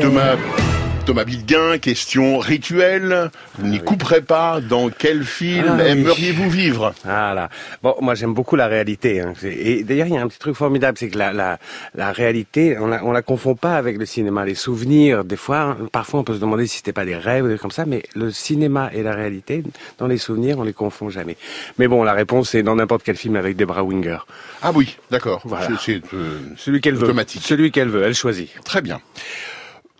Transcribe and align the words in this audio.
Thomas, 0.00 0.34
Thomas 1.06 1.22
Bilguin, 1.24 1.78
question 1.78 2.38
rituelle. 2.40 3.30
Vous 3.60 3.68
n'y 3.68 3.78
couperez 3.78 4.22
pas. 4.22 4.60
Dans 4.60 4.88
quel 4.90 5.22
film 5.22 5.64
Ah 5.68 5.76
oui. 5.78 5.88
aimeriez-vous 5.90 6.50
vivre? 6.50 6.92
Voilà. 7.04 7.48
Bon, 7.80 7.94
moi 8.00 8.16
j'aime 8.16 8.34
beaucoup 8.34 8.56
la 8.56 8.66
réalité. 8.66 9.20
hein. 9.20 9.34
Et 9.44 9.84
d'ailleurs, 9.84 10.08
il 10.08 10.14
y 10.14 10.16
a 10.16 10.20
un 10.20 10.26
petit 10.26 10.40
truc 10.40 10.56
formidable, 10.56 10.98
c'est 10.98 11.10
que 11.10 11.16
la, 11.16 11.32
la, 11.32 11.60
la 11.94 12.10
réalité, 12.10 12.76
on 12.76 12.88
la, 12.88 13.04
on 13.04 13.12
la 13.12 13.22
confond 13.22 13.54
pas 13.54 13.76
avec 13.76 13.96
le 13.96 14.04
cinéma. 14.04 14.44
Les 14.44 14.56
souvenirs, 14.56 15.22
des 15.24 15.36
fois, 15.36 15.60
hein, 15.60 15.76
parfois 15.92 16.18
on 16.18 16.24
peut 16.24 16.34
se 16.34 16.40
demander 16.40 16.66
si 16.66 16.78
c'était 16.78 16.92
pas 16.92 17.04
des 17.04 17.14
rêves 17.14 17.44
ou 17.44 17.48
des 17.48 17.56
comme 17.58 17.70
ça, 17.70 17.86
mais 17.86 18.02
le 18.16 18.32
cinéma 18.32 18.90
et 18.92 19.04
la 19.04 19.12
réalité, 19.14 19.62
dans 19.98 20.08
les 20.08 20.18
souvenirs, 20.18 20.58
on 20.58 20.64
les 20.64 20.72
confond 20.72 21.08
jamais. 21.08 21.36
Mais 21.78 21.86
bon, 21.86 22.02
la 22.02 22.14
réponse 22.14 22.52
est 22.56 22.64
dans 22.64 22.74
n'importe 22.74 23.04
quel 23.04 23.14
film 23.16 23.36
avec 23.36 23.54
Debra 23.54 23.84
Winger. 23.84 24.18
Ah 24.60 24.72
oui, 24.74 24.96
d'accord. 25.12 25.40
Voilà. 25.44 25.68
C'est- 25.80 26.02
euh, 26.14 26.40
Celui 26.56 26.80
qu'elle 26.80 26.96
veut. 26.96 27.14
Celui 27.40 27.70
qu'elle 27.70 27.90
veut, 27.90 28.02
elle 28.02 28.14
choisit. 28.16 28.50
Très 28.64 28.82
bien. 28.82 28.98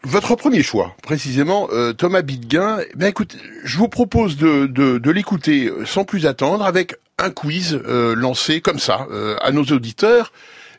Votre 0.06 0.36
premier 0.36 0.62
choix, 0.62 0.94
précisément, 1.02 1.68
euh, 1.72 1.94
Thomas 1.94 2.20
Bidguin, 2.20 2.78
ben 2.94 3.06
écoute, 3.06 3.36
je 3.64 3.78
vous 3.78 3.88
propose 3.88 4.36
de, 4.36 4.66
de, 4.66 5.10
l'écouter 5.10 5.66
euh, 5.66 5.86
sans 5.86 6.04
plus 6.04 6.26
attendre 6.26 6.66
avec 6.66 6.96
un 7.18 7.30
quiz 7.30 7.80
euh, 7.86 8.14
lancé 8.14 8.60
comme 8.60 8.78
ça 8.78 9.06
à 9.40 9.50
nos 9.50 9.64
auditeurs. 9.64 10.32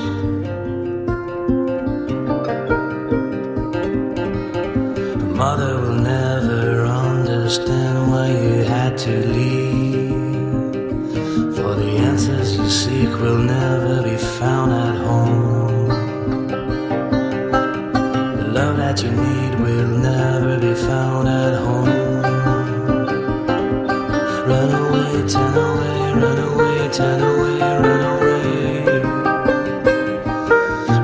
Mother 5.37 5.79
will 5.79 5.99
never 6.01 6.85
understand 6.85 8.11
why 8.11 8.27
you 8.29 8.63
had 8.63 8.97
to 8.97 9.25
leave. 9.27 10.09
For 11.55 11.75
the 11.75 11.91
answers 12.09 12.57
you 12.57 12.67
seek 12.69 13.09
will 13.21 13.37
never 13.37 14.01
be 14.03 14.16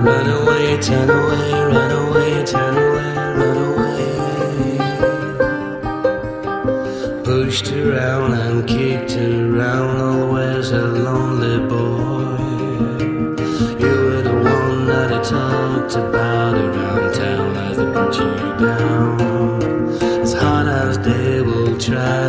Run 0.03 0.27
away, 0.37 0.77
turn 0.81 1.09
away, 1.09 1.51
run 1.75 1.91
away, 1.91 2.45
turn 2.45 2.75
away, 2.77 3.15
run 3.39 3.57
away 3.57 3.73
pushed 7.23 7.71
around 7.71 8.33
and 8.33 8.67
kicked 8.67 9.15
around, 9.17 10.01
always 10.01 10.71
a 10.71 10.87
lonely 10.87 11.59
boy. 11.67 12.37
You 13.83 13.93
were 14.05 14.21
the 14.21 14.33
one 14.33 14.87
that 14.87 15.11
I 15.11 15.21
talked 15.21 15.95
about 15.95 16.55
around 16.55 17.13
town 17.13 17.55
as 17.57 17.77
they 17.77 17.85
put 17.97 18.15
you 18.19 18.33
down. 18.65 20.21
As 20.21 20.33
hard 20.33 20.67
as 20.67 20.97
they 20.99 21.41
will 21.41 21.77
try 21.77 22.22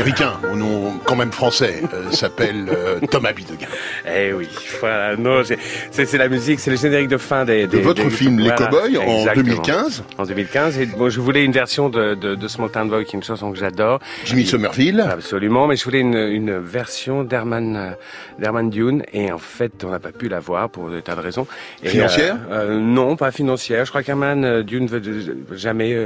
américain, 0.00 0.32
au 0.52 0.56
nom 0.56 0.92
quand 1.04 1.16
même 1.16 1.32
français, 1.32 1.82
euh, 1.94 2.10
s'appelle 2.10 2.66
euh, 2.70 3.00
Thomas 3.10 3.32
Bidguin. 3.32 3.66
Eh 4.06 4.32
oui, 4.32 4.48
voilà. 4.80 5.16
Non, 5.16 5.42
c'est 5.90 6.18
la 6.18 6.28
musique, 6.28 6.60
c'est 6.60 6.70
le 6.70 6.76
générique 6.76 7.08
de 7.08 7.16
fin 7.18 7.44
des. 7.44 7.66
De 7.66 7.78
votre 7.78 8.02
des- 8.04 8.10
film 8.10 8.38
Les 8.38 8.50
Cowboys 8.50 8.96
en 8.98 9.02
exactement. 9.18 9.44
2015, 9.44 10.04
En 10.18 10.24
2015. 10.24 10.78
Et 10.78 10.86
bon, 10.86 11.08
je 11.10 11.20
voulais 11.20 11.44
une 11.44 11.52
version 11.52 11.88
de, 11.88 12.14
de, 12.14 12.34
de 12.34 12.48
Small 12.48 12.70
Town 12.70 12.88
Boy, 12.88 13.04
qui 13.04 13.16
est 13.16 13.18
une 13.18 13.24
chanson 13.24 13.50
que 13.52 13.58
j'adore. 13.58 14.00
Jimmy 14.24 14.46
Somerville. 14.46 15.00
Absolument, 15.08 15.66
mais 15.66 15.76
je 15.76 15.84
voulais 15.84 16.00
une, 16.00 16.14
une 16.16 16.58
version 16.58 17.24
d'Herman 17.24 17.76
euh, 17.76 17.90
d'Herman 18.38 18.70
Dune 18.70 19.02
et 19.12 19.30
en 19.32 19.38
fait 19.38 19.84
on 19.84 19.90
n'a 19.90 19.98
pas 19.98 20.12
pu 20.12 20.28
la 20.28 20.40
voir 20.40 20.70
pour 20.70 20.88
des 20.90 21.02
tas 21.02 21.14
de 21.16 21.20
raisons. 21.20 21.46
Et, 21.82 21.88
Financière 21.88 22.36
euh, 22.50 22.78
Non, 22.78 23.16
pas 23.16 23.30
financière. 23.32 23.84
Je 23.84 23.90
crois 23.90 24.02
qu'Herman 24.02 24.62
Dune 24.62 24.86
veut 24.86 25.00
veut 25.00 25.56
jamais 25.56 25.96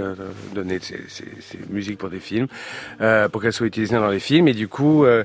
donner 0.55 0.79
ses, 0.81 1.01
ses- 1.09 1.25
ses 1.41 1.59
musiques 1.71 1.99
pour 1.99 2.09
des 2.11 2.19
films, 2.21 2.47
pour 3.31 3.43
qu'elles 3.43 3.53
soient 3.53 3.67
utilisées 3.67 3.84
dans 3.91 4.09
les 4.09 4.21
films. 4.21 4.49
Et 4.49 4.55
du 4.55 4.69
coup, 4.69 5.05
euh, 5.05 5.25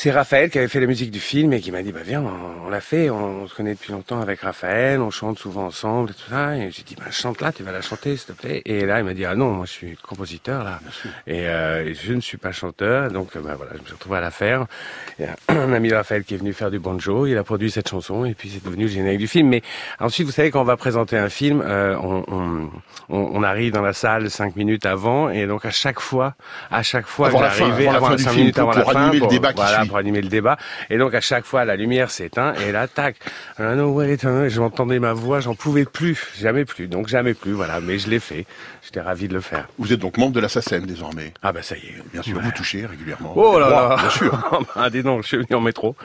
c'est 0.00 0.12
Raphaël 0.12 0.48
qui 0.48 0.58
avait 0.58 0.68
fait 0.68 0.78
la 0.78 0.86
musique 0.86 1.10
du 1.10 1.18
film 1.18 1.52
et 1.52 1.60
qui 1.60 1.72
m'a 1.72 1.82
dit 1.82 1.90
bah 1.90 2.02
viens, 2.04 2.22
on, 2.22 2.66
on 2.66 2.70
l'a 2.70 2.80
fait, 2.80 3.10
on, 3.10 3.42
on 3.42 3.48
se 3.48 3.54
connaît 3.56 3.74
depuis 3.74 3.90
longtemps 3.90 4.20
avec 4.20 4.42
Raphaël, 4.42 5.00
on 5.00 5.10
chante 5.10 5.40
souvent 5.40 5.64
ensemble 5.66 6.12
et 6.12 6.14
tout 6.14 6.30
ça. 6.30 6.56
Et 6.56 6.70
j'ai 6.70 6.84
dit 6.84 6.94
bah 6.96 7.10
chante 7.10 7.40
là, 7.40 7.50
tu 7.50 7.64
vas 7.64 7.72
la 7.72 7.80
chanter 7.80 8.16
s'il 8.16 8.32
te 8.32 8.40
plaît. 8.40 8.62
Et 8.64 8.86
là 8.86 9.00
il 9.00 9.04
m'a 9.04 9.12
dit 9.12 9.24
ah 9.24 9.34
non, 9.34 9.50
moi 9.50 9.66
je 9.66 9.72
suis 9.72 9.96
compositeur 9.96 10.62
là 10.62 10.78
et, 11.26 11.48
euh, 11.48 11.84
et 11.84 11.94
je 11.94 12.12
ne 12.12 12.20
suis 12.20 12.36
pas 12.38 12.52
chanteur, 12.52 13.10
donc 13.10 13.36
bah 13.38 13.54
voilà, 13.56 13.72
je 13.74 13.80
me 13.80 13.84
suis 13.86 13.94
retrouvé 13.94 14.18
à 14.18 14.20
la 14.20 14.30
faire. 14.30 14.66
Il 15.18 15.24
y 15.24 15.28
a 15.28 15.34
un 15.48 15.72
ami 15.72 15.88
de 15.88 15.96
Raphaël 15.96 16.22
qui 16.22 16.34
est 16.34 16.38
venu 16.38 16.52
faire 16.52 16.70
du 16.70 16.78
banjo, 16.78 17.26
il 17.26 17.36
a 17.36 17.42
produit 17.42 17.72
cette 17.72 17.88
chanson 17.88 18.24
et 18.24 18.34
puis 18.34 18.50
c'est 18.50 18.64
devenu 18.64 18.84
le 18.84 18.90
générique 18.90 19.18
du 19.18 19.26
film. 19.26 19.48
Mais 19.48 19.62
ensuite 19.98 20.26
vous 20.26 20.32
savez 20.32 20.52
quand 20.52 20.60
on 20.60 20.64
va 20.64 20.76
présenter 20.76 21.18
un 21.18 21.28
film, 21.28 21.60
euh, 21.66 21.96
on, 22.00 22.70
on, 23.08 23.42
arrive 23.42 23.72
dans 23.72 23.82
la 23.82 23.94
salle 23.94 24.30
cinq 24.30 24.54
minutes 24.54 24.86
avant 24.86 25.28
et 25.28 25.48
donc 25.48 25.64
à 25.64 25.70
chaque 25.72 25.98
fois, 25.98 26.34
à 26.70 26.84
chaque 26.84 27.06
fois 27.06 27.28
Avant 27.28 27.38
que 27.38 27.44
la 27.44 27.50
fin, 27.50 27.64
avant 27.72 27.92
la 27.92 28.00
fin 28.00 28.14
du 28.14 28.22
cinq 28.22 28.30
film, 28.30 28.40
minutes 28.42 28.54
pour- 28.60 28.70
avant 28.70 28.82
pour 28.82 28.92
la 28.92 29.00
fin, 29.00 29.08
animer 29.08 29.20
le 29.24 29.26
débat 29.26 29.52
qui 29.52 29.56
voilà. 29.56 29.87
Pour 29.88 29.96
animer 29.96 30.20
le 30.20 30.28
débat. 30.28 30.56
Et 30.90 30.98
donc 30.98 31.14
à 31.14 31.20
chaque 31.20 31.44
fois 31.44 31.64
la 31.64 31.76
lumière 31.76 32.10
s'éteint 32.10 32.54
et 32.54 32.72
là 32.72 32.86
tac, 32.86 33.16
away, 33.58 34.16
turn 34.16 34.36
away. 34.36 34.50
j'entendais 34.50 34.98
ma 34.98 35.12
voix, 35.12 35.40
j'en 35.40 35.54
pouvais 35.54 35.84
plus, 35.84 36.28
jamais 36.38 36.64
plus, 36.64 36.88
donc 36.88 37.08
jamais 37.08 37.34
plus, 37.34 37.52
voilà. 37.52 37.80
Mais 37.80 37.98
je 37.98 38.08
l'ai 38.08 38.20
fait, 38.20 38.46
j'étais 38.82 39.00
ravi 39.00 39.28
de 39.28 39.34
le 39.34 39.40
faire. 39.40 39.68
Vous 39.78 39.92
êtes 39.92 40.00
donc 40.00 40.16
membre 40.16 40.32
de 40.32 40.40
la 40.40 40.48
SACEM 40.48 40.86
désormais. 40.86 41.32
Ah 41.42 41.52
bah 41.52 41.62
ça 41.62 41.76
y 41.76 41.80
est. 41.80 42.02
Bien 42.12 42.22
sûr, 42.22 42.40
vous 42.40 42.52
touchez 42.52 42.86
régulièrement. 42.86 43.32
Oh 43.36 43.58
là 43.58 43.68
là 43.70 43.96
Bien 43.96 44.10
sûr. 44.10 44.62
Ah 44.76 44.90
dis 44.90 45.02
donc, 45.02 45.22
je 45.22 45.28
suis 45.28 45.36
venu 45.36 45.54
en 45.54 45.60
métro, 45.60 45.96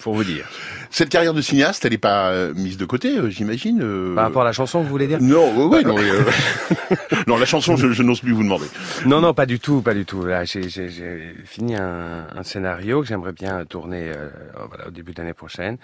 pour 0.00 0.14
vous 0.14 0.24
dire. 0.24 0.46
Cette 0.94 1.08
carrière 1.08 1.34
de 1.34 1.40
cinéaste, 1.40 1.84
elle 1.84 1.90
n'est 1.90 1.98
pas 1.98 2.30
euh, 2.30 2.54
mise 2.54 2.76
de 2.76 2.84
côté, 2.84 3.18
euh, 3.18 3.28
j'imagine. 3.28 3.82
euh, 3.82 4.14
Par 4.14 4.22
rapport 4.26 4.42
à 4.42 4.44
la 4.44 4.52
chanson, 4.52 4.80
vous 4.80 4.88
voulez 4.88 5.08
dire? 5.08 5.18
Non, 5.20 5.52
ouais, 5.66 5.78
ouais, 5.78 5.82
non, 5.82 5.96
non, 7.26 7.36
la 7.36 7.46
chanson, 7.46 7.74
je, 7.74 7.90
je 7.90 8.02
n'ose 8.04 8.20
plus 8.20 8.30
vous 8.30 8.44
demander. 8.44 8.66
Non, 9.04 9.20
non, 9.20 9.34
pas 9.34 9.44
du 9.44 9.58
tout, 9.58 9.82
pas 9.82 9.92
du 9.92 10.04
tout. 10.04 10.24
Là, 10.24 10.44
j'ai, 10.44 10.68
j'ai, 10.68 10.88
j'ai 10.90 11.34
fini 11.46 11.74
un, 11.74 12.28
un 12.32 12.42
scénario 12.44 13.00
que 13.00 13.08
j'aimerais 13.08 13.32
bien 13.32 13.64
tourner 13.64 14.12
voilà, 14.68 14.86
au 14.86 14.92
début 14.92 15.10
de 15.12 15.20
l'année 15.20 15.34
prochaine 15.34 15.78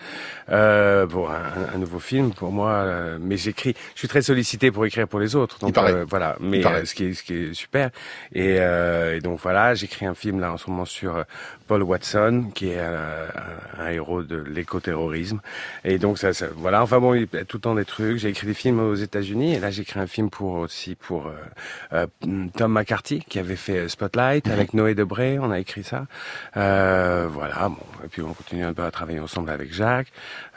pour 0.46 1.32
un, 1.32 1.74
un 1.74 1.78
nouveau 1.78 1.98
film 1.98 2.30
pour 2.32 2.52
moi. 2.52 2.86
mais 3.20 3.36
j'écris, 3.36 3.74
je 3.96 3.98
suis 3.98 4.08
très 4.08 4.22
sollicité 4.22 4.70
pour 4.70 4.86
écrire 4.86 5.08
pour 5.08 5.18
les 5.18 5.34
autres. 5.34 5.58
Donc 5.58 5.76
Il 5.76 6.04
voilà, 6.08 6.36
mais 6.38 6.60
Il 6.60 6.86
ce 6.86 6.94
qui 6.94 7.06
est 7.06 7.14
ce 7.14 7.24
qui 7.24 7.34
est 7.34 7.54
super. 7.54 7.90
Et, 8.32 8.58
et 8.58 9.18
donc 9.20 9.40
voilà, 9.42 9.74
j'écris 9.74 10.06
un 10.06 10.14
film 10.14 10.38
là 10.38 10.52
en 10.52 10.56
ce 10.56 10.70
moment 10.70 10.84
sur 10.84 11.24
Paul 11.66 11.82
Watson, 11.82 12.44
qui 12.54 12.68
est 12.68 12.78
un, 12.78 13.82
un 13.84 13.88
héros 13.90 14.22
de 14.22 14.36
l'éco-terrorisme 14.36 14.99
terrorisme. 15.00 15.40
Et 15.84 15.98
donc 15.98 16.18
ça, 16.18 16.32
ça 16.32 16.46
voilà. 16.56 16.82
Enfin 16.82 16.98
bon, 17.00 17.14
il 17.14 17.26
y 17.32 17.36
a 17.36 17.44
tout 17.44 17.56
le 17.56 17.62
temps 17.62 17.74
des 17.74 17.84
trucs. 17.84 18.18
J'ai 18.18 18.28
écrit 18.28 18.46
des 18.46 18.54
films 18.54 18.80
aux 18.80 18.94
États-Unis 18.94 19.54
et 19.54 19.58
là 19.60 19.70
j'ai 19.70 19.82
écrit 19.82 19.98
un 20.00 20.06
film 20.06 20.30
pour 20.30 20.52
aussi 20.54 20.94
pour 20.94 21.26
euh, 21.26 22.06
euh, 22.26 22.46
Tom 22.56 22.72
McCarthy 22.72 23.20
qui 23.28 23.38
avait 23.38 23.56
fait 23.56 23.88
Spotlight 23.88 24.46
Mhm. 24.46 24.52
avec 24.52 24.74
Noé 24.74 24.94
Debré. 24.94 25.38
On 25.38 25.50
a 25.50 25.58
écrit 25.58 25.84
ça. 25.84 26.06
Euh, 26.56 27.26
voilà. 27.30 27.68
Bon, 27.68 27.76
et 28.04 28.08
puis 28.08 28.22
on 28.22 28.32
continue 28.34 28.64
un 28.64 28.72
peu 28.72 28.82
à 28.84 28.90
travailler 28.90 29.20
ensemble 29.20 29.50
avec 29.50 29.72
Jacques. 29.72 30.08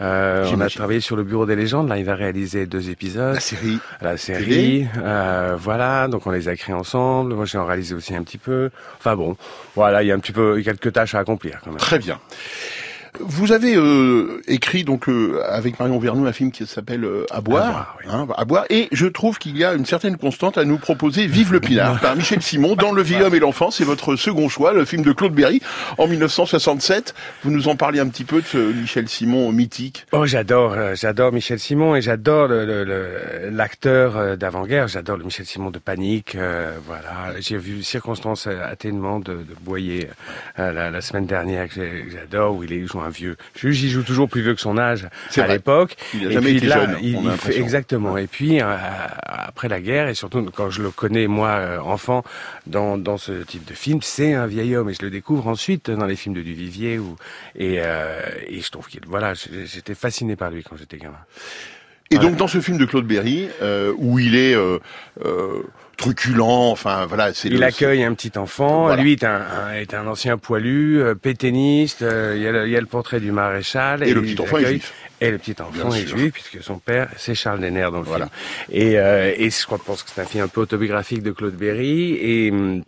Euh, 0.02 0.46
on 0.54 0.60
a 0.62 0.70
travaillé 0.70 1.00
sur 1.00 1.16
le 1.16 1.24
Bureau 1.24 1.46
des 1.46 1.56
légendes. 1.56 1.88
Là, 1.88 1.98
il 1.98 2.06
va 2.06 2.16
réaliser 2.16 2.66
deux 2.66 2.90
épisodes 2.90 3.36
La 3.36 3.40
série. 3.40 3.80
la 4.02 4.18
série, 4.18 4.88
euh, 4.98 5.56
voilà, 5.58 6.08
donc 6.08 6.28
on 6.28 6.32
les 6.32 6.50
a 6.50 6.54
écrits 6.54 6.74
ensemble. 6.74 7.34
Moi, 7.34 7.46
j'ai 7.46 7.58
en 7.58 7.66
réalisé 7.66 7.96
aussi 7.96 8.16
un 8.16 8.24
petit 8.24 8.38
peu. 8.38 8.70
Enfin 9.00 9.16
bon, 9.16 9.36
voilà, 9.76 10.04
il 10.04 10.08
y 10.08 10.12
a 10.12 10.16
un 10.16 10.20
petit 10.20 10.32
peu 10.34 10.62
quelques 10.62 10.92
tâches 10.94 11.16
à 11.16 11.20
accomplir 11.20 11.60
quand 11.64 11.72
même. 11.72 11.80
Très 11.80 12.00
bien. 12.00 12.20
Vous 13.26 13.52
avez 13.52 13.76
euh, 13.76 14.42
écrit 14.48 14.84
donc 14.84 15.08
euh, 15.10 15.42
avec 15.48 15.80
Marion 15.80 15.98
Vernou 16.00 16.26
un 16.28 16.34
film 16.34 16.52
qui 16.52 16.66
s'appelle 16.66 17.04
euh, 17.06 17.26
À 17.32 17.42
boire, 17.42 17.64
À 17.66 17.72
boire, 17.72 17.98
oui. 18.00 18.06
hein, 18.12 18.28
à 18.38 18.46
boire, 18.46 18.66
et 18.70 18.88
je 18.92 19.06
trouve 19.08 19.38
qu'il 19.40 19.58
y 19.58 19.64
a 19.64 19.74
une 19.74 19.86
certaine 19.86 20.18
constante 20.18 20.58
à 20.58 20.66
nous 20.66 20.78
proposer. 20.78 21.28
Vive 21.28 21.52
le 21.54 21.60
pinard 21.60 22.00
par 22.02 22.16
Michel 22.16 22.42
Simon 22.42 22.76
dans 22.76 22.92
Le 22.92 23.02
vieil 23.02 23.22
homme 23.22 23.36
et 23.36 23.40
l'enfant, 23.40 23.72
c'est 23.72 23.84
votre 23.84 24.16
second 24.16 24.50
choix, 24.50 24.74
le 24.74 24.86
film 24.86 25.04
de 25.04 25.12
Claude 25.12 25.34
Berry 25.34 25.62
en 25.98 26.08
1967. 26.08 27.14
Vous 27.44 27.52
nous 27.52 27.68
en 27.68 27.76
parliez 27.76 28.00
un 28.00 28.08
petit 28.08 28.24
peu 28.26 28.42
de 28.42 28.46
ce 28.46 28.58
Michel 28.58 29.08
Simon 29.08 29.52
mythique. 29.52 30.06
Oh, 30.12 30.26
j'adore, 30.26 30.74
euh, 30.74 30.96
j'adore 30.96 31.32
Michel 31.32 31.60
Simon 31.60 31.96
et 31.96 32.02
j'adore 32.02 32.48
le- 32.48 32.66
le- 32.66 32.84
le- 32.84 33.50
l'acteur 33.52 34.18
euh, 34.18 34.36
d'avant-guerre. 34.36 34.88
J'adore 34.88 35.18
le 35.18 35.24
Michel 35.24 35.46
Simon 35.46 35.72
de 35.72 35.80
Panique. 35.80 36.36
euh, 36.36 36.74
voilà, 36.86 37.40
j'ai 37.40 37.58
vu 37.58 37.84
Circonstances 37.84 38.48
atténuement 38.48 39.20
de, 39.20 39.34
de 39.34 39.56
Boyer 39.62 40.10
euh, 40.60 40.72
la, 40.72 40.92
la 40.92 41.02
semaine 41.02 41.26
dernière 41.26 41.70
que 41.70 41.82
j'adore 42.12 42.56
où 42.56 42.64
il, 42.64 42.74
est- 42.74 42.78
il 42.78 42.88
joue 42.88 43.02
un 43.02 43.10
vieux. 43.14 43.38
Juge, 43.56 43.84
il 43.84 43.90
joue 43.90 44.04
toujours 44.04 44.28
plus 44.28 44.42
vieux 44.42 44.54
que 44.56 44.62
son 44.62 44.78
âge 44.78 45.08
à 45.38 45.48
l'époque. 45.48 45.96
Il 46.14 46.28
a 46.28 46.30
Et 46.30 46.34
jamais 46.34 46.50
puis 46.50 46.58
été 46.58 46.68
là, 46.68 46.76
jeune, 46.82 46.98
il, 47.02 47.16
on 47.16 47.20
a 47.28 47.36
il 47.36 47.38
fait 47.40 47.54
l'impression. 47.54 47.64
exactement. 47.64 48.18
Et 48.18 48.28
puis 48.28 48.62
euh, 48.62 48.76
après 49.26 49.70
la 49.70 49.80
guerre 49.80 50.08
et 50.10 50.14
surtout 50.16 50.44
quand 50.54 50.70
je 50.70 50.82
le 50.82 50.92
connais 50.92 51.28
moi 51.28 51.50
euh, 51.50 51.80
enfant 51.80 52.24
dans 52.68 52.98
dans 52.98 53.18
ce 53.18 53.44
type 53.44 53.66
de 53.66 53.74
film, 53.74 54.00
c'est 54.02 54.34
un 54.34 54.48
vieil 54.48 54.76
homme 54.76 54.90
et 54.90 54.94
je 54.94 55.02
le 55.04 55.10
découvre 55.10 55.48
ensuite 55.48 55.90
dans 55.90 56.06
les 56.06 56.16
films 56.18 56.36
de 56.36 56.42
Duvivier 56.42 57.00
et 57.56 57.78
euh, 57.80 58.20
et 58.48 58.62
je 58.62 58.70
trouve 58.72 58.88
qu'il 58.88 59.02
voilà, 59.08 59.34
j'étais 59.36 59.96
fasciné 59.96 60.36
par 60.36 60.52
lui 60.52 60.64
quand 60.64 60.76
j'étais 60.78 60.98
gamin. 60.98 61.18
Et 62.12 62.16
Voilà. 62.16 62.30
donc 62.30 62.38
dans 62.38 62.48
ce 62.48 62.60
film 62.62 62.78
de 62.78 62.86
Claude 62.86 63.08
Berry, 63.08 63.48
euh, 63.62 63.94
où 63.98 64.20
il 64.20 64.36
est 64.36 64.56
truculent, 66.04 66.72
enfin 66.72 67.06
voilà, 67.06 67.34
c'est 67.34 67.48
Il 67.48 67.60
le- 67.60 67.66
accueille 67.66 68.04
un 68.04 68.14
petit 68.14 68.38
enfant. 68.38 68.84
Voilà. 68.88 69.02
Lui 69.02 69.14
est 69.14 69.24
un, 69.24 69.42
un- 69.42 69.74
est 69.74 69.94
un 69.94 70.06
ancien 70.08 70.38
poilu, 70.38 71.02
euh, 71.02 71.16
pétainiste. 71.16 72.02
euh, 72.02 72.34
il, 72.36 72.42
y 72.44 72.48
a 72.48 72.52
le, 72.52 72.68
il 72.68 72.72
y 72.72 72.78
a 72.78 72.82
le 72.82 72.88
portrait 72.88 73.20
du 73.20 73.32
maréchal. 73.32 74.04
Et 74.04 74.14
le 74.14 74.22
petit 74.22 74.40
enfant 74.42 74.58
est 74.58 74.66
juif. 74.66 74.94
Et 75.22 75.32
le 75.32 75.38
petit 75.38 75.56
enfant 75.62 75.72
Bien 75.90 75.92
est 75.92 76.06
sûr. 76.06 76.18
juif, 76.18 76.34
puisque 76.34 76.62
son 76.62 76.80
père, 76.80 77.08
c'est 77.16 77.36
Charles 77.36 77.62
Denner 77.62 77.88
dans 77.92 78.00
le 78.00 78.04
Voilà. 78.04 78.28
film. 78.70 78.82
Et, 78.82 79.00
euh, 79.00 79.32
et 79.38 79.50
je 79.50 79.66
pense 79.66 80.04
que 80.04 80.10
c'est 80.14 80.22
un 80.22 80.26
film 80.26 80.44
un 80.44 80.48
peu 80.50 80.60
autobiographique 80.62 81.24
de 81.24 81.32
Claude 81.32 81.56
Berry. 81.56 82.18
Et, 82.20 82.52
hum, 82.52 82.84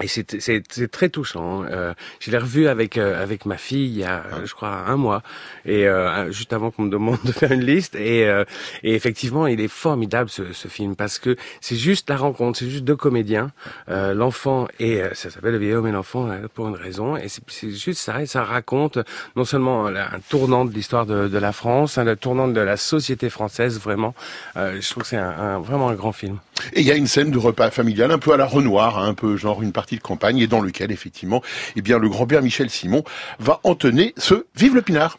et 0.00 0.08
c'est 0.08 0.88
très 0.90 1.10
touchant. 1.10 1.64
Euh, 1.64 1.92
je 2.18 2.30
l'ai 2.30 2.38
revu 2.38 2.66
avec 2.66 2.96
euh, 2.96 3.22
avec 3.22 3.44
ma 3.46 3.56
fille 3.58 3.86
il 3.86 3.98
y 3.98 4.04
a, 4.04 4.24
Ah. 4.32 4.36
je 4.44 4.52
crois, 4.54 4.70
un 4.70 4.96
mois, 4.96 5.22
et 5.66 5.86
euh, 5.86 6.32
juste 6.32 6.52
avant 6.54 6.70
qu'on 6.70 6.84
me 6.84 6.90
demande 6.90 7.18
de 7.24 7.30
faire 7.32 7.52
une 7.52 7.64
liste. 7.64 7.94
Et, 7.94 8.26
euh, 8.26 8.44
et 8.82 8.94
effectivement, 8.94 9.46
il 9.46 9.60
est 9.60 9.68
formidable 9.68 10.30
ce, 10.30 10.52
ce 10.54 10.66
film 10.68 10.96
parce 10.96 11.18
que 11.18 11.36
c'est 11.60 11.76
juste 11.76 12.08
la 12.08 12.16
rencontre, 12.16 12.58
c'est 12.58 12.70
juste 12.70 12.84
deux 12.84 12.96
comédiens, 12.96 13.52
euh, 13.90 14.14
l'enfant 14.14 14.66
et 14.80 15.02
euh, 15.02 15.10
ça 15.14 15.30
s'appelle 15.30 15.52
Le 15.52 15.58
vieil 15.58 15.74
homme 15.74 15.86
et 15.86 15.92
l'enfant 15.92 16.26
euh, 16.30 16.48
pour 16.52 16.66
une 16.68 16.74
raison. 16.76 17.16
Et 17.16 17.28
c'est 17.28 17.70
juste 17.70 18.00
ça. 18.00 18.22
Et 18.22 18.26
ça 18.26 18.42
raconte 18.44 18.98
non 19.36 19.44
seulement 19.44 19.86
un 19.86 20.20
tournant 20.30 20.64
de 20.64 20.72
l'histoire 20.72 21.04
de, 21.06 21.28
de 21.28 21.38
la 21.38 21.52
France, 21.52 21.98
un 21.98 22.16
tournant 22.16 22.48
de 22.48 22.60
la 22.60 22.76
société 22.78 23.28
française 23.28 23.78
vraiment. 23.78 24.14
Euh, 24.56 24.80
je 24.80 24.90
trouve 24.90 25.02
que 25.02 25.08
c'est 25.10 25.16
un, 25.18 25.28
un- 25.28 25.58
vraiment 25.60 25.90
un 25.90 25.94
grand 25.94 26.12
film. 26.12 26.38
Et 26.72 26.80
il 26.80 26.86
y 26.86 26.90
a 26.90 26.96
une 26.96 27.06
scène 27.06 27.30
de 27.30 27.38
repas 27.38 27.70
familial 27.70 28.10
un 28.10 28.18
peu 28.18 28.32
à 28.32 28.36
la 28.36 28.46
Renoir, 28.46 28.98
hein, 28.98 29.08
un 29.08 29.14
peu 29.14 29.36
genre 29.36 29.62
une 29.62 29.72
partie 29.72 29.96
de 29.96 30.02
campagne, 30.02 30.38
et 30.38 30.46
dans 30.46 30.60
lequel 30.60 30.92
effectivement, 30.92 31.42
eh 31.76 31.82
bien 31.82 31.98
le 31.98 32.08
grand-père 32.08 32.42
Michel 32.42 32.70
Simon 32.70 33.04
va 33.38 33.60
entonner 33.64 34.14
ce 34.16 34.46
Vive 34.56 34.74
le 34.74 34.82
pinard. 34.82 35.18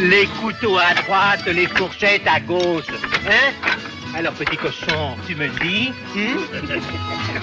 Les 0.00 0.26
couteaux 0.40 0.76
à 0.76 0.94
droite, 1.02 1.46
les 1.46 1.66
fourchettes 1.66 2.26
à 2.26 2.38
gauche. 2.40 2.84
Hein? 3.28 3.85
Alors, 4.16 4.32
petit 4.32 4.56
cochon, 4.56 5.14
tu 5.26 5.34
me 5.34 5.46
dis 5.60 5.92
hmm 6.14 6.38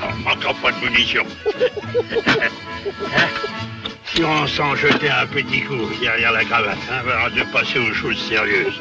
On 0.01 0.15
manquera 0.27 0.53
pas 0.55 0.71
de 0.71 0.83
munitions. 0.83 1.25
si 4.05 4.23
on 4.23 4.47
s'en 4.47 4.75
jetait 4.75 5.09
un 5.09 5.27
petit 5.27 5.61
coup 5.61 5.87
derrière 6.01 6.31
la 6.31 6.43
cravate, 6.43 6.79
hein, 6.91 7.03
avant 7.07 7.35
de 7.35 7.43
passer 7.51 7.77
aux 7.77 7.93
choses 7.93 8.17
sérieuses. 8.17 8.79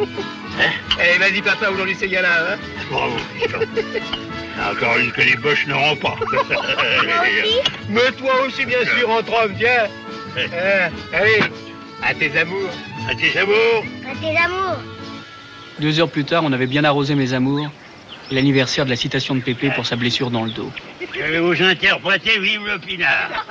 Eh, 0.98 1.18
vas-y, 1.18 1.42
papa, 1.42 1.68
aujourd'hui 1.68 1.94
c'est 1.98 2.08
gala, 2.08 2.54
hein 2.54 2.58
Bravo. 2.90 3.16
Encore 4.70 4.96
une 4.96 5.12
que 5.12 5.20
les 5.20 5.36
boches 5.36 5.66
n'auront 5.66 5.96
pas. 5.96 6.16
Mais 7.90 8.10
toi 8.16 8.32
aussi, 8.46 8.64
bien 8.64 8.84
sûr, 8.96 9.10
entre 9.10 9.32
hommes, 9.44 9.54
tiens 9.58 9.86
Hein 10.38 10.90
Allez, 11.12 11.42
à 12.02 12.14
tes 12.14 12.38
amours 12.38 12.70
À 13.10 13.14
tes 13.14 13.38
amours 13.38 13.84
À 14.10 14.14
tes 14.18 14.36
amours. 14.38 14.78
Deux 15.78 16.00
heures 16.00 16.10
plus 16.10 16.24
tard, 16.24 16.42
on 16.44 16.52
avait 16.52 16.66
bien 16.66 16.84
arrosé 16.84 17.14
mes 17.14 17.32
amours. 17.34 17.70
L'anniversaire 18.32 18.86
de 18.86 18.90
la 18.90 18.96
citation 18.96 19.34
de 19.34 19.40
Pépé 19.42 19.70
pour 19.70 19.84
sa 19.84 19.94
blessure 19.94 20.30
dans 20.30 20.44
le 20.44 20.50
dos. 20.50 20.72
Je 21.14 21.20
vais 21.20 21.38
vous 21.38 21.62
interpréter 21.62 22.38
Vive 22.38 22.64
le 22.66 22.78
Pinard. 22.78 23.44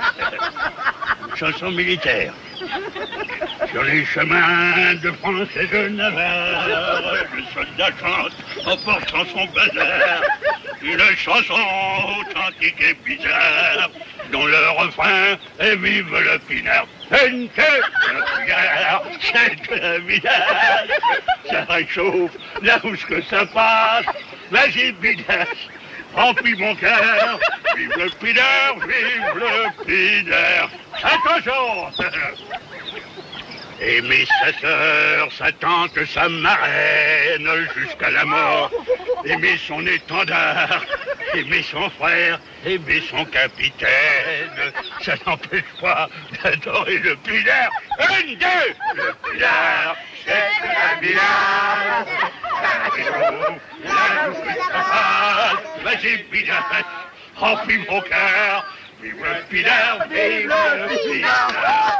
Une 1.30 1.36
chanson 1.36 1.70
militaire. 1.70 2.34
Sur 3.70 3.84
les 3.84 4.04
chemins 4.04 4.94
de 5.00 5.12
France 5.12 5.48
et 5.54 5.66
de 5.68 5.88
Navarre, 5.88 7.14
le 7.32 7.42
soldat 7.54 7.90
chante 8.00 8.32
en 8.66 8.76
portant 8.78 9.24
son 9.32 9.46
bazar. 9.54 10.20
Une 10.82 11.16
chanson 11.16 11.54
authentique 12.20 12.80
et 12.80 12.96
bizarre, 13.04 13.88
dont 14.32 14.46
le 14.46 14.70
refrain 14.80 15.36
est 15.60 15.76
Vive 15.76 16.10
le 16.10 16.38
Pinard. 16.40 16.88
Une 17.26 17.48
que 17.50 17.60
le 17.60 18.46
Pinard, 18.46 19.02
c'est 19.20 19.70
le 19.70 19.98
village. 20.00 20.88
Ça 21.50 21.64
réchauffe 21.68 22.32
là 22.62 22.80
où 22.84 22.96
ce 22.96 23.06
que 23.06 23.22
ça 23.22 23.44
passe. 23.46 24.06
Vas-y, 24.50 24.92
Pinard. 24.92 25.46
Remplis 26.14 26.56
mon 26.56 26.74
cœur, 26.74 27.38
vive 27.74 27.92
le 27.96 28.10
pinard, 28.10 28.76
vive 28.86 29.32
le 29.34 29.84
pinard. 29.84 30.70
Attention 31.02 31.90
Aimer 33.84 34.24
sa 34.40 34.52
sœur, 34.60 35.32
sa 35.32 35.50
tante, 35.50 36.04
sa 36.06 36.28
marraine, 36.28 37.48
jusqu'à 37.76 38.10
la 38.10 38.24
mort. 38.24 38.70
Aimer 39.24 39.58
son 39.66 39.84
étendard, 39.84 40.84
aimer 41.34 41.64
son 41.64 41.90
frère, 41.90 42.38
aimer 42.64 43.02
son 43.10 43.24
capitaine. 43.24 44.72
Ça 45.00 45.14
n'empêche 45.26 45.64
pas 45.80 46.08
d'adorer 46.44 46.98
le 46.98 47.16
pinard. 47.16 47.72
Une, 48.20 48.36
deux, 48.36 48.74
le 48.94 49.12
pinard, 49.24 49.96
c'est. 50.24 51.12
Là 53.84 54.28
où 54.28 54.34
je 54.34 54.58
passe, 54.70 55.58
Vas-y, 55.82 56.18
pinard, 56.30 57.10
remplis 57.34 57.78
mon 57.90 58.00
cœur. 58.02 58.64
Vive 59.02 59.16
le 59.16 59.42
pinard, 59.48 60.06
vive 60.08 60.46
le 60.46 61.12
pinard. 61.12 61.92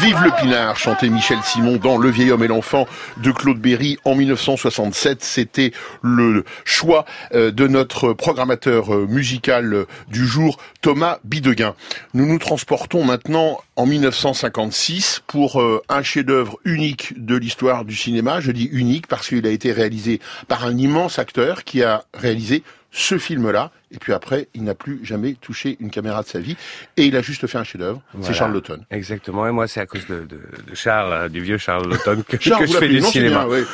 Vive 0.00 0.22
le 0.24 0.30
pinard, 0.40 0.76
chantait 0.76 1.08
Michel 1.08 1.38
Simon 1.44 1.76
dans 1.76 1.96
Le 1.96 2.10
vieil 2.10 2.32
homme 2.32 2.42
et 2.42 2.48
l'enfant 2.48 2.88
de 3.22 3.30
Claude 3.30 3.58
Berry 3.58 3.98
en 4.04 4.14
1967. 4.14 5.22
C'était 5.22 5.72
le 6.02 6.44
choix 6.64 7.04
euh, 7.34 7.50
de 7.50 7.68
notre 7.68 8.12
programmateur 8.12 8.94
euh, 8.94 9.06
musical 9.06 9.72
euh, 9.72 9.86
du 10.08 10.26
jour, 10.26 10.58
Thomas 10.80 11.18
Bideguin. 11.24 11.74
Nous 12.14 12.26
nous 12.26 12.38
transportons 12.38 13.04
maintenant 13.04 13.60
en 13.76 13.86
1956 13.86 15.22
pour 15.26 15.62
un 15.88 16.02
chef-d'œuvre 16.02 16.58
unique 16.64 17.14
de 17.16 17.36
l'histoire 17.36 17.84
du 17.84 17.94
cinéma. 17.94 18.40
Je 18.40 18.50
dis 18.50 18.68
unique 18.72 19.06
parce 19.06 19.28
qu'il 19.28 19.46
a 19.46 19.50
été 19.50 19.72
réalisé 19.72 20.20
par 20.48 20.66
un 20.66 20.76
immense 20.76 21.18
acteur 21.18 21.64
qui 21.64 21.82
a 21.82 22.04
réalisé 22.14 22.62
ce 22.92 23.18
film-là 23.18 23.70
et 23.92 23.98
puis 23.98 24.12
après, 24.12 24.48
il 24.54 24.64
n'a 24.64 24.74
plus 24.74 25.00
jamais 25.04 25.34
touché 25.34 25.76
une 25.80 25.90
caméra 25.90 26.22
de 26.22 26.28
sa 26.28 26.38
vie, 26.38 26.56
et 26.96 27.04
il 27.04 27.16
a 27.16 27.22
juste 27.22 27.46
fait 27.46 27.58
un 27.58 27.64
chef-d'œuvre. 27.64 28.00
Voilà. 28.12 28.26
C'est 28.26 28.38
Charles 28.38 28.52
Laughton. 28.52 28.80
Exactement. 28.90 29.46
Et 29.46 29.50
moi, 29.50 29.66
c'est 29.66 29.80
à 29.80 29.86
cause 29.86 30.06
de, 30.06 30.20
de, 30.20 30.40
de 30.70 30.74
Charles, 30.74 31.12
euh, 31.12 31.28
du 31.28 31.40
vieux 31.40 31.58
Charles 31.58 31.88
Laughton, 31.88 32.22
que, 32.26 32.36
Charles, 32.40 32.66
je 32.66 32.76
fais 32.76 32.88
du 32.88 33.00
cinéma. 33.02 33.44
bien, 33.44 33.48
ouais. 33.48 33.64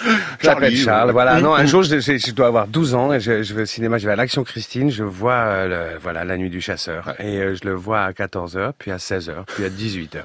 Charlie, 0.43 0.77
Charles. 0.77 1.07
ouais. 1.09 1.13
Voilà. 1.13 1.41
Non, 1.41 1.55
un 1.55 1.61
hum. 1.61 1.67
jour, 1.67 1.83
je, 1.83 2.01
je, 2.01 2.17
je 2.17 2.33
dois 2.33 2.47
avoir 2.47 2.67
12 2.67 2.95
ans 2.95 3.13
et 3.13 3.21
je, 3.21 3.43
je 3.43 3.55
vais 3.55 3.63
au 3.63 3.67
cinéma. 3.67 3.99
Je 3.99 4.07
vais 4.07 4.13
à 4.13 4.17
l'Action 4.17 4.45
Christine. 4.45 4.91
Je 4.91 5.03
vois 5.03 5.33
euh, 5.33 5.93
le, 5.93 5.99
voilà 5.99 6.25
la 6.25 6.37
nuit 6.37 6.51
du 6.51 6.61
chasseur 6.61 7.15
et 7.19 7.39
euh, 7.39 7.55
je 7.55 7.67
le 7.69 7.75
vois 7.75 8.03
à 8.03 8.13
14 8.13 8.57
h 8.57 8.73
puis 8.79 8.91
à 8.91 8.99
16 8.99 9.31
h 9.31 9.45
puis 9.47 9.65
à 9.65 9.69
18 9.69 10.17
h 10.17 10.21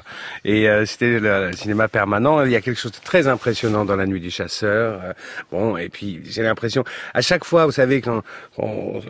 Et 0.45 0.69
euh, 0.69 0.85
c'était 0.85 1.19
le, 1.19 1.51
cinéma 1.53 1.87
permanent. 1.87 2.43
Il 2.43 2.51
y 2.51 2.55
a 2.55 2.61
quelque 2.61 2.79
chose 2.79 2.91
de 2.91 2.97
très 3.03 3.27
impressionnant 3.27 3.85
dans 3.85 3.95
la 3.95 4.05
nuit 4.05 4.19
du 4.19 4.31
chasseur. 4.31 4.99
Euh, 5.03 5.13
bon, 5.51 5.77
et 5.77 5.89
puis 5.89 6.21
j'ai 6.25 6.43
l'impression 6.43 6.83
à 7.13 7.21
chaque 7.21 7.45
fois, 7.45 7.65
vous 7.65 7.71
savez, 7.71 8.01
quand, 8.01 8.21
quand 8.55 9.01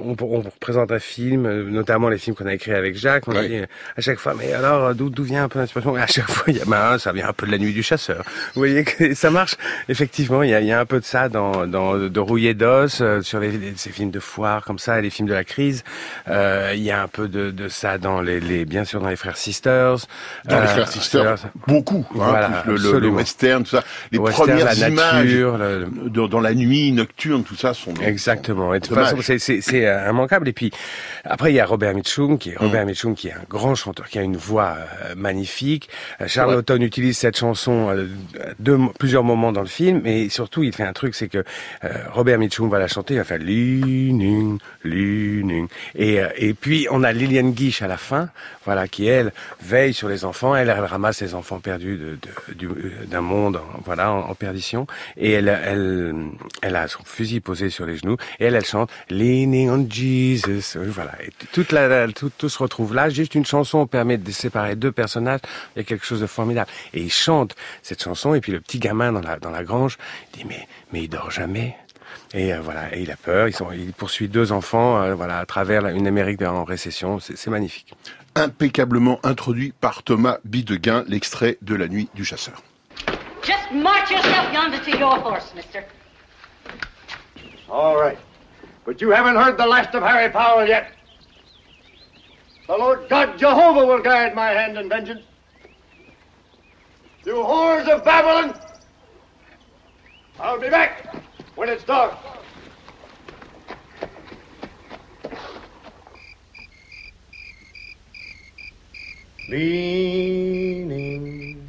on, 0.00 0.13
on, 0.22 0.38
on 0.38 0.44
présente 0.60 0.92
un 0.92 0.98
film, 0.98 1.46
euh, 1.46 1.64
notamment 1.64 2.08
les 2.08 2.18
films 2.18 2.36
qu'on 2.36 2.46
a 2.46 2.54
écrits 2.54 2.72
avec 2.72 2.96
Jacques, 2.96 3.26
on 3.28 3.32
Ouais. 3.34 3.48
dit 3.48 3.56
à 3.96 4.00
chaque 4.00 4.18
fois, 4.18 4.34
mais 4.38 4.52
alors 4.52 4.94
d'où 4.94 5.10
d'où 5.10 5.22
vient 5.24 5.44
un 5.44 5.48
peu 5.48 5.58
l'inspiration? 5.58 5.94
À 5.96 6.06
chaque 6.06 6.28
fois, 6.30 6.44
il 6.48 6.56
y 6.56 6.60
a, 6.60 6.64
ben, 6.64 6.98
ça 6.98 7.12
vient 7.12 7.28
un 7.28 7.32
peu 7.32 7.46
de 7.46 7.52
la 7.52 7.58
nuit 7.58 7.72
du 7.72 7.82
chasseur. 7.82 8.22
Vous 8.54 8.60
voyez 8.60 8.84
que 8.84 9.14
ça 9.14 9.30
marche? 9.30 9.56
Effectivement, 9.88 10.42
il 10.42 10.50
y 10.50 10.54
a, 10.54 10.60
il 10.60 10.66
y 10.66 10.72
a 10.72 10.80
un 10.80 10.86
peu 10.86 11.00
de 11.00 11.04
ça 11.04 11.28
dans, 11.28 11.66
dans 11.66 11.96
de 11.96 12.20
rouillé 12.20 12.54
d'os 12.54 13.00
euh, 13.00 13.20
sur 13.22 13.40
les, 13.40 13.50
les- 13.52 13.72
ces 13.76 13.90
films 13.90 14.10
de 14.10 14.20
foire 14.20 14.64
comme 14.64 14.78
ça, 14.78 15.00
les 15.00 15.10
films 15.10 15.28
de 15.28 15.34
la 15.34 15.44
crise. 15.44 15.82
Euh, 16.28 16.72
il 16.74 16.82
y 16.82 16.90
a 16.90 17.02
un 17.02 17.08
peu 17.08 17.28
de, 17.28 17.50
de 17.50 17.68
ça 17.68 17.98
dans 17.98 18.20
les, 18.20 18.40
les, 18.40 18.64
bien 18.64 18.84
sûr 18.84 19.00
dans 19.00 19.08
les 19.08 19.16
frères 19.16 19.36
Sisters. 19.36 19.96
Dans 20.44 20.60
les 20.60 20.64
Euh, 20.64 20.66
frères 20.68 20.88
Sisters, 20.88 21.36
beaucoup. 21.66 22.06
hein, 22.12 22.14
Voilà, 22.14 22.62
le, 22.66 22.72
le- 22.72 22.78
le 22.78 22.86
absolument. 22.88 23.16
western, 23.16 23.62
tout 23.64 23.70
ça. 23.70 23.84
Les 24.12 24.18
le 24.18 24.24
western, 24.24 24.48
premières 24.48 24.66
la 24.66 24.88
images 24.88 25.24
nature, 25.24 25.58
le- 25.58 25.88
dans, 26.10 26.28
dans 26.28 26.40
la 26.40 26.54
nuit 26.54 26.92
nocturne, 26.92 27.42
tout 27.44 27.56
ça 27.56 27.74
sont 27.74 27.94
Exactement. 28.02 28.74
Et 28.74 28.80
de 28.80 28.86
toute 28.86 28.94
Dommage. 28.94 29.10
façon, 29.14 29.38
c'est- 29.38 29.84
euh, 29.86 30.03
immanquable. 30.10 30.48
Et 30.48 30.52
puis 30.52 30.70
après, 31.24 31.52
il 31.52 31.56
y 31.56 31.60
a 31.60 31.66
Robert 31.66 31.94
Mitchum, 31.94 32.38
qui 32.38 32.50
est. 32.50 32.56
Robert 32.56 32.86
Mitchum, 32.86 33.14
qui 33.14 33.28
est 33.28 33.32
un 33.32 33.44
grand 33.48 33.74
chanteur, 33.74 34.08
qui 34.08 34.18
a 34.18 34.22
une 34.22 34.36
voix 34.36 34.76
euh, 35.04 35.14
magnifique. 35.16 35.88
Euh, 36.20 36.26
Charles 36.28 36.50
Ouais. 36.50 36.56
Laughton 36.56 36.80
utilise 36.82 37.16
cette 37.18 37.38
chanson 37.38 37.88
euh, 37.90 38.06
de 38.58 38.78
plusieurs 38.98 39.24
moments 39.24 39.50
dans 39.52 39.62
le 39.62 39.66
film, 39.66 40.06
et 40.06 40.28
surtout, 40.28 40.62
il 40.62 40.72
fait 40.74 40.82
un 40.84 40.92
truc, 40.92 41.14
c'est 41.14 41.28
que 41.28 41.38
euh, 41.84 41.88
Robert 42.12 42.38
Mitchum 42.38 42.68
va 42.68 42.78
la 42.78 42.88
chanter, 42.88 43.14
il 43.14 43.16
va 43.18 43.24
faire 43.24 43.38
leaning, 43.38 44.58
leaning, 44.84 45.68
et 45.94 46.20
euh, 46.20 46.28
et 46.36 46.54
puis 46.54 46.86
on 46.90 47.02
a 47.02 47.12
Liliane 47.12 47.52
Guiche 47.52 47.82
à 47.82 47.86
la 47.88 47.96
fin, 47.96 48.28
voilà, 48.64 48.88
qui 48.88 49.06
elle 49.06 49.32
veille 49.62 49.94
sur 49.94 50.08
les 50.08 50.24
enfants, 50.24 50.54
elle, 50.54 50.68
elle 50.68 50.84
ramasse 50.84 51.20
les 51.22 51.34
enfants 51.34 51.60
perdus 51.60 51.96
de, 51.96 52.18
de- 52.50 52.54
du- 52.54 52.66
euh, 52.66 52.92
d'un 53.06 53.20
monde, 53.20 53.60
voilà, 53.84 54.12
en, 54.12 54.20
en 54.30 54.34
perdition, 54.34 54.86
et 55.16 55.32
elle, 55.32 55.48
elle, 55.48 56.14
elle 56.62 56.76
a 56.76 56.88
son 56.88 57.02
fusil 57.04 57.40
posé 57.40 57.70
sur 57.70 57.86
les 57.86 57.96
genoux, 57.96 58.16
et 58.40 58.44
elle, 58.46 58.54
elle 58.54 58.64
chante 58.64 58.90
Leaning 59.10 59.70
on 59.70 59.78
Jesus, 59.94 60.76
voilà, 60.76 61.12
et 61.22 61.30
toute 61.52 61.70
la, 61.72 61.86
la- 61.88 62.12
tout, 62.12 62.30
tout 62.36 62.48
se 62.48 62.58
retrouve 62.58 62.94
là. 62.94 63.08
Juste 63.08 63.34
une 63.34 63.46
chanson 63.46 63.86
permet 63.86 64.18
de 64.18 64.30
séparer 64.32 64.74
deux 64.76 64.92
personnages. 64.92 65.40
Il 65.74 65.78
y 65.78 65.82
a 65.82 65.84
quelque 65.84 66.04
chose 66.04 66.20
de 66.20 66.26
formidable. 66.26 66.70
Et 66.92 67.00
il 67.02 67.12
chante 67.12 67.54
cette 67.82 68.02
chanson, 68.02 68.34
et 68.34 68.40
puis 68.40 68.52
le 68.52 68.60
petit 68.60 68.78
gamin 68.80 69.12
dans 69.12 69.20
la 69.20 69.38
dans 69.38 69.50
la 69.50 69.62
grange 69.64 69.96
il 70.34 70.38
dit 70.40 70.44
mais 70.48 70.66
mais 70.92 71.04
il 71.04 71.08
dort 71.08 71.30
jamais. 71.30 71.76
Et 72.32 72.52
euh, 72.52 72.60
voilà, 72.60 72.94
et 72.96 73.02
il 73.02 73.10
a 73.10 73.16
peur. 73.16 73.46
Ils 73.48 73.54
sont, 73.54 73.70
il 73.72 73.92
poursuit 73.92 74.28
deux 74.28 74.50
enfants, 74.50 75.00
euh, 75.02 75.14
voilà, 75.14 75.38
à 75.38 75.46
travers 75.46 75.82
la- 75.82 75.92
une 75.92 76.06
Amérique 76.08 76.42
en 76.42 76.64
récession. 76.64 77.20
C'est 77.20 77.36
c'est 77.36 77.50
magnifique. 77.50 77.94
impeccablement 78.36 79.20
introduit 79.22 79.72
par 79.80 80.02
Thomas 80.02 80.38
Bideguin, 80.44 81.04
l'extrait 81.06 81.56
de 81.62 81.76
La 81.76 81.86
Nuit 81.86 82.08
du 82.14 82.24
Chasseur. 82.24 82.60
Just 83.44 83.70
march 83.72 84.10
yourself 84.10 84.52
yonder 84.52 84.78
to 84.80 84.98
your 84.98 85.14
horse, 85.24 85.52
mister. 85.54 85.80
All 87.70 87.96
right. 87.96 88.18
But 88.84 89.00
you 89.00 89.10
haven't 89.10 89.36
heard 89.36 89.56
the 89.56 89.66
last 89.66 89.94
of 89.94 90.02
Harry 90.02 90.30
Powell 90.30 90.66
yet. 90.66 90.92
The 92.66 92.76
Lord 92.76 93.08
God 93.08 93.38
Jehovah 93.38 93.86
will 93.86 94.00
guide 94.00 94.34
my 94.34 94.50
hand 94.50 94.78
in 94.78 94.88
vengeance. 94.88 95.24
You 97.24 97.34
whores 97.34 97.88
of 97.88 98.04
Babylon! 98.04 98.54
I'll 100.38 100.60
be 100.60 100.68
back 100.68 101.06
when 101.54 101.68
it's 101.68 101.84
dark. 101.84 102.14
leaning, 109.48 111.68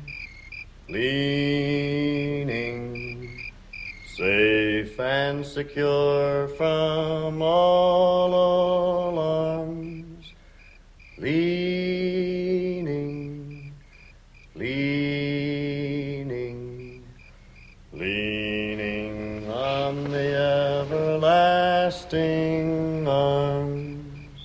leaning, 0.89 2.94
safe 4.15 4.97
and 4.97 5.45
secure 5.45 6.47
from 6.47 7.41
all 7.41 9.09
alarms, 9.09 10.31
leaning, 11.17 12.93
leaning, 14.55 15.83
leaning 17.91 19.51
on 19.51 20.09
the 20.09 20.85
everlasting 20.87 22.25
arms. 23.05 24.39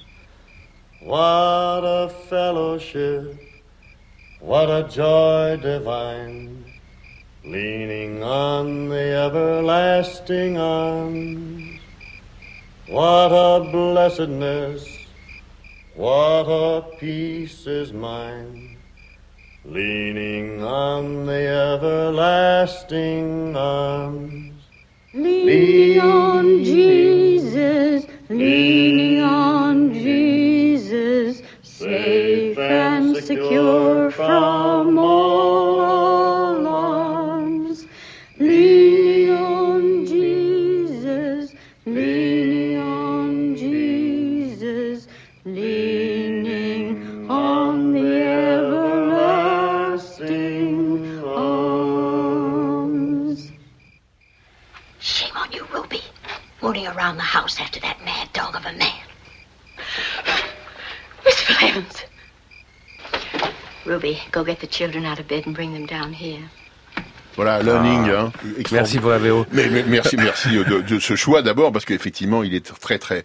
What 1.01 1.85
a 1.85 2.09
fellowship, 2.29 3.41
what 4.41 4.69
a 4.69 4.89
joy 4.89 5.59
divine, 5.63 6.50
leaning 7.51 8.23
on 8.23 8.89
the 8.89 9.27
everlasting 9.27 10.57
arms. 10.57 11.81
What 12.87 13.33
a 13.33 13.69
blessedness, 13.73 15.09
what 15.97 16.45
a 16.47 16.97
peace 16.99 17.67
is 17.67 17.93
mine, 17.93 18.77
leaning 19.65 20.63
on 20.63 21.27
the 21.27 21.45
everlasting 21.75 23.57
arms. 23.57 24.71
Leaning 25.13 26.01
on 26.01 26.63
Jesus, 26.63 28.07
leaning 28.29 29.23
on 29.23 29.93
Jesus, 29.93 31.43
safe 31.63 32.57
and 32.57 33.17
secure 33.17 34.13
from 34.13 34.60
house 57.33 57.61
after 57.61 57.81
that 57.81 57.97
mad 58.05 58.29
dog 58.33 58.55
of 58.57 58.65
a 58.67 58.73
man. 58.73 59.07
Miss 61.25 61.41
Flans. 61.43 62.05
Ruby, 63.87 64.19
go 64.31 64.45
get 64.45 64.61
the 64.61 64.67
children 64.67 65.05
out 65.05 65.19
of 65.19 65.27
bed 65.29 65.47
and 65.47 65.55
bring 65.55 65.73
them 65.73 65.87
down 65.87 66.13
here. 66.13 66.43
Voilà, 67.37 67.63
learning. 67.63 68.11
hein, 68.11 68.33
Merci 68.73 68.99
pour 68.99 69.11
la 69.11 69.19
VO. 69.19 69.47
Mais, 69.53 69.69
mais 69.71 69.85
merci, 69.85 70.17
merci 70.17 70.49
de, 70.51 70.83
de 70.83 70.99
ce 70.99 71.15
choix 71.17 71.43
d'abord 71.43 71.73
parce 71.73 71.85
qu'effectivement, 71.85 72.43
il 72.43 72.55
est 72.55 72.75
très, 72.81 72.99
très, 72.99 73.23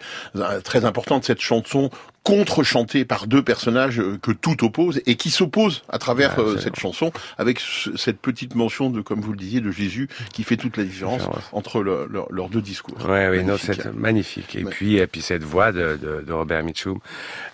très 0.63 0.85
important 0.85 1.17
de 1.19 1.25
cette 1.25 1.41
chanson 1.41 1.89
contre-chantée 2.25 3.05
par 3.05 3.27
deux 3.27 3.43
personnages 3.43 3.99
euh, 3.99 4.17
que 4.19 4.31
tout 4.31 4.65
oppose 4.65 4.99
et 5.05 5.15
qui 5.15 5.29
s'opposent 5.29 5.83
à 5.89 5.99
travers 5.99 6.37
Ouais, 6.39 6.43
euh, 6.43 6.57
cette 6.57 6.75
chanson 6.77 7.11
avec 7.37 7.59
ce- 7.59 7.95
cette 7.95 8.19
petite 8.19 8.55
mention 8.55 8.89
de, 8.89 8.99
comme 9.01 9.21
vous 9.21 9.31
le 9.31 9.37
disiez, 9.37 9.61
de 9.61 9.69
Jésus 9.69 10.09
qui 10.33 10.43
fait 10.43 10.57
toute 10.57 10.75
la 10.75 10.83
différence 10.83 11.21
entre 11.51 11.81
le- 11.83 12.07
leur- 12.11 12.25
leurs 12.31 12.49
deux 12.49 12.61
discours. 12.61 12.97
Ouais, 13.07 13.29
oui, 13.29 13.43
non, 13.43 13.57
c'est 13.57 13.93
magnifique. 13.93 14.55
Et 14.55 14.63
puis, 14.65 14.97
et 14.97 15.05
puis 15.05 15.21
cette 15.21 15.43
voix 15.43 15.71
de, 15.71 15.97
de, 16.01 16.23
de 16.25 16.33
Robert 16.33 16.63
Mitchum, 16.63 16.97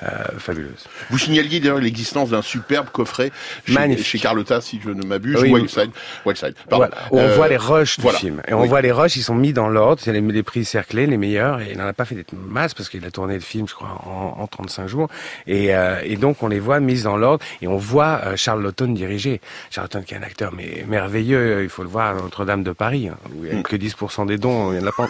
euh, 0.03 0.07
fabuleuse. 0.37 0.85
Vous 1.09 1.17
signaliez 1.17 1.59
d'ailleurs 1.59 1.79
l'existence 1.79 2.29
d'un 2.29 2.41
superbe 2.41 2.87
coffret 2.91 3.31
chez, 3.67 3.73
Magnifique. 3.73 4.05
chez 4.05 4.19
Carlotta, 4.19 4.61
si 4.61 4.79
je 4.81 4.89
ne 4.89 5.03
m'abuse, 5.05 5.37
Oui. 5.41 5.51
Wildside. 5.51 5.91
Wildside. 6.25 6.55
Voilà, 6.69 6.95
on 7.11 7.17
Euh, 7.19 7.35
voit 7.35 7.49
les 7.49 7.57
rushs 7.57 7.97
du 7.97 8.03
voilà. 8.03 8.17
film. 8.19 8.41
Et 8.47 8.53
on 8.53 8.61
Oui. 8.61 8.69
voit 8.69 8.81
les 8.81 8.93
rushs, 8.93 9.17
ils 9.17 9.23
sont 9.23 9.35
mis 9.35 9.51
dans 9.51 9.67
l'ordre. 9.67 10.01
C'est 10.01 10.13
les, 10.13 10.21
les 10.21 10.43
prix 10.43 10.63
cerclés, 10.63 11.07
les 11.07 11.17
meilleurs. 11.17 11.59
Et 11.59 11.71
il 11.73 11.77
n'en 11.77 11.87
a 11.87 11.93
pas 11.93 12.05
fait 12.05 12.15
des 12.15 12.25
masses 12.47 12.73
parce 12.73 12.87
qu'il 12.87 13.03
a 13.05 13.11
tourné 13.11 13.33
le 13.33 13.41
film, 13.41 13.67
je 13.67 13.73
crois, 13.75 14.01
en, 14.05 14.37
en 14.41 14.47
30 14.47 14.61
35 14.62 14.88
jours. 14.88 15.08
Et, 15.48 15.74
euh, 15.75 16.00
et 16.03 16.15
donc 16.18 16.44
on 16.44 16.48
les 16.48 16.60
voit 16.60 16.80
mises 16.80 17.03
dans 17.03 17.18
l'ordre 17.18 17.44
et 17.62 17.68
on 17.68 17.77
voit 17.77 18.22
euh, 18.25 18.36
Charles 18.36 18.62
Laughton 18.62 18.88
diriger. 18.89 19.41
Charles 19.72 19.86
Laughton 19.91 20.03
qui 20.06 20.13
est 20.13 20.18
un 20.18 20.24
acteur 20.24 20.53
mais 20.56 20.86
merveilleux, 20.88 21.63
il 21.63 21.70
faut 21.70 21.84
le 21.84 21.89
voir 21.89 22.15
à 22.18 22.22
Notre-Dame 22.22 22.63
de 22.63 22.72
Paris, 22.72 23.10
hein, 23.10 23.18
où 23.36 23.46
il 23.46 23.53
n'y 23.53 23.60
a 23.60 23.63
que 23.63 23.75
10% 23.75 24.27
des 24.27 24.38
dons, 24.38 24.72
il 24.74 24.80
y 24.80 24.84
en 24.84 24.88
a 24.88 24.91
pas. 24.91 25.10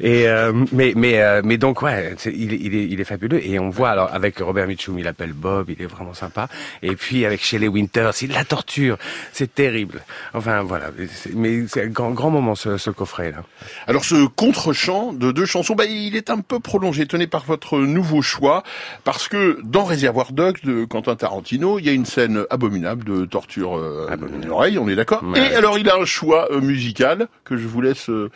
Et 0.00 0.28
euh, 0.28 0.52
mais 0.72 0.92
mais 0.96 1.20
euh, 1.20 1.42
mais 1.44 1.56
donc 1.58 1.82
ouais, 1.82 2.14
c'est- 2.18 2.32
il, 2.32 2.52
est- 2.52 2.58
il 2.60 2.74
est 2.74 2.84
il 2.86 3.00
est 3.00 3.04
fabuleux 3.04 3.44
et 3.44 3.58
on 3.58 3.70
voit 3.70 3.90
alors 3.90 4.10
avec 4.12 4.38
Robert 4.38 4.66
Mitchum, 4.66 4.98
il 4.98 5.08
appelle 5.08 5.32
Bob, 5.32 5.70
il 5.70 5.82
est 5.82 5.86
vraiment 5.86 6.14
sympa. 6.14 6.48
Et 6.82 6.94
puis 6.94 7.24
avec 7.26 7.42
Shelley 7.42 7.68
Winters, 7.68 8.12
il 8.22 8.32
la 8.32 8.44
torture, 8.44 8.98
c'est 9.32 9.52
terrible. 9.54 10.02
Enfin 10.34 10.62
voilà, 10.62 10.90
mais 11.34 11.64
c'est 11.68 11.82
un 11.84 11.88
grand 11.88 12.10
grand 12.10 12.30
moment 12.30 12.54
ce, 12.54 12.76
ce 12.78 12.90
coffret 12.90 13.32
là. 13.32 13.42
Alors 13.86 14.04
ce 14.04 14.26
contre-champ 14.26 15.12
de 15.12 15.32
deux 15.32 15.46
chansons, 15.46 15.74
bah, 15.74 15.84
il 15.86 16.16
est 16.16 16.30
un 16.30 16.40
peu 16.40 16.60
prolongé, 16.60 17.06
tenu 17.06 17.26
par 17.26 17.44
votre 17.44 17.78
nouveau 17.78 18.22
choix, 18.22 18.62
parce 19.04 19.28
que 19.28 19.58
dans 19.64 19.84
Réservoir 19.84 20.32
Dogs 20.32 20.58
de 20.64 20.84
Quentin 20.84 21.16
Tarantino, 21.16 21.78
il 21.78 21.86
y 21.86 21.88
a 21.88 21.92
une 21.92 22.06
scène 22.06 22.44
abominable 22.50 23.04
de 23.04 23.24
torture 23.24 23.76
euh, 23.76 24.08
de 24.16 24.46
l'oreille, 24.46 24.78
on 24.78 24.88
est 24.88 24.94
d'accord 24.96 25.22
Ouais. 25.22 25.52
Et 25.52 25.54
alors 25.54 25.78
il 25.78 25.88
a 25.88 25.96
un 25.96 26.04
choix 26.04 26.48
euh, 26.52 26.60
musical 26.60 27.28
que 27.44 27.56
je 27.56 27.66
vous 27.66 27.80
laisse 27.80 28.08
euh, 28.10 28.30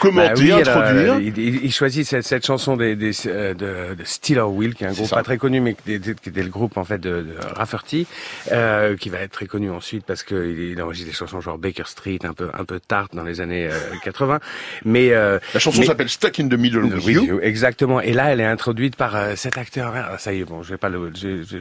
commenter, 0.00 0.28
Bah 0.28 0.34
oui, 0.40 0.52
introduire. 0.52 1.14
euh, 1.14 1.20
il, 1.36 1.72
choisit 1.72 2.06
cette, 2.06 2.24
cette 2.24 2.44
chanson 2.46 2.76
des, 2.76 2.96
des, 2.96 3.12
euh, 3.26 3.54
de, 3.54 3.94
de 3.94 4.04
Steeler 4.04 4.40
Wheel, 4.42 4.74
qui 4.74 4.84
est 4.84 4.88
un 4.88 4.92
groupe 4.92 5.06
ça. 5.06 5.16
pas 5.16 5.22
très 5.22 5.38
connu, 5.38 5.60
mais 5.60 5.74
qui 5.74 5.92
était, 5.94 6.42
le 6.42 6.48
groupe 6.48 6.76
en 6.76 6.84
fait 6.84 6.98
de, 6.98 7.22
de 7.22 7.34
Rafferty, 7.54 8.06
euh, 8.50 8.96
qui 8.96 9.08
va 9.08 9.18
être 9.20 9.32
très 9.32 9.46
connu 9.46 9.70
ensuite 9.70 10.04
parce 10.04 10.22
qu'il 10.22 10.58
il 10.72 10.82
enregistre 10.82 11.10
des 11.10 11.16
chansons 11.16 11.40
genre 11.40 11.58
Baker 11.58 11.84
Street, 11.86 12.18
un 12.24 12.32
peu 12.34 12.48
un 12.58 12.64
peu 12.64 12.80
tarte 12.80 13.14
dans 13.14 13.24
les 13.24 13.40
années 13.40 13.68
euh, 13.70 13.78
80. 14.04 14.40
Mais 14.84 15.12
euh, 15.12 15.38
La 15.54 15.60
chanson 15.60 15.82
s'appelle 15.82 16.08
Stuck 16.08 16.40
in 16.40 16.48
the 16.48 16.54
Middle 16.54 16.84
with 16.84 17.04
With 17.04 17.16
You. 17.16 17.24
You, 17.24 17.40
exactement. 17.42 18.00
Et 18.00 18.12
là, 18.12 18.30
elle 18.32 18.40
est 18.40 18.44
introduite 18.46 18.96
par 18.96 19.14
euh, 19.16 19.34
cet 19.36 19.58
acteur. 19.58 19.94
Ah, 20.10 20.18
Ça 20.18 20.32
y 20.32 20.40
est, 20.40 20.44
bon, 20.44 20.62
je 20.62 20.70
vais 20.70 20.76
pas 20.78 20.88
le, 20.88 21.10
je, 21.14 21.42
je, 21.42 21.58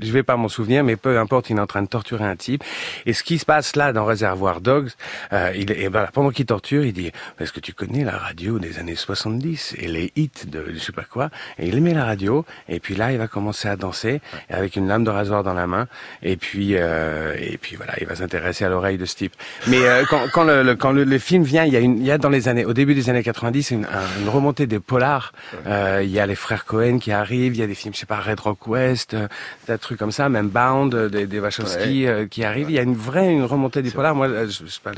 je 0.00 0.12
vais 0.12 0.22
pas 0.22 0.36
m'en 0.36 0.48
souvenir, 0.48 0.84
mais 0.84 0.96
peu 0.96 1.18
importe, 1.18 1.50
il 1.50 1.56
est 1.56 1.60
en 1.60 1.66
train 1.66 1.82
de 1.82 1.88
torturer 1.88 2.24
un 2.24 2.36
type. 2.36 2.62
Et 3.06 3.12
ce 3.12 3.22
qui 3.22 3.38
se 3.38 3.44
passe 3.44 3.76
là 3.76 3.92
dans 3.92 4.04
Réservoir 4.04 4.60
Dogs, 4.60 4.90
euh, 5.32 5.52
il, 5.54 5.70
et 5.72 5.88
ben, 5.88 6.06
pendant 6.12 6.30
qu'il 6.30 6.46
torture, 6.46 6.84
il 6.84 6.92
dit 6.92 7.10
Est-ce 7.40 7.52
que 7.52 7.60
tu 7.60 7.72
connais 7.72 8.04
la 8.04 8.16
radio 8.16 8.58
des 8.58 8.78
années 8.78 8.94
70 8.96 9.76
et 9.78 9.88
les 9.88 10.12
hits 10.16 10.30
de 10.46 10.64
je 10.74 10.78
sais 10.78 10.92
pas 10.92 11.04
quoi 11.04 11.30
Et 11.58 11.68
il 11.68 11.80
met 11.82 11.94
la 11.94 12.04
radio, 12.04 12.44
et 12.68 12.80
puis 12.80 12.94
là, 12.94 13.12
il 13.12 13.18
va 13.18 13.28
commencer 13.28 13.68
à 13.68 13.76
danser 13.76 14.20
avec 14.50 14.76
une 14.76 14.86
lame 14.88 15.04
de 15.04 15.10
rasoir 15.10 15.42
dans 15.42 15.54
la 15.54 15.66
main, 15.66 15.86
et 16.22 16.36
puis 16.36 16.70
euh, 16.76 17.34
et 17.38 17.58
puis 17.58 17.76
voilà, 17.76 17.94
il 18.00 18.06
va 18.06 18.16
s'intéresser 18.16 18.64
à 18.64 18.68
l'oreille 18.68 18.98
de 18.98 19.04
ce 19.04 19.16
type. 19.16 19.34
Mais 19.66 19.84
euh, 19.86 20.04
quand, 20.08 20.22
quand 20.32 20.44
le, 20.44 20.62
le- 20.62 20.76
quand 20.76 20.92
le, 20.92 21.04
le 21.04 21.18
film 21.18 21.42
vient, 21.42 21.64
il 21.64 21.72
y 21.72 21.76
a 21.76 21.80
une, 21.80 21.98
il 21.98 22.04
y 22.06 22.10
a 22.10 22.18
dans 22.18 22.28
les 22.28 22.48
années, 22.48 22.64
au 22.64 22.72
début 22.72 22.94
des 22.94 23.10
années 23.10 23.22
90, 23.22 23.70
une, 23.70 23.84
un- 23.84 24.20
une 24.22 24.28
remontée 24.28 24.66
des 24.66 24.80
polars. 24.80 25.32
Euh, 25.66 26.00
il 26.04 26.10
y 26.10 26.20
a 26.20 26.26
les 26.26 26.34
frères 26.34 26.64
Cohen 26.64 26.98
qui 26.98 27.12
arrivent, 27.12 27.54
il 27.54 27.60
y 27.60 27.62
a 27.62 27.66
des 27.66 27.73
films, 27.74 27.94
je 27.94 28.00
sais 28.00 28.06
pas, 28.06 28.20
Red 28.20 28.40
Rock 28.40 28.66
West, 28.66 29.14
euh, 29.14 29.28
des 29.68 29.78
trucs 29.78 29.98
comme 29.98 30.12
ça, 30.12 30.28
même 30.28 30.48
Bound, 30.48 30.94
euh, 30.94 31.08
des, 31.08 31.26
des 31.26 31.40
Wachowski 31.40 32.06
euh, 32.06 32.26
qui 32.26 32.44
arrivent. 32.44 32.70
Il 32.70 32.76
y 32.76 32.78
a 32.78 32.82
une 32.82 32.94
vraie 32.96 33.32
une 33.32 33.44
remontée 33.44 33.82
des 33.82 33.90
polars. 33.90 34.14
Moi, 34.14 34.28
je, 34.46 34.64
je 34.64 34.66
sais 34.66 34.80
pas, 34.82 34.92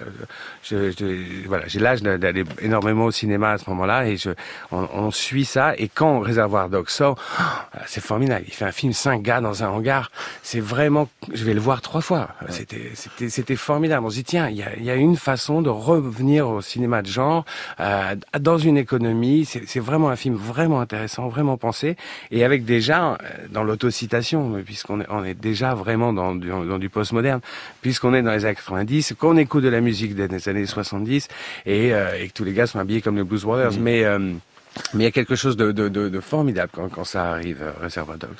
je, 0.62 0.90
je- 0.92 1.47
voilà, 1.49 1.66
j'ai 1.66 1.78
l'âge 1.80 2.02
d'a- 2.02 2.18
d'aller 2.18 2.45
énormément 2.61 3.04
au 3.06 3.11
cinéma 3.11 3.52
à 3.52 3.59
ce 3.59 3.68
moment-là 3.71 4.06
et 4.09 4.16
je, 4.16 4.30
on, 4.73 4.88
on 4.92 5.11
suit 5.11 5.45
ça. 5.45 5.75
Et 5.78 5.88
quand 5.88 6.21
Réservoir 6.21 6.68
Dogs 6.68 6.88
sort, 6.88 7.16
ah, 7.38 7.66
c'est 7.87 8.02
formidable. 8.02 8.45
Il 8.49 8.52
fait 8.54 8.64
un 8.64 8.73
film 8.73 8.92
cinq 8.92 9.23
gars 9.23 9.40
dans 9.40 9.62
un 9.64 9.68
hangar. 9.68 10.11
C'est 10.42 10.61
vraiment, 10.61 11.09
je 11.33 11.45
vais 11.45 11.54
le 11.54 11.61
voir 11.61 11.80
trois 11.83 12.00
fois. 12.00 12.28
C'était, 12.49 12.90
c'était, 12.95 13.28
c'était 13.28 13.56
formidable. 13.56 14.06
On 14.06 14.11
se 14.11 14.16
dit 14.16 14.25
tiens, 14.25 14.49
il 14.49 14.56
y 14.56 14.62
a, 14.62 14.75
il 14.76 14.85
y 14.85 14.90
a 14.90 14.95
une 14.95 15.16
façon 15.16 15.62
de 15.62 15.71
revenir 15.71 16.49
au 16.49 16.61
cinéma 16.62 17.02
de 17.02 17.09
genre 17.09 17.45
euh, 17.80 18.14
dans 18.38 18.59
une 18.59 18.76
économie. 18.76 19.45
C'est 19.45 19.80
vraiment 19.80 20.09
un 20.11 20.16
film 20.16 20.35
vraiment 20.35 20.80
intéressant, 20.80 21.28
vraiment 21.28 21.56
pensé 21.56 21.97
et 22.30 22.45
avec 22.45 22.56
déjà 22.65 23.13
euh, 23.13 23.17
dans 23.51 23.63
l'autocitation, 23.65 24.63
puisqu'on 24.65 25.01
est, 25.01 25.07
on 25.09 25.25
est 25.25 25.35
déjà 25.35 25.75
vraiment 25.75 26.13
dans 26.13 26.35
du, 26.35 26.49
dans 26.49 26.79
du 26.79 26.89
postmoderne, 26.89 27.41
puisqu'on 27.83 28.15
est 28.15 28.23
dans 28.23 28.33
les 28.33 28.45
années 28.45 28.55
90, 28.55 29.15
qu'on 29.19 29.37
écoute 29.37 29.65
de 29.65 29.69
la 29.69 29.81
musique 29.81 30.15
des 30.15 30.49
années 30.49 30.67
70 30.67 31.29
et, 31.67 31.93
euh, 31.93 32.19
et 32.19 32.29
que 32.29 32.33
tous 32.33 32.45
les 32.45 32.53
gars 32.53 32.67
sont 32.67 32.79
habillés 32.79 33.03
comme 33.03 33.17
les 33.17 33.25
Blues 33.25 33.43
Brothers, 33.43 33.79
mais 33.81 34.05
euh, 34.05 34.33
mais 34.95 35.05
il 35.05 35.07
y 35.07 35.09
a 35.09 35.11
quelque 35.11 35.37
chose 35.37 35.57
de, 35.57 35.73
de, 35.73 35.89
de, 35.89 36.09
de 36.09 36.21
formidable 36.21 36.71
quand, 36.75 36.89
quand 36.89 37.05
ça 37.05 37.31
arrive, 37.33 37.63
euh, 37.63 37.73
Reservoir 37.83 38.19
Dogs. 38.19 38.31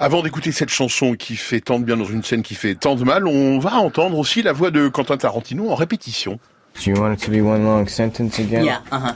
Avant 0.00 0.22
d'écouter 0.22 0.52
cette 0.52 0.68
chanson 0.68 1.14
qui 1.14 1.36
fait 1.36 1.60
tant 1.60 1.78
de 1.78 1.84
bien 1.84 1.96
dans 1.96 2.04
une 2.04 2.22
scène 2.22 2.42
qui 2.42 2.54
fait 2.54 2.74
tant 2.74 2.96
de 2.96 3.04
mal, 3.04 3.26
on 3.26 3.58
va 3.58 3.76
entendre 3.76 4.18
aussi 4.18 4.42
la 4.42 4.52
voix 4.52 4.70
de 4.70 4.88
Quentin 4.88 5.16
Tarantino 5.16 5.70
en 5.70 5.74
répétition. 5.74 6.38
Do 6.84 6.90
you 6.90 7.00
want 7.00 7.14
it 7.14 7.24
to 7.24 7.30
be 7.30 7.40
one 7.40 7.64
long 7.64 7.86
sentence 7.88 8.38
again? 8.38 8.62
Yeah, 8.62 8.82
uh 8.92 8.98
huh. 8.98 9.12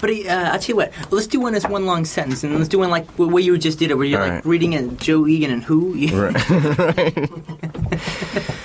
But 0.00 0.10
uh, 0.10 0.50
I'll 0.52 0.58
tell 0.58 0.68
you 0.68 0.76
what, 0.76 0.92
let's 1.10 1.26
do 1.26 1.40
one 1.40 1.54
as 1.54 1.66
one 1.66 1.86
long 1.86 2.04
sentence, 2.04 2.44
and 2.44 2.54
let's 2.56 2.68
do 2.68 2.78
one 2.78 2.90
like 2.90 3.16
the 3.16 3.26
way 3.26 3.42
you 3.42 3.56
just 3.58 3.78
did 3.78 3.90
it, 3.90 3.94
where 3.94 4.06
you're 4.06 4.20
like 4.20 4.30
Alright. 4.30 4.46
reading 4.46 4.72
it, 4.72 4.98
Joe 4.98 5.26
Egan 5.26 5.50
and 5.50 5.64
who? 5.64 5.94
Right. 6.08 6.36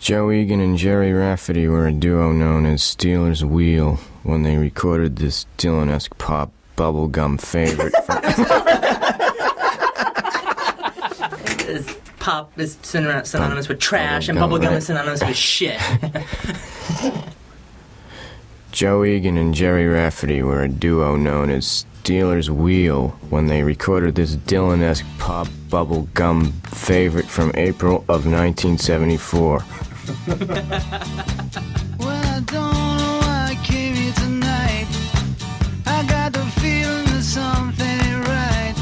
Joe 0.00 0.30
Egan 0.30 0.60
and 0.60 0.78
Jerry 0.78 1.12
Rafferty 1.12 1.68
were 1.68 1.86
a 1.86 1.92
duo 1.92 2.32
known 2.32 2.64
as 2.64 2.82
Steeler's 2.82 3.44
Wheel 3.44 3.96
when 4.22 4.42
they 4.42 4.56
recorded 4.56 5.16
this 5.16 5.44
Dylan-esque 5.58 6.16
pop 6.16 6.50
bubblegum 6.76 7.38
favorite. 7.40 7.92
From, 8.06 8.22
It's 11.68 11.94
pop 12.18 12.58
is 12.58 12.78
synonymous 12.82 13.68
with 13.68 13.78
trash, 13.80 14.28
and 14.28 14.38
Bubblegum, 14.38 14.60
bubblegum 14.60 14.68
right. 14.68 14.76
is 14.76 14.86
synonymous 14.86 15.20
with 15.22 15.36
shit. 15.36 15.78
Joe 18.72 19.04
Egan 19.04 19.36
and 19.36 19.54
Jerry 19.54 19.86
Rafferty 19.86 20.42
were 20.42 20.62
a 20.62 20.68
duo 20.68 21.16
known 21.16 21.50
as 21.50 21.66
Steeler's 21.66 22.50
Wheel 22.50 23.08
when 23.28 23.46
they 23.46 23.62
recorded 23.62 24.14
this 24.14 24.36
Dylan-esque 24.36 25.04
pop 25.18 25.48
bubblegum 25.68 26.52
favorite 26.68 27.26
from 27.26 27.50
April 27.54 28.04
of 28.08 28.26
1974. 28.26 29.64
Well, 31.98 32.24
I 32.36 32.40
don't 32.40 32.96
know 32.98 33.18
why 33.20 33.48
I 33.50 33.54
came 33.64 33.94
here 33.96 34.12
tonight. 34.12 34.86
I 35.84 36.04
got 36.06 36.32
the 36.32 36.44
feeling 36.60 37.06
that 37.06 37.22
something 37.24 38.20
right. 38.22 38.74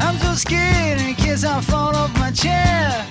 I'm 0.00 0.16
so 0.18 0.34
scared 0.34 1.00
in 1.00 1.14
case 1.14 1.44
I 1.44 1.60
fall 1.60 1.94
off 1.94 2.12
my 2.18 2.32
chair. 2.32 3.05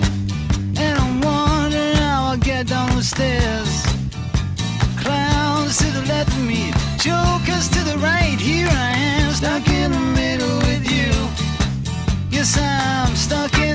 Stuck 13.26 13.58
in 13.58 13.65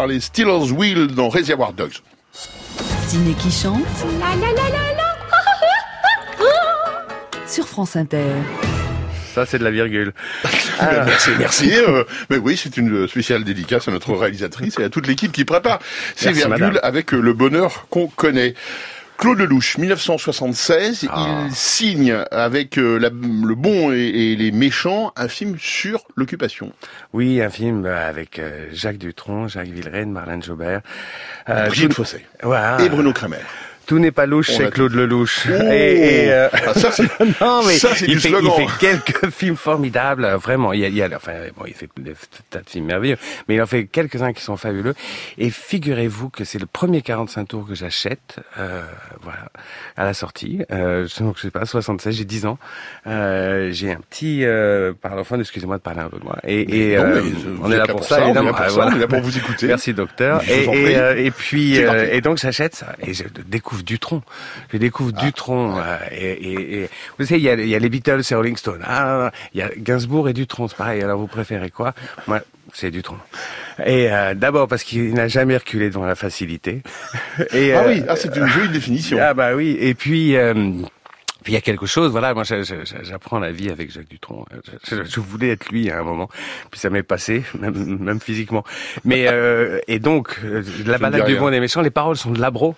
par 0.00 0.06
les 0.06 0.20
Steelers 0.20 0.72
Wheel 0.72 1.08
dans 1.08 1.28
Reservoir 1.28 1.74
Dogs. 1.74 1.98
Ciné 3.06 3.34
qui 3.34 3.50
chante. 3.50 3.84
Sur 7.46 7.68
France 7.68 7.96
Inter. 7.96 8.24
Ça, 9.34 9.44
c'est 9.44 9.58
de 9.58 9.64
la 9.64 9.70
virgule. 9.70 10.14
Euh, 10.82 10.84
Merci, 11.04 11.30
merci. 11.38 11.70
euh, 11.74 12.04
mais 12.30 12.38
oui, 12.38 12.56
c'est 12.56 12.78
une 12.78 13.06
spéciale 13.08 13.44
dédicace 13.44 13.88
à 13.88 13.90
notre 13.90 14.14
réalisatrice 14.14 14.78
et 14.78 14.84
à 14.84 14.88
toute 14.88 15.06
l'équipe 15.06 15.32
qui 15.32 15.44
prépare 15.44 15.80
ces 16.16 16.28
Merci, 16.28 16.40
virgules 16.40 16.64
madame. 16.64 16.80
avec 16.82 17.12
euh, 17.12 17.20
le 17.20 17.34
bonheur 17.34 17.86
qu'on 17.90 18.08
connaît. 18.08 18.54
Claude 19.20 19.38
Lelouch, 19.38 19.76
1976, 19.76 21.06
Ah. 21.10 21.44
il 21.46 21.54
signe 21.54 22.16
avec 22.30 22.78
euh, 22.78 22.98
la- 22.98 23.10
le 23.10 23.54
bon 23.54 23.92
et, 23.92 23.98
et 23.98 24.36
les 24.36 24.50
méchants 24.50 25.12
un 25.14 25.28
film 25.28 25.56
sur 25.58 26.04
l'occupation. 26.16 26.72
Oui, 27.12 27.42
un 27.42 27.50
film 27.50 27.84
euh, 27.84 28.08
avec 28.08 28.38
euh, 28.38 28.66
Jacques 28.72 28.96
Dutronc, 28.96 29.48
Jacques 29.48 29.68
Villeray, 29.68 30.06
Marlène 30.06 30.42
Jobert. 30.42 30.80
Euh, 31.50 31.66
Brigitte 31.66 31.92
Fossé. 31.92 32.24
Voilà. 32.42 32.80
Et 32.82 32.88
Bruno 32.88 33.12
Kremer. 33.12 33.36
Tout 33.86 33.98
n'est 33.98 34.12
pas 34.12 34.26
louche 34.26 34.50
chez 34.52 34.62
l'a 34.64 34.70
Claude 34.70 34.94
Lelouch. 34.94 35.46
Oh 35.48 35.52
et, 35.70 36.26
et, 36.26 36.32
euh, 36.32 36.48
Ah, 36.52 36.74
ça, 36.74 36.92
c'est- 36.92 37.02
non, 37.40 37.62
mais 37.66 37.74
ça, 37.76 37.88
il, 38.02 38.06
du 38.08 38.20
fait, 38.20 38.28
slogan. 38.28 38.52
il 38.58 38.68
fait 38.68 38.78
quelques 38.78 39.30
films 39.32 39.56
formidables, 39.56 40.26
vraiment. 40.40 40.72
Il 40.72 40.80
y 40.80 40.84
a, 40.84 40.88
il 40.88 40.94
y 40.96 41.02
a- 41.02 41.08
enfin, 41.16 41.32
bon, 41.56 41.64
il 41.66 41.74
fait 41.74 41.88
des 41.98 42.12
tas 42.50 42.60
de 42.60 42.68
films 42.70 42.86
merveilleux, 42.86 43.16
mais 43.48 43.56
il 43.56 43.62
en 43.62 43.66
fait 43.66 43.86
quelques-uns 43.86 44.32
qui 44.32 44.42
sont 44.42 44.56
fabuleux. 44.56 44.94
Et 45.38 45.50
figurez-vous 45.50 46.28
que 46.30 46.44
c'est 46.44 46.58
le 46.60 46.66
premier 46.66 47.02
45 47.02 47.48
tours 47.48 47.66
que 47.66 47.74
j'achète, 47.74 48.36
euh, 48.58 48.82
voilà, 49.22 49.50
à 49.96 50.04
la 50.04 50.14
sortie. 50.14 50.60
Euh, 50.70 51.08
donc, 51.18 51.36
je 51.38 51.42
sais 51.42 51.50
pas, 51.50 51.64
76, 51.66 52.14
j'ai 52.16 52.24
10 52.24 52.46
ans. 52.46 52.58
Euh, 53.06 53.70
j'ai 53.72 53.90
un 53.90 54.00
petit 54.08 54.44
euh, 54.44 54.92
parlophone, 55.00 55.40
excusez-moi 55.40 55.78
de 55.78 55.82
parler 55.82 56.00
un 56.00 56.08
peu 56.08 56.18
de 56.18 56.24
moi. 56.24 56.36
Et, 56.46 56.92
et 56.92 56.96
Non, 56.96 57.02
euh, 57.04 57.22
on 57.62 57.72
est 57.72 57.76
là 57.76 57.86
pour 57.86 58.04
ça, 58.04 58.24
on 58.24 58.30
est 58.30 58.34
là 58.34 58.42
pour 58.52 58.56
Ah, 58.60 58.68
ça, 58.68 58.86
on 58.86 58.94
est 58.96 58.98
là 59.00 59.08
pour 59.08 59.20
vous 59.20 59.36
écouter. 59.36 59.66
Merci 59.66 59.94
docteur. 59.94 60.42
Et, 60.48 60.64
et, 60.64 60.96
euh, 60.96 61.16
et 61.16 61.30
puis 61.30 61.82
euh, 61.82 62.08
et 62.12 62.20
donc 62.20 62.38
j'achète 62.38 62.74
ça 62.74 62.94
et 63.04 63.14
je 63.14 63.24
découvre 63.46 63.79
Dutronc. 63.82 64.22
Je 64.72 64.76
découvre 64.78 65.12
Ah, 65.16 65.24
Dutronc 65.24 65.78
euh, 65.78 65.96
et, 66.12 66.32
et, 66.32 66.82
et- 66.82 66.88
vous 67.18 67.26
savez 67.26 67.40
il 67.40 67.44
y 67.44 67.48
a, 67.48 67.54
il 67.54 67.68
y 67.68 67.74
a 67.74 67.78
les 67.78 67.88
Beatles 67.88 68.22
et 68.30 68.34
Rolling 68.34 68.56
Stone. 68.56 68.80
Ah, 68.84 69.30
il 69.54 69.60
y 69.60 69.62
a 69.62 69.70
Gainsbourg 69.76 70.28
et 70.28 70.32
Dutronc, 70.32 70.68
c'est 70.68 70.76
pareil. 70.76 71.02
Alors 71.02 71.18
vous 71.18 71.26
préférez 71.26 71.70
quoi? 71.70 71.94
Moi, 72.26 72.40
c'est 72.72 72.90
Dutronc. 72.90 73.18
Et 73.84 74.10
euh, 74.12 74.34
d'abord 74.34 74.68
parce 74.68 74.84
qu'il 74.84 75.12
n'a 75.14 75.28
jamais 75.28 75.56
reculé 75.56 75.88
devant 75.90 76.06
la 76.06 76.14
facilité. 76.14 76.82
Et, 77.52 77.72
Ah 77.72 77.82
euh, 77.82 77.88
oui, 77.88 78.02
ah, 78.08 78.16
c'est 78.16 78.34
une 78.36 78.46
jolie 78.46 78.68
définition. 78.68 79.18
Ah 79.20 79.34
bah 79.34 79.54
oui. 79.54 79.76
Et 79.80 79.94
puis. 79.94 80.36
euh, 80.36 80.72
puis 81.42 81.52
il 81.52 81.54
y 81.54 81.58
a 81.58 81.62
quelque 81.62 81.86
chose, 81.86 82.10
voilà, 82.10 82.34
moi 82.34 82.44
j'apprends 82.44 83.38
la 83.38 83.50
vie 83.50 83.70
avec 83.70 83.90
Jacques 83.90 84.10
Dutronc. 84.10 84.44
Je, 84.86 85.20
voulais 85.20 85.48
être 85.48 85.70
lui 85.70 85.90
à 85.90 85.98
un 85.98 86.02
moment, 86.02 86.28
puis 86.70 86.78
ça 86.78 86.90
m'est 86.90 87.02
passé, 87.02 87.42
même, 87.58 87.96
même 87.98 88.20
physiquement. 88.20 88.62
Mais 89.06 89.26
euh, 89.26 89.78
et 89.88 90.00
donc 90.00 90.38
euh, 90.44 90.62
la 90.84 90.98
balade 90.98 91.24
du 91.24 91.36
bon 91.36 91.48
et 91.48 91.52
des 91.52 91.60
méchants, 91.60 91.80
les 91.80 91.88
paroles 91.88 92.18
sont 92.18 92.30
de 92.32 92.40
Labro. 92.42 92.76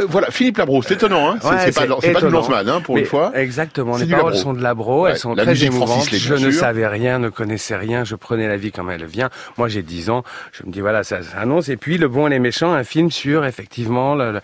Euh, 0.00 0.06
voilà, 0.08 0.30
Philippe 0.30 0.58
Labro, 0.58 0.82
c'est 0.82 0.94
étonnant, 0.94 1.30
hein. 1.32 1.38
C'est- 1.40 1.48
Ouais, 1.48 1.72
pas, 1.86 1.96
pas 1.96 2.20
du. 2.20 2.26
Blanchman, 2.28 2.68
hein, 2.68 2.80
pour 2.80 2.94
Mais 2.94 3.02
une 3.02 3.06
fois. 3.06 3.32
Exactement. 3.34 3.96
Les 3.96 4.06
paroles 4.06 4.32
Labro. 4.32 4.42
sont 4.42 4.52
de 4.54 4.62
Labro, 4.62 5.04
Ouais, 5.04 5.10
elles 5.12 5.18
sont 5.18 5.34
la 5.34 5.44
très 5.44 5.64
émouvantes. 5.64 6.08
Je 6.12 6.34
ne 6.34 6.50
savais 6.50 6.86
rien, 6.86 7.18
ne 7.18 7.28
connaissais 7.28 7.76
rien. 7.76 8.04
Je 8.04 8.14
prenais 8.14 8.48
la 8.48 8.56
vie 8.56 8.72
comme 8.72 8.90
elle 8.90 9.04
vient. 9.04 9.30
Moi, 9.56 9.68
j'ai 9.68 9.82
10 9.82 10.10
ans. 10.10 10.22
Je 10.52 10.64
me 10.66 10.70
dis 10.72 10.80
voilà, 10.80 11.04
ça, 11.04 11.22
ça 11.22 11.38
annonce. 11.40 11.68
Et 11.68 11.76
puis, 11.76 11.98
Le 11.98 12.08
Bon 12.08 12.26
et 12.26 12.30
les 12.30 12.38
Méchants, 12.38 12.72
un 12.72 12.84
film 12.84 13.10
sur 13.10 13.44
effectivement 13.44 14.14
le, 14.14 14.32
le- 14.32 14.40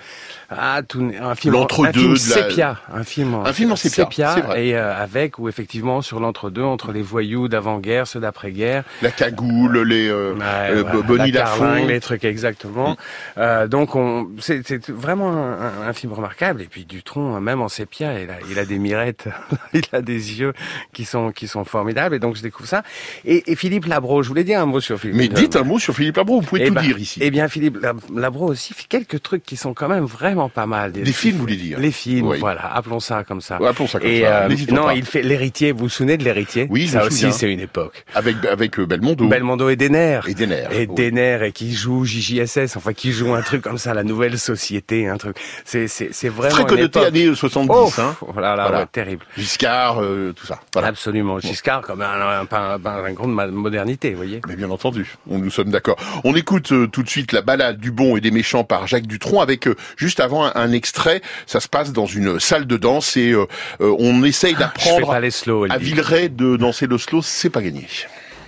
ah, 0.51 0.81
tout, 0.87 1.11
un 1.21 1.35
film, 1.35 1.55
en- 1.55 1.61
L'entre-deux 1.61 1.89
un 1.89 1.93
film 1.93 2.15
de 2.15 2.19
la- 2.37 2.49
sépia, 2.49 2.77
un 2.95 3.03
film, 3.03 3.35
Un 3.45 3.53
film 3.53 3.73
en 3.73 3.77
sépia, 3.77 4.33
c'est 4.35 4.41
vrai. 4.43 4.67
et 4.67 4.77
euh, 4.77 4.95
avec 4.97 5.39
ou 5.39 5.49
effectivement 5.49 6.03
sur 6.03 6.21
l'entre-deux 6.21 6.63
entre 6.63 6.93
les 6.93 7.03
voyous 7.03 7.49
d'avant-guerre, 7.49 8.07
ceux 8.07 8.21
d'après-guerre. 8.21 8.85
La 9.03 9.11
cagoule, 9.11 9.83
les, 9.83 10.09
euh, 10.09 10.35
euh, 10.41 10.83
voilà, 10.87 11.03
Bonnie 11.07 11.33
la 11.33 11.41
carlingue, 11.43 11.89
les 11.89 12.01
trucs 12.01 12.25
exactement. 12.25 12.97
Euh, 13.39 13.67
donc 13.67 13.97
on, 13.97 14.29
c'est, 14.39 14.67
c'est 14.67 14.89
vraiment 14.91 15.44
un, 15.45 15.93
film 15.93 16.13
remarquable. 16.13 16.63
Et 16.63 16.67
puis 16.67 16.85
Dutronc, 16.85 17.41
même 17.41 17.61
en 17.61 17.69
sépia, 17.69 18.21
il 18.21 18.31
a, 18.31 18.35
il 18.51 18.59
a 18.59 18.65
des 18.65 18.79
mirettes, 18.79 19.29
il 19.75 19.83
a 19.93 20.01
des 20.03 20.41
yeux 20.41 20.53
qui 20.93 21.05
sont 21.05 21.31
qui 21.33 21.47
sont 21.49 21.65
formidables. 21.65 22.15
Et 22.15 22.19
donc 22.19 22.37
je 22.37 22.43
découvre 22.43 22.69
ça. 22.69 22.83
Et, 23.25 23.51
et 23.53 23.57
Philippe 23.57 23.87
Labro, 23.87 24.23
je 24.23 24.29
voulais 24.29 24.45
dire 24.45 24.61
un 24.61 24.67
mot 24.67 24.81
sur 24.81 24.99
Philippe. 24.99 25.17
Mais 25.17 25.29
dites 25.29 25.57
un 25.57 25.63
mot 25.65 25.79
sur 25.79 25.95
Philippe 25.95 26.17
Labro, 26.17 26.41
vous 26.41 26.47
pouvez 26.47 26.63
Eh 26.65 26.69
tout 26.69 26.75
ben- 26.75 26.83
dire 26.83 26.99
ici. 26.99 27.21
Eh 27.23 27.31
bien, 27.31 27.49
Philippe 27.49 27.79
Lab- 27.83 28.01
Labro 28.15 28.47
aussi 28.49 28.75
fait 28.75 28.87
quelques 28.89 29.23
trucs 29.23 29.43
qui 29.43 29.57
sont 29.57 29.75
quand 29.75 29.89
même 29.89 30.05
vraiment 30.05 30.49
pas 30.49 30.67
mal. 30.67 30.93
Des 30.93 31.05
films, 31.13 31.35
vous 31.37 31.41
voulez 31.43 31.57
dire 31.57 31.79
Les 31.79 31.91
films, 31.91 32.27
Oui. 32.29 32.39
voilà, 32.41 32.75
appelons 32.75 33.01
ça 33.01 33.25
comme 33.25 33.41
ça. 33.41 33.61
Ouais, 33.61 33.69
appelons 33.69 33.87
ça 33.87 33.99
comme 34.01 34.09
Et, 34.09 34.23
ça, 34.23 34.45
euh, 34.45 34.49
non, 34.71 34.85
pas. 34.85 34.95
il 34.95 35.05
fait 35.05 35.23
l'héritier. 35.23 35.73
Vous 35.73 35.81
vous 35.85 35.89
souvenez 35.89 36.17
de 36.17 36.25
l'héritier? 36.25 36.67
Oui, 36.71 36.89
ça 36.89 37.05
aussi, 37.05 37.33
c'est 37.33 37.53
une 37.53 37.61
époque. 37.61 38.05
Avec, 38.15 38.37
avec 38.45 38.79
euh, 38.79 38.87
Belmondo. 38.87 39.27
Belmondo 39.29 39.69
et 39.69 39.77
Denner. 39.77 40.21
Et 40.27 40.35
Denner. 40.35 40.65
Et. 40.73 40.87
Denner, 40.87 41.39
et 41.45 41.53
qui 41.53 41.73
joue 41.75 42.05
JJSS, 42.05 42.77
enfin 42.77 42.93
qui 42.93 43.13
joue 43.13 43.35
un 43.35 43.43
truc 43.43 43.63
comme 43.63 43.79
ça, 43.79 43.95
la 43.95 44.05
nouvelle 44.05 44.39
société, 44.39 45.09
un 45.09 45.17
truc. 45.17 45.34
C'est 45.65 45.89
c'est 45.89 46.09
c'est 46.13 46.29
vraiment 46.29 46.55
Très 46.55 46.67
connoté 46.67 47.05
années 47.05 47.35
70, 47.35 47.71
Oh, 47.73 47.91
hein. 47.99 48.17
voilà, 48.33 48.57
là, 48.57 48.63
Voilà. 48.65 48.79
ouais, 48.81 48.87
terrible. 48.91 49.25
Giscard, 49.37 50.01
euh, 50.03 50.33
tout 50.35 50.47
ça. 50.47 50.61
Voilà. 50.73 50.89
Absolument. 50.89 51.39
Giscard 51.41 51.83
comme 51.83 52.03
un, 52.03 52.07
un, 52.07 52.47
un, 52.51 52.81
un, 52.85 53.13
grand 53.13 53.29
de 53.29 53.33
modernité, 53.51 54.11
vous 54.11 54.17
voyez. 54.17 54.41
Mais 54.49 54.57
bien 54.57 54.71
entendu, 54.71 55.15
on, 55.29 55.39
nous 55.39 55.51
sommes 55.51 55.71
d'accord. 55.71 55.97
On 56.25 56.35
écoute 56.35 56.73
euh, 56.73 56.87
tout 56.87 57.03
de 57.03 57.09
suite 57.09 57.33
la 57.33 57.43
balade 57.43 57.79
du 57.79 57.91
bon 57.91 58.17
et 58.17 58.21
des 58.21 58.31
méchants 58.31 58.65
par 58.65 58.87
Jacques 58.87 59.07
Dutronc 59.07 59.41
avec 59.41 59.67
euh, 59.69 59.75
juste 59.97 60.21
avant 60.21 60.45
un, 60.45 60.53
un 60.55 60.73
extrait. 60.73 61.21
Ça 61.47 61.61
se 61.61 61.69
passe 61.69 61.93
dans 61.93 62.07
une 62.07 62.39
salle 62.41 62.67
de 62.67 62.77
danse 62.77 63.17
et 63.17 63.31
euh, 63.33 63.47
euh, 63.81 63.95
on 63.99 64.23
essaye 64.25 64.55
fais 64.55 64.61
d'apprendre 64.61 65.13
à. 65.13 65.79
Villeray 65.79 66.29
de 66.29 66.57
danser 66.57 66.87
le 66.87 66.99
slow. 66.99 67.23
C'est 67.23 67.51
pas 67.51 67.63
gagné. 67.63 67.87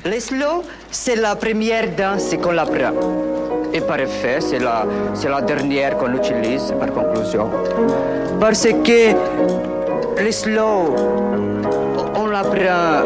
Le 0.07 0.21
slow, 0.21 0.63
c'est 0.89 1.17
la 1.17 1.35
première 1.35 1.89
danse 1.97 2.33
qu'on 2.41 2.57
apprend. 2.57 2.95
Et 3.75 3.81
par 3.81 3.99
effet, 3.99 4.39
c'est 4.41 4.61
la, 4.61 4.87
dernière 5.41 5.99
qu'on 5.99 6.15
utilise 6.15 6.73
par 6.79 6.93
conclusion. 6.93 7.51
Parce 8.39 8.69
que 8.85 10.23
le 10.23 10.31
slow, 10.31 10.95
on 12.15 12.27
l'apprend, 12.27 13.03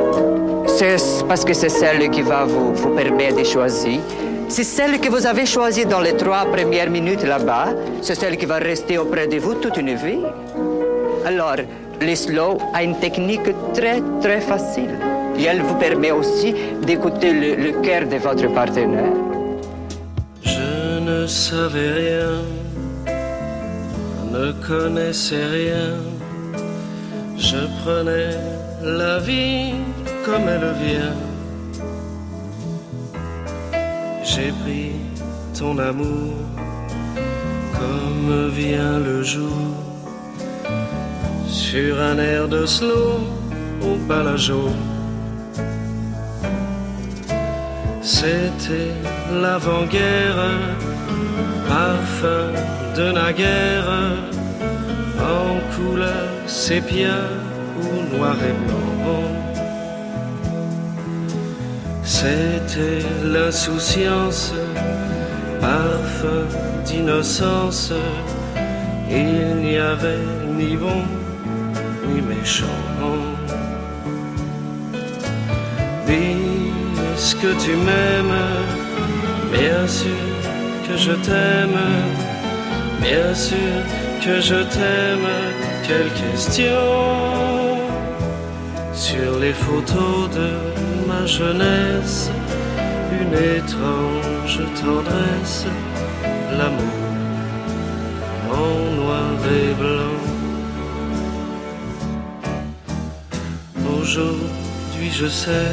parce 1.26 1.42
que 1.42 1.54
c'est 1.54 1.70
celle 1.70 2.10
qui 2.10 2.20
va 2.20 2.44
vous, 2.44 2.74
permettre 2.94 3.38
de 3.38 3.44
choisir. 3.44 4.00
C'est 4.48 4.64
celle 4.64 5.00
que 5.00 5.08
vous 5.08 5.24
avez 5.24 5.46
choisie 5.46 5.86
dans 5.86 6.00
les 6.00 6.16
trois 6.18 6.44
premières 6.44 6.90
minutes 6.90 7.24
là-bas. 7.24 7.68
C'est 8.02 8.14
celle 8.14 8.36
qui 8.36 8.44
va 8.44 8.56
rester 8.58 8.98
auprès 8.98 9.26
de 9.26 9.38
vous 9.38 9.54
toute 9.54 9.78
une 9.78 9.94
vie. 9.94 10.20
Alors, 11.24 11.56
le 11.98 12.14
slow 12.14 12.58
a 12.74 12.82
une 12.82 12.96
technique 12.96 13.48
très 13.72 14.02
très 14.20 14.42
facile. 14.42 15.10
Et 15.40 15.44
elle 15.44 15.62
vous 15.62 15.76
permet 15.76 16.11
aussi 16.11 16.55
d'écouter 16.83 17.33
le, 17.33 17.72
cœur 17.81 18.07
de 18.07 18.16
votre 18.16 18.46
partenaire. 18.53 19.14
Je 20.42 21.00
ne 21.00 21.26
savais 21.26 21.92
rien, 22.03 22.33
ne 24.33 24.53
connaissais 24.68 25.46
rien. 25.46 25.94
Je 27.38 27.57
prenais 27.81 28.37
la 28.83 29.18
vie 29.20 29.72
comme 30.26 30.46
elle 30.46 30.74
vient. 30.85 31.16
J'ai 34.22 34.53
pris 34.62 34.92
ton 35.59 35.79
amour 35.79 36.35
comme 37.79 38.50
vient 38.50 38.98
le 38.98 39.22
jour 39.22 39.57
sur 41.48 41.98
un 41.98 42.18
air 42.18 42.46
de 42.46 42.66
slow 42.66 43.20
au 43.83 43.96
balajo. 44.07 44.68
C'était 48.02 48.94
l'avant-guerre, 49.42 50.42
parfum 51.68 52.50
de 52.96 53.12
naguère, 53.12 53.90
en 55.18 55.60
couleur 55.74 56.28
sépia 56.46 57.18
ou 57.82 58.16
noir 58.16 58.36
et 58.36 58.54
blanc. 58.66 58.80
C'était 62.02 63.04
l'insouciance, 63.22 64.54
parfum 65.60 66.44
d'innocence. 66.86 67.92
Il 69.10 69.56
n'y 69.56 69.76
avait 69.76 70.24
ni 70.56 70.74
bon 70.76 71.02
ni 72.08 72.22
méchant. 72.22 72.66
Ce 77.30 77.36
que 77.36 77.52
tu 77.64 77.74
m'aimes, 77.86 78.42
bien 79.52 79.86
sûr 79.86 80.24
que 80.86 80.96
je 80.96 81.12
t'aime, 81.26 81.80
bien 83.00 83.32
sûr 83.34 83.74
que 84.24 84.40
je 84.40 84.60
t'aime. 84.74 85.30
Quelle 85.86 86.12
question 86.24 86.82
sur 88.92 89.30
les 89.44 89.52
photos 89.64 90.20
de 90.38 90.48
ma 91.08 91.24
jeunesse, 91.26 92.30
une 93.20 93.36
étrange 93.58 94.60
tendresse, 94.82 95.66
l'amour 96.58 97.00
en 98.64 98.74
noir 99.00 99.36
et 99.60 99.72
blanc. 99.82 100.18
Aujourd'hui 104.00 105.10
je 105.20 105.26
sais, 105.26 105.70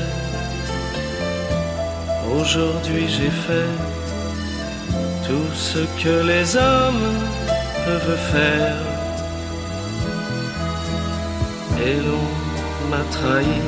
Aujourd'hui 2.36 3.08
j'ai 3.08 3.30
fait 3.30 3.74
tout 5.26 5.50
ce 5.54 5.80
que 6.02 6.28
les 6.28 6.56
hommes 6.56 7.10
peuvent 7.86 8.20
faire. 8.32 8.76
Et 11.86 11.96
l'on 12.06 12.90
m'a 12.90 13.04
trahi, 13.12 13.62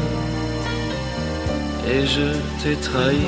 et 1.88 2.06
je 2.06 2.30
t'ai 2.62 2.76
trahi 2.76 3.28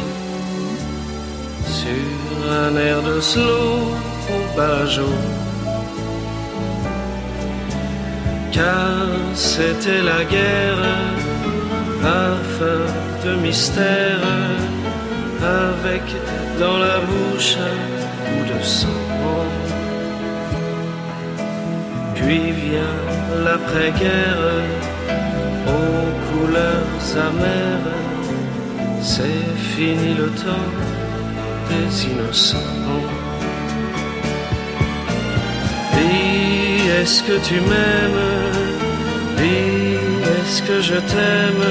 sur 1.65 2.51
un 2.51 2.75
air 2.75 3.01
de 3.01 3.21
slow 3.21 3.77
au 4.35 4.57
Bajo. 4.57 5.09
Car 8.51 9.07
c'était 9.33 10.01
la 10.01 10.23
guerre, 10.25 10.83
parfum 12.01 12.85
de 13.23 13.35
mystère, 13.35 14.19
avec 15.43 16.03
dans 16.59 16.77
la 16.77 16.99
bouche 16.99 17.57
un 17.57 17.77
bout 18.29 18.53
de 18.53 18.63
sang. 18.63 18.87
Puis 22.15 22.51
vient 22.51 22.97
l'après-guerre, 23.43 24.43
aux 25.67 26.11
couleurs 26.29 27.05
amères, 27.29 27.97
c'est 29.01 29.49
fini 29.75 30.13
le 30.13 30.27
temps 30.45 30.71
des 31.69 32.05
innocents. 32.05 32.57
Dis, 35.93 36.89
est-ce 37.01 37.23
que 37.23 37.37
tu 37.47 37.55
m'aimes? 37.55 38.23
Dis, 39.37 39.97
est-ce 40.35 40.61
que 40.61 40.81
je 40.81 40.95
t'aime? 41.11 41.65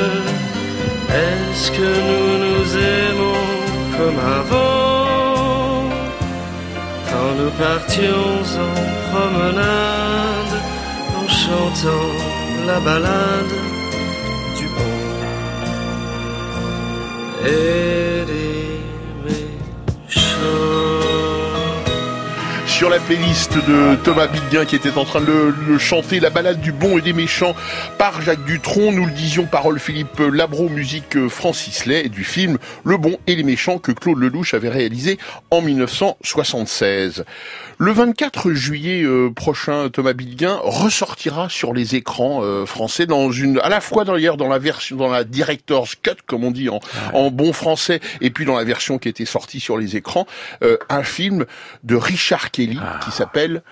Est-ce 1.09 1.71
que 1.71 1.91
nous 2.09 2.39
nous 2.45 2.77
aimons? 2.77 3.30
Comme 4.01 4.21
avant 4.43 5.91
Quand 7.09 7.33
nous 7.41 7.53
partions 7.67 8.29
en 8.67 8.77
promenade 9.11 10.55
en 11.19 11.27
chantant 11.29 12.11
la 12.69 12.79
balade 12.81 13.55
du 14.57 14.67
bon 14.77 14.95
sur 22.81 22.88
la 22.88 22.99
playlist 22.99 23.53
de 23.69 23.95
Thomas 24.05 24.27
Bidguin 24.27 24.64
qui 24.64 24.75
était 24.75 24.97
en 24.97 25.05
train 25.05 25.21
de 25.21 25.53
le, 25.69 25.77
chanter, 25.77 26.19
la 26.19 26.31
balade 26.31 26.62
du 26.62 26.73
bon 26.73 26.97
et 26.97 27.03
des 27.03 27.12
méchants 27.12 27.55
par 27.99 28.23
Jacques 28.23 28.47
Dutronc. 28.47 28.93
Nous 28.93 29.05
le 29.05 29.12
disions, 29.12 29.45
parole 29.45 29.79
Philippe 29.79 30.19
Labro, 30.19 30.71
musique 30.71 31.29
Francis 31.29 31.85
Lay, 31.85 32.09
du 32.09 32.25
film 32.25 32.57
Le 32.83 32.97
bon 32.97 33.19
et 33.27 33.37
les 33.37 33.43
méchants 33.43 33.77
que 33.77 33.93
Claude 33.93 34.16
Lelouch 34.16 34.55
avait 34.55 34.71
réalisé 34.71 35.19
en 35.51 35.61
1976. 35.61 37.27
Le 37.77 37.93
24 37.93 38.53
juillet 38.53 39.03
euh, 39.05 39.31
prochain, 39.31 39.88
Thomas 39.90 40.12
Bidguin 40.14 40.59
ressortira 40.62 41.49
sur 41.51 41.75
les 41.75 41.97
écrans 41.97 42.40
euh, 42.43 42.64
français 42.64 43.05
dans 43.07 43.31
une, 43.31 43.59
à 43.61 43.69
la 43.69 43.81
fois 43.81 44.05
d'ailleurs 44.05 44.38
dans 44.38 44.49
la 44.49 44.59
version, 44.59 44.97
dans 44.97 45.09
la 45.09 45.25
director's 45.25 45.97
cut 45.97 46.16
comme 46.27 46.45
on 46.45 46.51
dit 46.51 46.69
en, 46.69 46.81
en 47.12 47.31
bon 47.31 47.53
français, 47.53 48.01
et 48.21 48.31
puis 48.31 48.45
dans 48.45 48.57
la 48.57 48.64
version 48.64 48.99
qui 48.99 49.09
était 49.09 49.25
sortie 49.27 49.61
sur 49.61 49.77
les 49.77 49.97
écrans, 49.97 50.27
euh, 50.62 50.77
un 50.88 51.03
film 51.03 51.45
de 51.85 51.97
Richard 51.97 52.51
Kelly 52.51 52.70
qui 53.05 53.11
s'appelle 53.11 53.63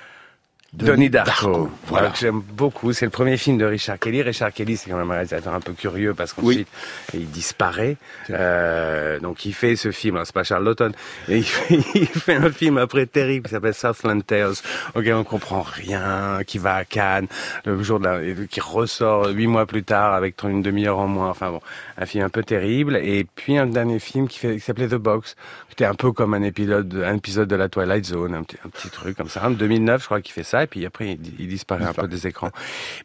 Donnie 0.87 1.11
Darko, 1.11 1.71
Voilà. 1.87 2.11
que 2.11 2.19
j'aime 2.19 2.41
beaucoup. 2.41 2.93
C'est 2.93 3.05
le 3.05 3.11
premier 3.11 3.37
film 3.37 3.59
de 3.59 3.65
Richard 3.65 3.99
Kelly. 3.99 4.23
Richard 4.23 4.53
Kelly, 4.53 4.77
c'est 4.77 4.91
quand 4.91 4.97
même 4.97 5.11
un 5.11 5.15
réalisateur 5.15 5.53
un 5.55 5.61
peu 5.61 5.73
curieux 5.73 6.15
parce 6.15 6.33
qu'ensuite 6.33 6.69
il 7.15 7.29
disparaît. 7.31 7.97
Euh, 8.31 9.19
donc 9.21 9.45
il 9.45 9.53
fait 9.55 9.77
ce 9.77 9.91
film. 9.91 10.17
Alors, 10.17 10.27
C'est 10.27 10.35
pas 10.35 10.45
Charles 10.45 10.65
Lawton. 10.65 10.93
Et 11.29 11.39
il, 11.39 11.45
fait, 11.45 11.75
il 11.95 12.07
fait 12.07 12.35
un 12.37 12.51
film 12.51 12.79
après 12.79 13.07
terrible 13.07 13.47
qui 13.47 13.53
s'appelle 13.55 13.75
Southland 13.75 14.21
Tales, 14.25 14.55
auquel 14.95 15.15
on 15.15 15.25
comprend 15.25 15.63
rien, 15.63 16.41
qui 16.47 16.59
va 16.59 16.77
à 16.77 16.85
Cannes 16.85 17.27
le 17.65 17.83
jour 17.83 17.99
de 18.01 18.05
la, 18.05 18.47
qui 18.47 18.61
ressort 18.61 19.29
huit 19.29 19.47
mois 19.47 19.67
plus 19.67 19.83
tard 19.83 20.15
avec 20.15 20.43
une 20.43 20.63
demi-heure 20.63 20.99
en 20.99 21.07
moins. 21.09 21.31
Enfin 21.31 21.51
bon, 21.51 21.61
un 21.97 22.07
film 22.07 22.25
un 22.25 22.29
peu 22.31 22.43
terrible. 22.43 22.97
Et 22.97 23.27
puis 23.35 23.57
un 23.59 23.67
dernier 23.67 23.99
film 23.99 24.29
qui, 24.29 24.39
fait, 24.39 24.55
qui 24.55 24.61
s'appelait 24.61 24.89
The 24.89 24.95
Box, 24.95 25.35
qui 25.69 25.73
était 25.75 25.85
un 25.87 25.95
peu 25.95 26.13
comme 26.13 26.35
un 26.35 26.43
épisode, 26.43 27.03
un 27.05 27.17
épisode 27.17 27.49
de 27.49 27.57
la 27.57 27.69
Twilight 27.69 28.05
Zone, 28.05 28.35
un 28.35 28.43
petit, 28.43 28.57
un 28.65 28.69
petit 28.69 28.91
truc 28.91 29.17
comme 29.17 29.29
ça. 29.29 29.47
En 29.47 29.51
2009, 29.51 30.01
je 30.03 30.07
crois 30.07 30.21
qu'il 30.21 30.33
fait 30.33 30.43
ça. 30.45 30.67
Et 30.69 30.71
puis 30.71 30.85
après, 30.85 31.13
il, 31.13 31.19
il 31.41 31.49
disparaît 31.49 31.85
un 31.85 31.95
peu 31.95 32.07
des 32.09 32.27
écrans. 32.27 32.51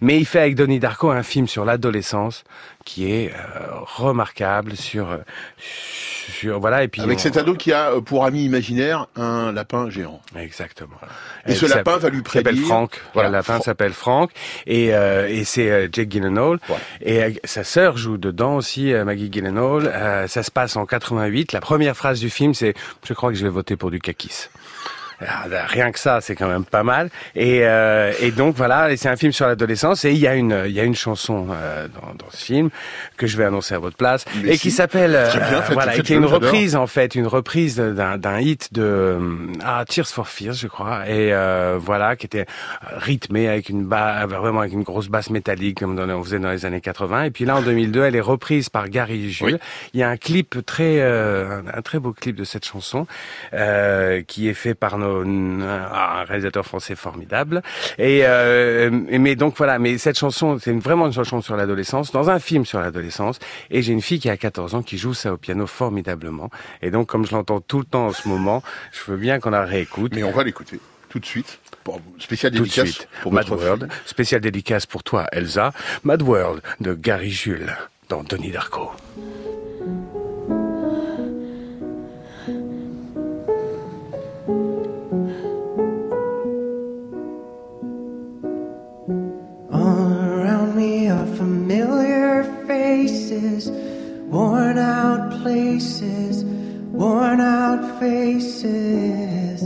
Mais 0.01 0.17
il 0.19 0.25
fait 0.25 0.39
avec 0.41 0.55
Donnie 0.55 0.79
Darko 0.79 1.11
un 1.11 1.23
film 1.23 1.47
sur 1.47 1.63
l'adolescence 1.63 2.43
qui 2.83 3.09
est 3.09 3.31
euh, 3.31 3.67
remarquable 3.95 4.75
sur 4.75 5.09
euh, 5.11 5.17
sur 5.57 6.59
voilà 6.59 6.83
et 6.83 6.87
puis 6.89 7.01
Avec 7.01 7.17
on- 7.17 7.21
cet 7.21 7.37
ado 7.37 7.53
qui 7.55 7.71
a 7.71 7.91
euh, 7.91 8.01
pour 8.01 8.25
ami 8.25 8.43
imaginaire 8.43 9.07
un 9.15 9.53
lapin 9.53 9.89
géant. 9.89 10.21
Exactement. 10.37 10.97
Et 11.45 11.55
ce 11.55 11.65
lapin 11.65 11.97
va 11.97 12.09
lui 12.09 12.21
qui 12.23 12.31
s'appelle 12.31 12.55
prédire- 12.55 12.67
Frank. 12.67 13.01
Voilà, 13.13 13.29
le 13.29 13.33
lapin 13.35 13.59
s'appelle 13.61 13.93
Frank 13.93 14.31
et 14.67 14.93
euh, 14.93 15.29
et 15.29 15.43
c'est 15.45 15.69
euh, 15.71 15.87
Jake 15.91 16.09
Gyllenhaal 16.11 16.59
et 17.01 17.23
euh, 17.23 17.31
sa 17.45 17.63
sœur 17.63 17.95
joue 17.97 18.17
dedans 18.17 18.55
aussi 18.57 18.93
Maggie 18.93 19.29
Gyllenhaal. 19.31 19.87
Euh, 19.93 20.27
ça 20.27 20.43
se 20.43 20.51
passe 20.51 20.75
en 20.75 20.85
88. 20.85 21.53
La 21.53 21.61
première 21.61 21.95
phrase 21.95 22.19
du 22.19 22.29
film 22.29 22.53
c'est 22.53 22.73
je 23.07 23.13
crois 23.13 23.29
que 23.31 23.37
je 23.37 23.43
vais 23.43 23.49
voter 23.49 23.77
pour 23.77 23.91
du 23.91 23.99
kakis. 23.99 24.49
Ah, 25.27 25.45
Rien 25.67 25.91
que 25.91 25.99
ça, 25.99 26.21
c'est 26.21 26.35
quand 26.35 26.47
même 26.47 26.65
pas 26.65 26.83
mal. 26.83 27.09
Et, 27.35 27.61
euh, 27.63 28.11
et 28.21 28.31
donc 28.31 28.55
voilà, 28.55 28.95
c'est 28.97 29.09
un 29.09 29.15
film 29.15 29.31
sur 29.31 29.47
l'adolescence. 29.47 30.05
Et 30.05 30.11
il 30.11 30.17
y 30.19 30.27
a 30.27 30.35
une, 30.35 30.63
il 30.65 30.71
y 30.71 30.79
a 30.79 30.83
une 30.83 30.95
chanson 30.95 31.47
euh, 31.51 31.87
dans, 31.87 32.13
dans 32.13 32.31
ce 32.31 32.43
film 32.43 32.69
que 33.17 33.27
je 33.27 33.37
vais 33.37 33.45
annoncer 33.45 33.75
à 33.75 33.79
votre 33.79 33.97
place 33.97 34.25
Mais 34.43 34.55
et 34.55 34.57
qui 34.57 34.71
s'appelle, 34.71 35.15
euh, 35.15 35.61
voilà, 35.71 35.95
et 35.95 36.01
qui 36.01 36.13
est 36.13 36.17
une 36.17 36.25
reprise 36.25 36.75
en 36.75 36.87
fait, 36.87 37.15
une 37.15 37.27
reprise 37.27 37.77
d'un 37.77 38.17
d'un 38.17 38.39
hit 38.39 38.73
de 38.73 38.81
euh, 38.83 39.19
ah, 39.63 39.83
Tears 39.87 40.07
for 40.07 40.27
Fears, 40.27 40.53
je 40.53 40.67
crois. 40.67 41.07
Et 41.07 41.33
euh, 41.33 41.77
voilà, 41.79 42.15
qui 42.15 42.25
était 42.25 42.45
rythmée 42.81 43.47
avec 43.47 43.69
une 43.69 43.83
basse, 43.85 44.27
vraiment 44.27 44.61
avec 44.61 44.73
une 44.73 44.83
grosse 44.83 45.07
basse 45.07 45.29
métallique 45.29 45.79
comme 45.79 45.95
dans, 45.95 46.09
on 46.09 46.23
faisait 46.23 46.39
dans 46.39 46.51
les 46.51 46.65
années 46.65 46.81
80. 46.81 47.23
Et 47.25 47.31
puis 47.31 47.45
là, 47.45 47.57
en 47.57 47.61
2002, 47.61 48.03
elle 48.03 48.15
est 48.15 48.21
reprise 48.21 48.69
par 48.69 48.89
Gary 48.89 49.31
Jules. 49.31 49.59
Il 49.93 49.99
y 49.99 50.03
a 50.03 50.09
un 50.09 50.17
clip 50.17 50.65
très, 50.65 50.99
euh, 50.99 51.61
un, 51.61 51.77
un 51.77 51.81
très 51.81 51.99
beau 51.99 52.13
clip 52.13 52.35
de 52.35 52.43
cette 52.43 52.65
chanson 52.65 53.07
euh, 53.53 54.21
qui 54.25 54.47
est 54.47 54.53
fait 54.53 54.75
par 54.75 54.97
nos, 54.97 55.12
un 55.21 56.23
réalisateur 56.23 56.65
français 56.65 56.95
formidable. 56.95 57.61
Et 57.97 58.21
euh, 58.23 58.89
mais 58.91 59.35
donc 59.35 59.55
voilà, 59.57 59.79
mais 59.79 59.97
cette 59.97 60.17
chanson, 60.17 60.57
c'est 60.59 60.73
vraiment 60.73 61.07
une 61.07 61.13
chanson 61.13 61.41
sur 61.41 61.55
l'adolescence, 61.55 62.11
dans 62.11 62.29
un 62.29 62.39
film 62.39 62.65
sur 62.65 62.79
l'adolescence. 62.79 63.39
Et 63.69 63.81
j'ai 63.81 63.93
une 63.93 64.01
fille 64.01 64.19
qui 64.19 64.29
a 64.29 64.37
14 64.37 64.75
ans 64.75 64.83
qui 64.83 64.97
joue 64.97 65.13
ça 65.13 65.33
au 65.33 65.37
piano 65.37 65.67
formidablement. 65.67 66.49
Et 66.81 66.91
donc, 66.91 67.07
comme 67.07 67.25
je 67.25 67.31
l'entends 67.31 67.61
tout 67.61 67.79
le 67.79 67.85
temps 67.85 68.07
en 68.07 68.13
ce 68.13 68.27
moment, 68.27 68.63
je 68.91 69.11
veux 69.11 69.17
bien 69.17 69.39
qu'on 69.39 69.51
la 69.51 69.65
réécoute. 69.65 70.13
Mais 70.15 70.23
on 70.23 70.31
va 70.31 70.43
l'écouter 70.43 70.79
tout 71.09 71.19
de 71.19 71.25
suite. 71.25 71.59
Spécial 72.17 72.51
dédicace 72.51 72.89
suite. 72.89 73.07
pour 73.21 73.33
Mad 73.33 73.49
World, 73.49 73.89
spécial 74.05 74.41
dédicace 74.41 74.85
pour 74.85 75.03
toi, 75.03 75.27
Elsa. 75.31 75.73
Mad 76.03 76.21
World 76.21 76.61
de 76.79 76.93
Gary 76.93 77.29
Jules 77.29 77.75
dans 78.09 78.23
Denis 78.23 78.51
Darko. 78.51 78.91
Familiar 91.73 92.43
faces, 92.67 93.71
worn 94.29 94.77
out 94.77 95.41
places, 95.41 96.45
worn 96.45 97.41
out 97.41 97.99
faces, 97.99 99.63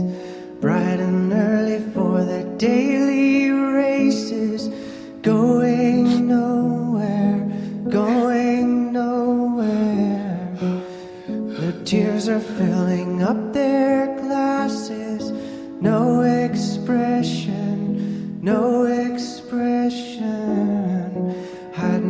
bright 0.58 1.00
and 1.00 1.30
early 1.30 1.80
for 1.92 2.24
their 2.24 2.44
daily 2.56 3.50
races, 3.50 4.68
going 5.20 6.26
nowhere, 6.26 7.40
going 7.90 8.90
nowhere. 8.90 10.56
The 11.26 11.78
tears 11.84 12.26
are 12.30 12.40
filling 12.40 13.22
up 13.22 13.52
their 13.52 14.06
glasses, 14.22 15.30
no 15.82 16.22
expression, 16.22 18.40
no 18.42 18.84
expression. 18.84 20.67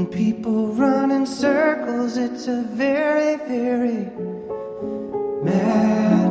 When 0.00 0.08
people 0.08 0.68
run 0.68 1.10
in 1.10 1.26
circles, 1.26 2.16
it's 2.16 2.46
a 2.48 2.62
very, 2.62 3.36
very 3.36 4.08
mad 5.44 6.29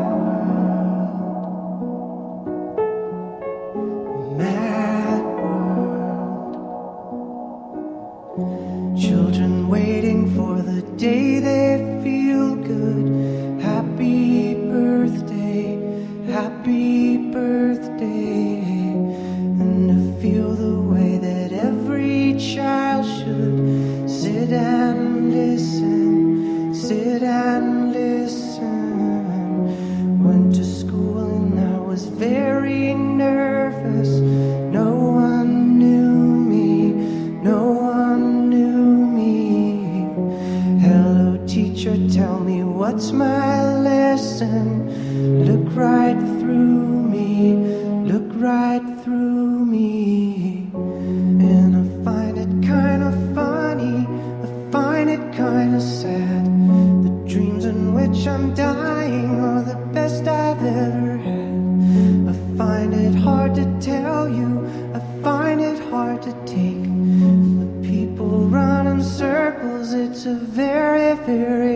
to 66.22 66.32
take. 66.46 66.84
The 66.84 67.88
people 67.88 68.48
run 68.50 68.88
in 68.88 69.02
circles, 69.04 69.94
it's 69.94 70.26
a 70.26 70.34
very, 70.34 71.16
very 71.26 71.69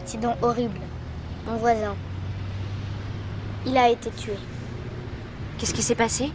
accident 0.00 0.36
horrible. 0.42 0.80
Mon 1.46 1.56
voisin. 1.56 1.94
Il 3.66 3.76
a 3.76 3.90
été 3.90 4.10
tué. 4.10 4.34
Qu'est-ce 5.58 5.74
qui 5.74 5.82
s'est 5.82 5.94
passé? 5.94 6.32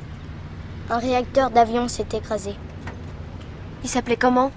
Un 0.89 0.99
réacteur 0.99 1.49
d'avion 1.49 1.87
s'est 1.87 2.05
écrasé. 2.13 2.55
Il 3.83 3.89
s'appelait 3.89 4.17
comment? 4.17 4.51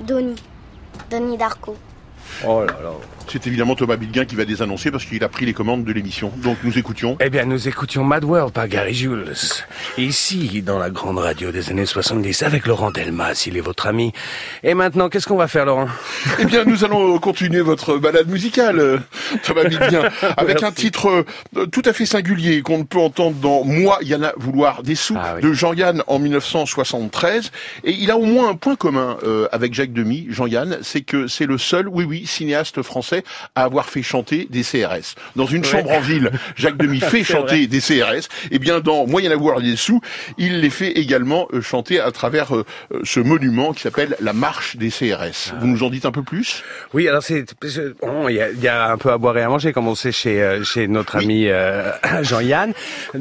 Donny. 0.00 0.34
Donny 1.08 1.36
Darko. 1.36 1.76
Oh 2.46 2.64
là 2.64 2.74
là. 2.82 2.94
C'est 3.32 3.46
évidemment 3.46 3.74
Thomas 3.74 3.96
Bilguin 3.96 4.26
qui 4.26 4.36
va 4.36 4.44
désannoncer 4.44 4.90
parce 4.90 5.06
qu'il 5.06 5.24
a 5.24 5.28
pris 5.30 5.46
les 5.46 5.54
commandes 5.54 5.84
de 5.84 5.92
l'émission. 5.94 6.30
Donc 6.44 6.58
nous 6.64 6.76
écoutions. 6.76 7.16
Eh 7.18 7.30
bien, 7.30 7.46
nous 7.46 7.66
écoutions 7.66 8.04
Mad 8.04 8.24
World 8.24 8.52
par 8.52 8.68
Gary 8.68 8.92
Jules. 8.92 9.32
Ici, 9.96 10.60
dans 10.60 10.78
la 10.78 10.90
grande 10.90 11.16
radio 11.16 11.50
des 11.50 11.70
années 11.70 11.86
70, 11.86 12.42
avec 12.42 12.66
Laurent 12.66 12.90
Delmas, 12.90 13.44
il 13.46 13.56
est 13.56 13.62
votre 13.62 13.86
ami. 13.86 14.12
Et 14.62 14.74
maintenant, 14.74 15.08
qu'est-ce 15.08 15.26
qu'on 15.26 15.38
va 15.38 15.48
faire, 15.48 15.64
Laurent? 15.64 15.88
Eh 16.40 16.44
bien, 16.44 16.64
nous 16.66 16.84
allons 16.84 17.18
continuer 17.20 17.62
votre 17.62 17.96
balade 17.96 18.28
musicale, 18.28 18.78
euh, 18.78 18.98
Thomas 19.44 19.64
Bilguin, 19.64 20.10
avec 20.36 20.60
Merci. 20.60 20.64
un 20.66 20.72
titre 20.72 21.24
euh, 21.56 21.66
tout 21.68 21.82
à 21.86 21.94
fait 21.94 22.04
singulier 22.04 22.60
qu'on 22.60 22.76
ne 22.76 22.84
peut 22.84 23.00
entendre 23.00 23.36
dans 23.36 23.64
Moi, 23.64 23.96
y 24.02 24.14
en 24.14 24.22
a 24.22 24.34
vouloir 24.36 24.82
des 24.82 24.94
sous 24.94 25.16
Ah 25.18 25.40
de 25.40 25.54
Jean-Yann 25.54 26.02
en 26.06 26.18
1973. 26.18 27.50
Et 27.84 27.92
il 27.92 28.10
a 28.10 28.18
au 28.18 28.26
moins 28.26 28.50
un 28.50 28.56
point 28.56 28.76
commun 28.76 29.16
euh, 29.24 29.48
avec 29.52 29.72
Jacques 29.72 29.94
Demy, 29.94 30.26
Jean-Yann, 30.28 30.80
c'est 30.82 31.00
que 31.00 31.28
c'est 31.28 31.46
le 31.46 31.56
seul, 31.56 31.88
oui 31.88 32.04
oui, 32.04 32.26
cinéaste 32.26 32.82
français 32.82 33.21
à 33.54 33.64
avoir 33.64 33.88
fait 33.88 34.02
chanter 34.02 34.46
des 34.50 34.62
CRS. 34.62 35.14
Dans 35.36 35.46
une 35.46 35.62
Ouais. 35.62 35.68
chambre 35.68 35.90
en 35.92 36.00
ville, 36.00 36.30
Jacques 36.56 36.76
Demy 36.76 37.00
fait 37.00 37.24
chanter 37.24 37.58
vrai. 37.58 37.66
des 37.66 37.80
CRS. 37.80 38.28
Et 38.50 38.58
bien 38.58 38.80
dans 38.80 39.06
Moyen 39.06 39.30
avoir 39.30 39.60
des 39.60 39.76
sous, 39.76 40.00
il 40.38 40.60
les 40.60 40.70
fait 40.70 40.92
également 40.92 41.46
euh, 41.52 41.60
chanter 41.60 42.00
à 42.00 42.10
travers 42.10 42.54
euh, 42.54 42.64
euh, 42.92 43.00
ce 43.04 43.20
monument 43.20 43.72
qui 43.72 43.82
s'appelle 43.82 44.16
la 44.20 44.32
marche 44.32 44.76
des 44.76 44.90
CRS. 44.90 45.52
Vous 45.60 45.66
nous 45.66 45.82
en 45.82 45.90
dites 45.90 46.06
un 46.06 46.10
peu 46.12 46.22
plus? 46.22 46.62
Oui, 46.94 47.08
alors 47.08 47.22
c'est 47.22 47.44
je- 47.64 47.94
bon, 48.00 48.28
il 48.28 48.36
y 48.36 48.40
a, 48.40 48.50
il 48.50 48.60
y 48.60 48.68
a 48.68 48.90
un 48.90 48.98
peu 48.98 49.10
à 49.12 49.18
boire 49.18 49.36
et 49.38 49.42
à 49.42 49.48
manger 49.48 49.72
comme 49.72 49.88
on 49.88 49.94
sait 49.94 50.12
chez 50.12 50.60
chez 50.64 50.88
notre 50.88 51.16
ami 51.16 51.46
euh, 51.48 51.90
Jean-Yann 52.22 52.72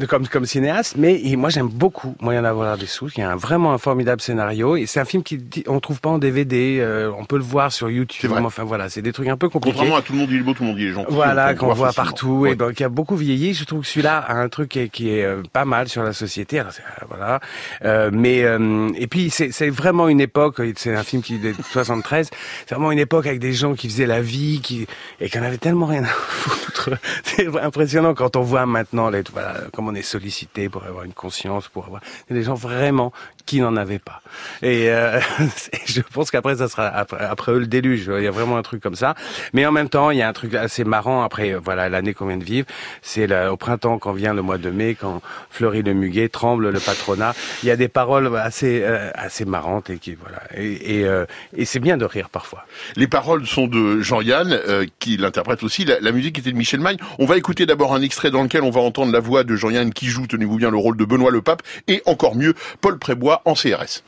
comme 0.08 0.28
comme 0.28 0.46
cinéaste, 0.46 0.96
mais 0.98 1.20
et 1.24 1.36
moi 1.36 1.50
j'aime 1.50 1.68
beaucoup 1.70 2.16
Moyen 2.22 2.42
d'avoir 2.44 2.78
des 2.78 2.86
sous. 2.88 3.10
Il 3.16 3.20
y 3.20 3.24
a 3.24 3.32
un, 3.32 3.36
vraiment 3.36 3.74
un 3.74 3.78
formidable 3.78 4.22
scénario 4.22 4.76
et 4.76 4.86
c'est 4.86 5.00
un 5.00 5.06
film 5.06 5.24
qui 5.24 5.40
on 5.68 5.80
trouve 5.80 6.00
pas 6.02 6.10
en 6.10 6.18
DVD, 6.18 6.78
euh, 6.80 7.12
on 7.18 7.26
peut 7.26 7.38
le 7.38 7.44
voir 7.44 7.72
sur 7.72 7.90
YouTube. 7.90 8.32
Enfin 8.44 8.64
voilà, 8.64 8.90
c'est 8.90 9.02
des 9.02 9.14
trucs 9.14 9.28
un 9.28 9.38
peu 9.38 9.50
compliqués. 9.50 9.78
À 9.96 10.02
tout 10.02 10.14
le 10.14 10.20
monde 10.20 10.30
il 10.32 10.40
est 10.40 10.44
beau, 10.44 10.54
tout 10.54 10.64
le 10.64 10.70
monde 10.70 10.80
il 10.80 10.88
est 10.88 10.92
gentil. 10.94 11.12
Voilà, 11.12 11.54
qu'on 11.54 11.74
voit 11.74 11.94
partout 11.94 12.46
et 12.46 12.56
donc 12.56 12.74
qui 12.74 12.84
a 12.84 12.90
beaucoup 12.90 13.16
vieilli. 13.16 13.54
Je 13.54 13.66
trouve 13.66 13.82
que 13.82 13.88
celui-là 13.88 14.18
a 14.18 14.36
un 14.36 14.50
truc 14.50 14.70
qui 14.70 14.80
est, 14.80 14.90
qui 14.90 15.10
est, 15.10 15.24
euh, 15.26 15.44
pas 15.52 15.66
mal 15.66 15.88
sur 15.90 16.04
la 16.04 16.14
société. 16.14 16.60
Alors, 16.60 16.72
euh, 16.72 17.06
voilà, 17.10 17.40
Euh, 17.84 18.10
mais 18.14 18.44
euh, 18.44 18.90
et 18.96 19.08
puis 19.08 19.30
c'est 19.30 19.70
vraiment 19.70 20.08
une 20.08 20.22
époque. 20.22 20.62
C'est 20.76 20.96
un 20.96 21.04
film 21.04 21.22
qui 21.22 21.36
est 21.36 21.40
de 21.40 21.54
73. 21.72 22.30
C'est 22.68 22.76
vraiment 22.76 22.92
une 22.92 23.00
époque 23.00 23.26
avec 23.26 23.40
des 23.40 23.54
gens 23.54 23.74
qui 23.76 23.90
faisaient 23.90 24.06
la 24.06 24.22
vie, 24.22 24.62
qui 24.62 24.88
et 25.20 25.30
qui 25.30 25.40
en 25.40 25.44
avaient 25.44 25.58
tellement 25.58 25.86
rien 25.86 26.04
à 26.04 26.08
foutre. 26.08 26.92
C'est 27.24 27.48
impressionnant 27.62 28.14
quand 28.14 28.36
on 28.36 28.42
voit 28.42 28.66
maintenant 28.66 29.10
les, 29.10 29.24
voilà, 29.32 29.56
comme 29.74 29.88
on 29.88 29.96
est 29.96 30.02
sollicité 30.02 30.70
pour 30.70 30.84
avoir 30.84 31.04
une 31.04 31.14
conscience, 31.14 31.68
pour 31.68 31.86
avoir 31.86 32.02
des 32.30 32.44
gens 32.44 32.56
vraiment 32.56 33.12
qui 33.46 33.62
n'en 33.62 33.76
avaient 33.76 34.00
pas. 34.00 34.22
Et 34.62 34.90
euh, 34.90 35.20
je 35.86 36.02
pense 36.14 36.32
qu'après 36.32 36.58
ça 36.58 36.68
sera 36.68 36.88
après, 36.88 37.52
eux 37.52 37.60
le 37.60 37.68
déluge. 37.68 38.12
Il 38.18 38.24
y 38.24 38.28
a 38.28 38.32
vraiment 38.32 38.58
un 38.58 38.62
truc 38.62 38.82
comme 38.82 38.96
ça. 38.96 39.16
Mais 39.54 39.66
en 39.66 39.72
même 39.72 39.90
temps, 39.90 40.12
il 40.12 40.18
y 40.18 40.22
a 40.22 40.28
un 40.28 40.34
truc 40.34 40.54
assez 40.56 40.84
marrant 40.84 41.24
après 41.24 41.54
euh, 41.54 41.60
voilà 41.64 41.90
l'année 41.90 42.14
qu'on 42.14 42.28
vient 42.28 42.38
de 42.38 42.44
vivre. 42.44 42.68
C'est 43.02 43.32
au 43.48 43.58
printemps 43.58 43.98
quand 43.98 44.14
vient 44.14 44.34
le 44.34 44.42
mois 44.42 44.58
de 44.58 44.70
mai, 44.70 44.96
quand 45.00 45.22
fleurit 45.50 45.84
le 45.84 45.94
muguet, 45.94 46.30
tremble 46.30 46.70
le 46.70 46.80
patronat. 46.80 47.34
Il 47.64 47.68
y 47.68 47.72
a 47.72 47.76
des 47.76 47.88
paroles 47.88 48.36
assez 48.36 48.82
euh, 48.84 49.10
assez 49.14 49.46
marrantes 49.46 49.90
et 49.90 49.98
qui 49.98 50.16
voilà. 50.16 50.42
Et, 50.56 51.00
et, 51.00 51.06
euh, 51.06 51.26
et 51.56 51.66
c'est 51.66 51.80
bien 51.80 51.98
de 51.98 52.06
rire 52.06 52.30
parfois. 52.30 52.66
Les 52.96 53.08
paroles 53.08 53.46
sont 53.48 53.68
de 53.68 54.02
Jean-Yann, 54.02 54.52
euh, 54.52 54.86
qui 55.00 55.18
l'interprète 55.18 55.64
aussi. 55.64 55.86
La, 55.86 56.00
la 56.00 56.12
musique 56.12 56.40
était 56.40 56.52
de 56.52 56.58
Michel 56.58 56.80
Magne. 56.80 56.98
On 57.20 57.26
va 57.26 57.38
écouter 57.38 57.66
d'abord 57.66 57.94
un 57.94 58.02
extrait 58.02 58.32
dans 58.32 58.44
lequel 58.44 58.64
on 58.64 58.70
va 58.70 58.82
entendre 58.82 59.12
la 59.12 59.20
voix 59.20 59.44
de 59.44 59.56
Jean-Yann 59.56 59.94
qui 59.94 60.08
joue, 60.08 60.28
tenez-vous 60.28 60.58
bien, 60.58 60.72
le 60.72 60.78
rôle 60.78 60.98
de 60.98 61.06
Benoît 61.06 61.32
le 61.32 61.42
Pape, 61.42 61.62
et 61.88 62.02
encore 62.06 62.36
mieux, 62.36 62.54
Paul 62.82 62.98
Prébois 62.98 63.31
en 63.46 63.54
CRS. 63.54 64.02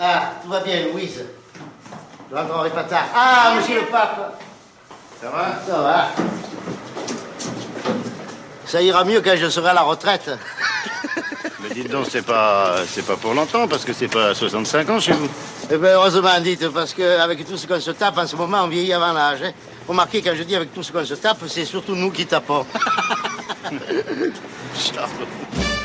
Ah, 0.00 0.32
tout 0.42 0.48
va 0.50 0.60
bien, 0.60 0.86
Louise. 0.92 1.22
Je 2.30 2.36
rentrerai 2.36 2.70
pas 2.70 2.84
tard. 2.84 3.04
Ah, 3.14 3.54
monsieur 3.56 3.80
le 3.80 3.86
pape 3.86 4.40
Ça 5.20 5.30
va? 5.30 5.46
Ça 5.66 5.78
va. 5.80 6.08
Ça 8.66 8.82
ira 8.82 9.04
mieux 9.04 9.20
quand 9.20 9.36
je 9.36 9.48
serai 9.50 9.70
à 9.70 9.74
la 9.74 9.82
retraite. 9.82 10.30
Mais 11.60 11.74
dites 11.74 11.90
donc, 11.90 12.06
c'est 12.10 12.22
pas, 12.22 12.76
c'est 12.88 13.04
pas 13.06 13.16
pour 13.16 13.34
longtemps, 13.34 13.68
parce 13.68 13.84
que 13.84 13.92
c'est 13.92 14.08
pas 14.08 14.34
65 14.34 14.88
ans 14.90 14.98
chez 15.00 15.12
vous. 15.12 15.28
Eh 15.70 15.76
bien, 15.76 15.90
heureusement, 15.90 16.40
dites, 16.40 16.68
parce 16.70 16.94
qu'avec 16.94 17.46
tout 17.46 17.56
ce 17.56 17.66
qu'on 17.66 17.80
se 17.80 17.90
tape 17.90 18.16
en 18.18 18.26
ce 18.26 18.34
moment, 18.34 18.62
on 18.64 18.68
vieillit 18.68 18.92
avant 18.94 19.12
l'âge. 19.12 19.42
hein. 19.42 19.52
Remarquez, 19.86 20.22
quand 20.22 20.34
je 20.34 20.42
dis 20.44 20.56
avec 20.56 20.72
tout 20.72 20.82
ce 20.82 20.90
qu'on 20.90 21.04
se 21.04 21.14
tape, 21.14 21.38
c'est 21.48 21.64
surtout 21.64 21.94
nous 21.94 22.10
qui 22.10 22.26
tapons. 22.26 22.64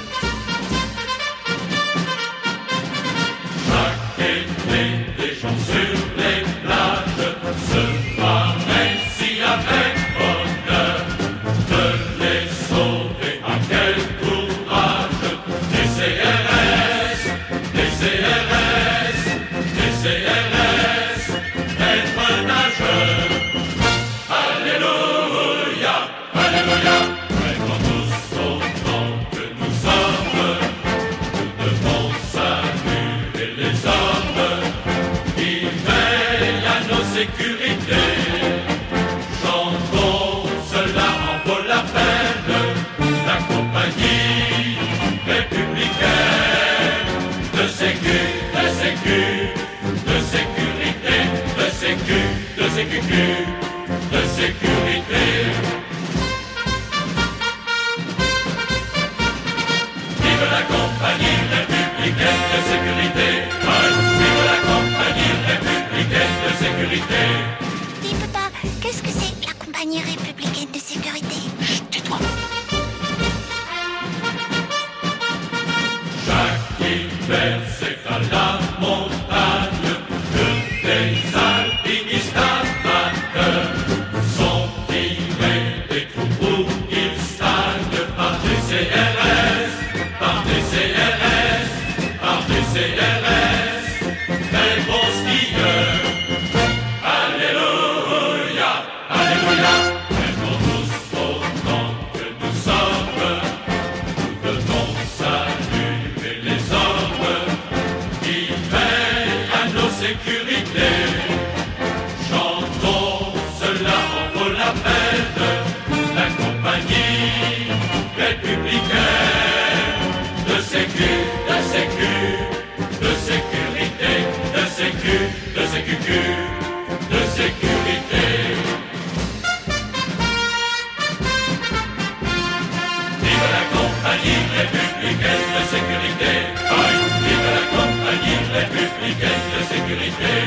de 140.08 140.12
sécurité. 140.12 140.47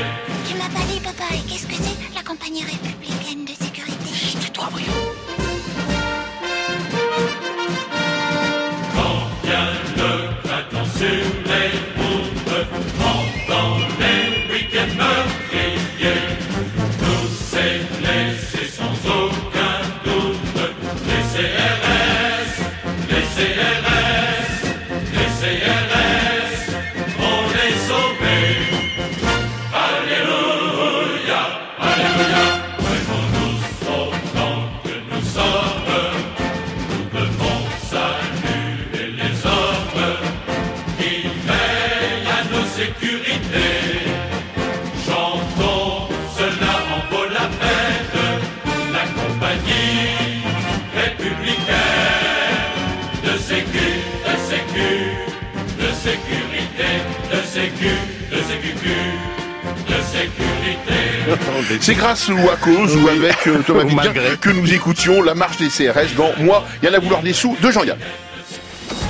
C'est 61.79 61.95
grâce 61.95 62.29
ou 62.29 62.49
à 62.49 62.55
cause 62.57 62.95
ou 62.95 63.07
avec 63.07 63.47
euh, 63.47 63.63
Thomas 63.65 63.83
Bidien 63.85 64.13
que 64.39 64.49
nous 64.49 64.73
écoutions 64.73 65.21
la 65.21 65.35
marche 65.35 65.57
des 65.57 65.67
CRS 65.67 66.15
dans 66.17 66.31
Moi, 66.43 66.65
il 66.81 66.89
y 66.89 66.91
en 66.91 66.93
a 66.93 66.99
vouloir 66.99 67.21
des 67.21 67.33
sous 67.33 67.55
de 67.61 67.71
Jean-Yann. 67.71 67.97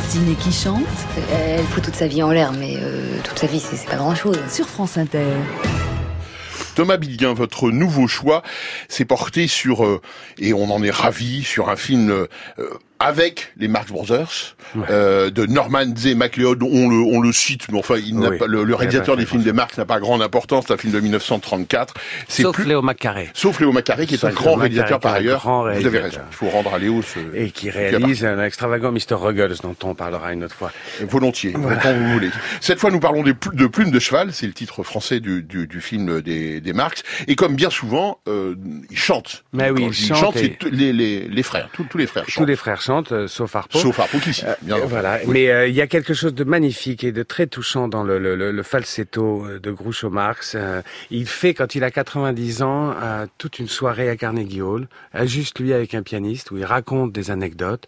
Ciné 0.10 0.36
qui 0.36 0.52
chante 0.52 0.84
Elle 1.32 1.66
fout 1.66 1.84
toute 1.84 1.96
sa 1.96 2.08
vie 2.08 2.22
en 2.22 2.32
l'air, 2.32 2.52
mais 2.52 2.76
euh, 2.78 3.18
toute 3.24 3.40
sa 3.40 3.48
vie, 3.48 3.60
c'est 3.62 3.88
pas 3.88 3.96
grand-chose. 3.96 4.38
sur 4.50 4.68
France 4.68 4.98
Inter. 4.98 5.26
Thomas 6.76 6.98
Bidguin, 6.98 7.34
votre 7.34 7.70
nouveau 7.70 8.08
choix 8.08 8.44
s'est 8.88 9.06
porté 9.06 9.48
sur, 9.48 9.86
euh, 9.86 10.02
et 10.38 10.54
on 10.54 10.70
en 10.72 10.84
est 10.84 10.92
ravi, 10.92 11.44
sur 11.44 11.70
un 11.70 11.76
film 11.76 12.10
euh, 12.10 12.28
avec 13.02 13.52
les 13.58 13.68
Marx 13.68 13.92
Brothers, 13.92 14.56
euh, 14.90 15.30
de 15.30 15.46
Norman 15.46 15.86
Z. 15.98 16.16
MacLeod, 16.16 16.64
on 16.64 16.90
le, 16.90 16.96
on 16.98 17.20
le 17.20 17.32
cite, 17.32 17.70
mais 17.72 17.80
enfin, 17.80 17.96
il 17.98 18.18
n'a 18.20 18.32
pas, 18.32 18.48
le, 18.48 18.64
le 18.64 18.74
a 18.74 18.78
réalisateur 18.78 19.16
pas 19.16 19.20
des 19.20 19.26
fait 19.26 19.32
films 19.32 19.44
des 19.44 19.54
Marx 19.54 19.78
n'a 19.78 19.86
pas 19.86 20.00
grande 20.00 20.22
importance, 20.22 20.66
c'est 20.68 20.74
un 20.74 20.78
film 20.78 20.94
de 20.94 21.00
1934. 21.00 21.94
C'est 22.28 22.44
Sauf 22.44 22.56
plus- 22.56 22.66
Léo 22.66 22.82
Macaré. 22.82 23.30
Sauf 23.34 23.60
Léo 23.60 23.72
Macaré, 23.72 24.06
qui 24.06 24.16
est 24.16 24.18
Sauf 24.18 24.32
un 24.32 24.34
grand 24.34 24.56
réalisateur 24.56 25.00
par 25.00 25.14
ailleurs. 25.14 25.40
grand 25.42 25.62
Vous 25.64 25.68
avez 25.70 25.78
réalisateur. 25.80 26.04
raison. 26.04 26.22
Il 26.32 26.36
faut 26.36 26.50
rendre 26.50 26.74
à 26.74 26.80
Léo 26.80 27.02
ce... 27.02 27.20
Et 27.36 27.52
qui 27.52 27.70
réalise 27.70 28.24
un 28.26 28.42
extravagant 28.44 28.92
Mr. 28.92 29.16
Ruggles 29.16 29.56
dont 29.64 29.76
on 29.84 29.96
parlera 29.96 30.34
une 30.34 30.44
autre 30.44 30.56
fois. 30.56 30.72
Volontiers, 31.02 31.54
quand 31.54 31.94
vous 31.94 32.14
voulez. 32.14 32.30
Cette 32.60 32.80
fois, 32.80 32.92
nous 32.92 33.00
parlons 33.00 33.24
des 33.24 33.34
pl- 33.34 33.56
de 33.56 33.68
Plumes 33.68 33.92
de 33.92 34.00
cheval, 34.00 34.34
c'est 34.34 34.48
le 34.48 34.54
titre 34.54 34.84
français 34.84 35.20
du, 35.20 35.42
du, 35.44 35.68
du 35.68 35.82
film 35.82 36.22
des, 36.22 36.62
des 36.62 36.74
Marx. 36.74 37.04
Et 37.28 37.36
comme 37.36 37.56
bien 37.56 37.70
souvent, 37.70 38.20
euh, 38.28 38.56
ils 38.90 38.98
chantent. 38.98 39.44
Mais 39.54 39.70
oui, 39.72 39.88
ils 39.90 40.16
chantent 40.16 40.36
et- 40.38 40.56
tous 40.56 40.70
les, 40.72 40.92
les, 40.94 41.28
les 41.28 41.44
frères, 41.44 41.70
tous, 41.74 41.84
tous 41.86 41.98
les 41.98 42.08
frères 42.08 42.26
Tous 42.26 42.32
chantent. 42.32 42.48
les 42.48 42.56
frères 42.56 42.82
chantent, 42.82 42.91
euh, 43.12 43.28
sauf 43.28 43.56
Harpo. 43.56 43.80
Sauf 43.80 44.00
Harpo 44.00 44.18
qui 44.20 44.32
Euh, 44.46 44.54
bien 44.62 44.78
euh, 44.78 44.86
voilà. 44.86 45.20
Oui. 45.26 45.34
Mais 45.34 45.50
euh, 45.50 45.68
il 45.68 45.76
y 45.76 45.82
a 45.82 45.88
quelque 45.88 46.14
chose 46.14 46.34
de 46.34 46.44
magnifique 46.44 47.04
et 47.04 47.12
de 47.12 47.24
très 47.24 47.48
touchant 47.48 47.88
dans 47.88 48.04
le, 48.04 48.20
le, 48.20 48.36
le, 48.36 48.52
le 48.52 48.64
falsetto 48.64 49.46
de 49.62 49.72
Groucho 49.72 50.10
Marx. 50.10 50.54
Euh, 50.56 50.82
il 51.10 51.28
fait, 51.28 51.54
quand 51.54 51.76
il 51.76 51.84
a 51.84 51.92
90 51.92 52.62
ans, 52.64 52.94
euh, 53.02 53.26
toute 53.38 53.60
une 53.60 53.68
soirée 53.68 54.10
à 54.10 54.16
Carnegie 54.16 54.62
Hall, 54.62 54.88
juste 55.24 55.60
lui 55.60 55.74
avec 55.74 55.94
un 55.94 56.04
pianiste, 56.04 56.52
où 56.52 56.58
il 56.58 56.66
raconte 56.66 57.12
des 57.12 57.32
anecdotes. 57.32 57.88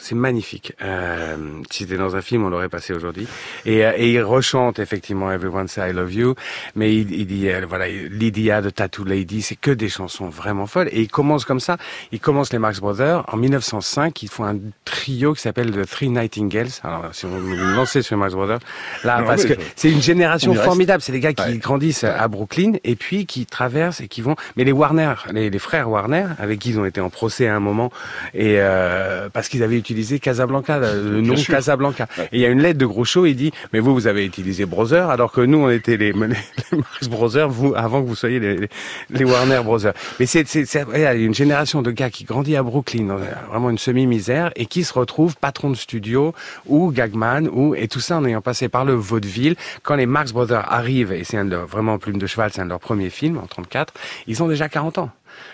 C'est 0.00 0.14
magnifique. 0.14 0.72
Euh, 0.82 1.36
si 1.70 1.84
c'était 1.84 1.96
dans 1.96 2.16
un 2.16 2.22
film, 2.22 2.44
on 2.44 2.48
l'aurait 2.50 2.68
passé 2.68 2.92
aujourd'hui. 2.92 3.26
Et, 3.64 3.84
euh, 3.84 3.92
et 3.96 4.12
il 4.12 4.22
rechante 4.22 4.78
effectivement 4.78 5.30
Everyone 5.30 5.68
Say 5.68 5.90
I 5.90 5.92
Love 5.92 6.12
You, 6.14 6.34
mais 6.74 6.94
il, 6.94 7.12
il 7.12 7.26
dit, 7.26 7.48
euh, 7.48 7.64
voilà, 7.68 7.88
Lydia 7.88 8.62
de 8.62 8.70
Tattoo 8.70 9.04
Lady, 9.04 9.42
c'est 9.42 9.56
que 9.56 9.70
des 9.70 9.88
chansons 9.88 10.28
vraiment 10.28 10.66
folles. 10.66 10.88
Et 10.92 11.02
il 11.02 11.08
commence 11.08 11.44
comme 11.44 11.60
ça. 11.60 11.76
Il 12.12 12.20
commence 12.20 12.52
les 12.52 12.58
Marx 12.58 12.80
Brothers 12.80 13.24
en 13.28 13.36
1905. 13.36 14.22
Ils 14.22 14.28
font 14.28 14.39
un 14.44 14.58
trio 14.84 15.34
qui 15.34 15.40
s'appelle 15.40 15.70
The 15.70 15.88
Three 15.88 16.08
Nightingales. 16.08 16.70
Alors, 16.82 17.06
si 17.12 17.26
vous 17.26 17.38
lancez 17.74 18.02
sur 18.02 18.16
Marx 18.16 18.34
Brothers, 18.34 18.60
là, 19.04 19.20
Non, 19.20 19.26
parce 19.26 19.44
que 19.44 19.54
c'est 19.76 19.90
une 19.90 20.02
génération 20.02 20.54
formidable. 20.54 21.02
C'est 21.02 21.12
des 21.12 21.20
gars 21.20 21.32
qui 21.32 21.58
grandissent 21.58 22.04
à 22.04 22.26
Brooklyn 22.28 22.72
et 22.84 22.96
puis 22.96 23.26
qui 23.26 23.46
traversent 23.46 24.00
et 24.00 24.08
qui 24.08 24.20
vont. 24.22 24.36
Mais 24.56 24.64
les 24.64 24.72
Warner, 24.72 25.14
les, 25.32 25.50
les 25.50 25.58
frères 25.58 25.90
Warner, 25.90 26.26
avec 26.38 26.58
qui 26.58 26.70
ils 26.70 26.78
ont 26.78 26.84
été 26.84 27.00
en 27.00 27.10
procès 27.10 27.48
à 27.48 27.56
un 27.56 27.60
moment, 27.60 27.90
et 28.34 28.56
euh, 28.58 29.28
parce 29.32 29.48
qu'ils 29.48 29.62
avaient 29.62 29.76
utilisé 29.78 30.18
Casablanca, 30.18 30.78
le 30.78 31.20
nom. 31.20 31.34
Casablanca. 31.34 32.06
Et 32.18 32.38
il 32.38 32.40
y 32.40 32.46
a 32.46 32.48
une 32.48 32.62
lettre 32.62 32.78
de 32.78 32.86
Groucho, 32.86 33.26
il 33.26 33.34
dit 33.34 33.52
mais 33.72 33.80
vous 33.80 33.94
vous 33.94 34.06
avez 34.06 34.24
utilisé 34.24 34.66
Brothers 34.66 35.10
alors 35.10 35.32
que 35.32 35.40
nous 35.40 35.58
on 35.58 35.70
était 35.70 35.96
les, 35.96 36.12
les, 36.12 36.78
Marx 36.78 37.08
Brothers 37.08 37.48
vous 37.48 37.74
avant 37.74 38.02
que 38.02 38.06
vous 38.06 38.14
soyez 38.14 38.38
les, 38.38 38.68
les, 39.10 39.24
Warner 39.24 39.60
Brothers. 39.64 39.94
Mais 40.18 40.26
c'est 40.26 40.46
une 40.54 41.34
génération 41.34 41.82
de 41.82 41.90
gars 41.90 42.10
qui 42.10 42.24
grandit 42.24 42.56
à 42.56 42.62
Brooklyn 42.62 43.16
vraiment 43.50 43.70
une 43.70 43.78
semi-misère 43.78 44.29
et 44.56 44.66
qui 44.66 44.84
se 44.84 44.92
retrouvent 44.92 45.36
patron 45.36 45.70
de 45.70 45.76
studio 45.76 46.34
ou 46.66 46.90
gagman 46.92 47.48
ou 47.52 47.74
et 47.74 47.88
tout 47.88 48.00
ça 48.00 48.16
en 48.16 48.24
ayant 48.24 48.40
passé 48.40 48.68
par 48.68 48.84
le 48.84 48.94
vaudeville. 48.94 49.56
Quand 49.82 49.96
les 49.96 50.06
Marx 50.06 50.32
Brothers 50.32 50.72
arrivent 50.72 51.12
et 51.12 51.24
c'est 51.24 51.36
un 51.36 51.44
de 51.44 51.50
leurs- 51.50 51.66
vraiment 51.66 51.98
Plume 51.98 52.18
de 52.18 52.26
cheval, 52.26 52.50
c'est 52.52 52.60
un 52.60 52.64
de 52.64 52.70
leurs 52.70 52.80
premiers 52.80 53.10
films 53.10 53.38
en 53.38 53.46
34, 53.46 53.92
ils 54.26 54.42
ont 54.42 54.48
déjà 54.48 54.68
40 54.68 54.98
ans. 54.98 55.10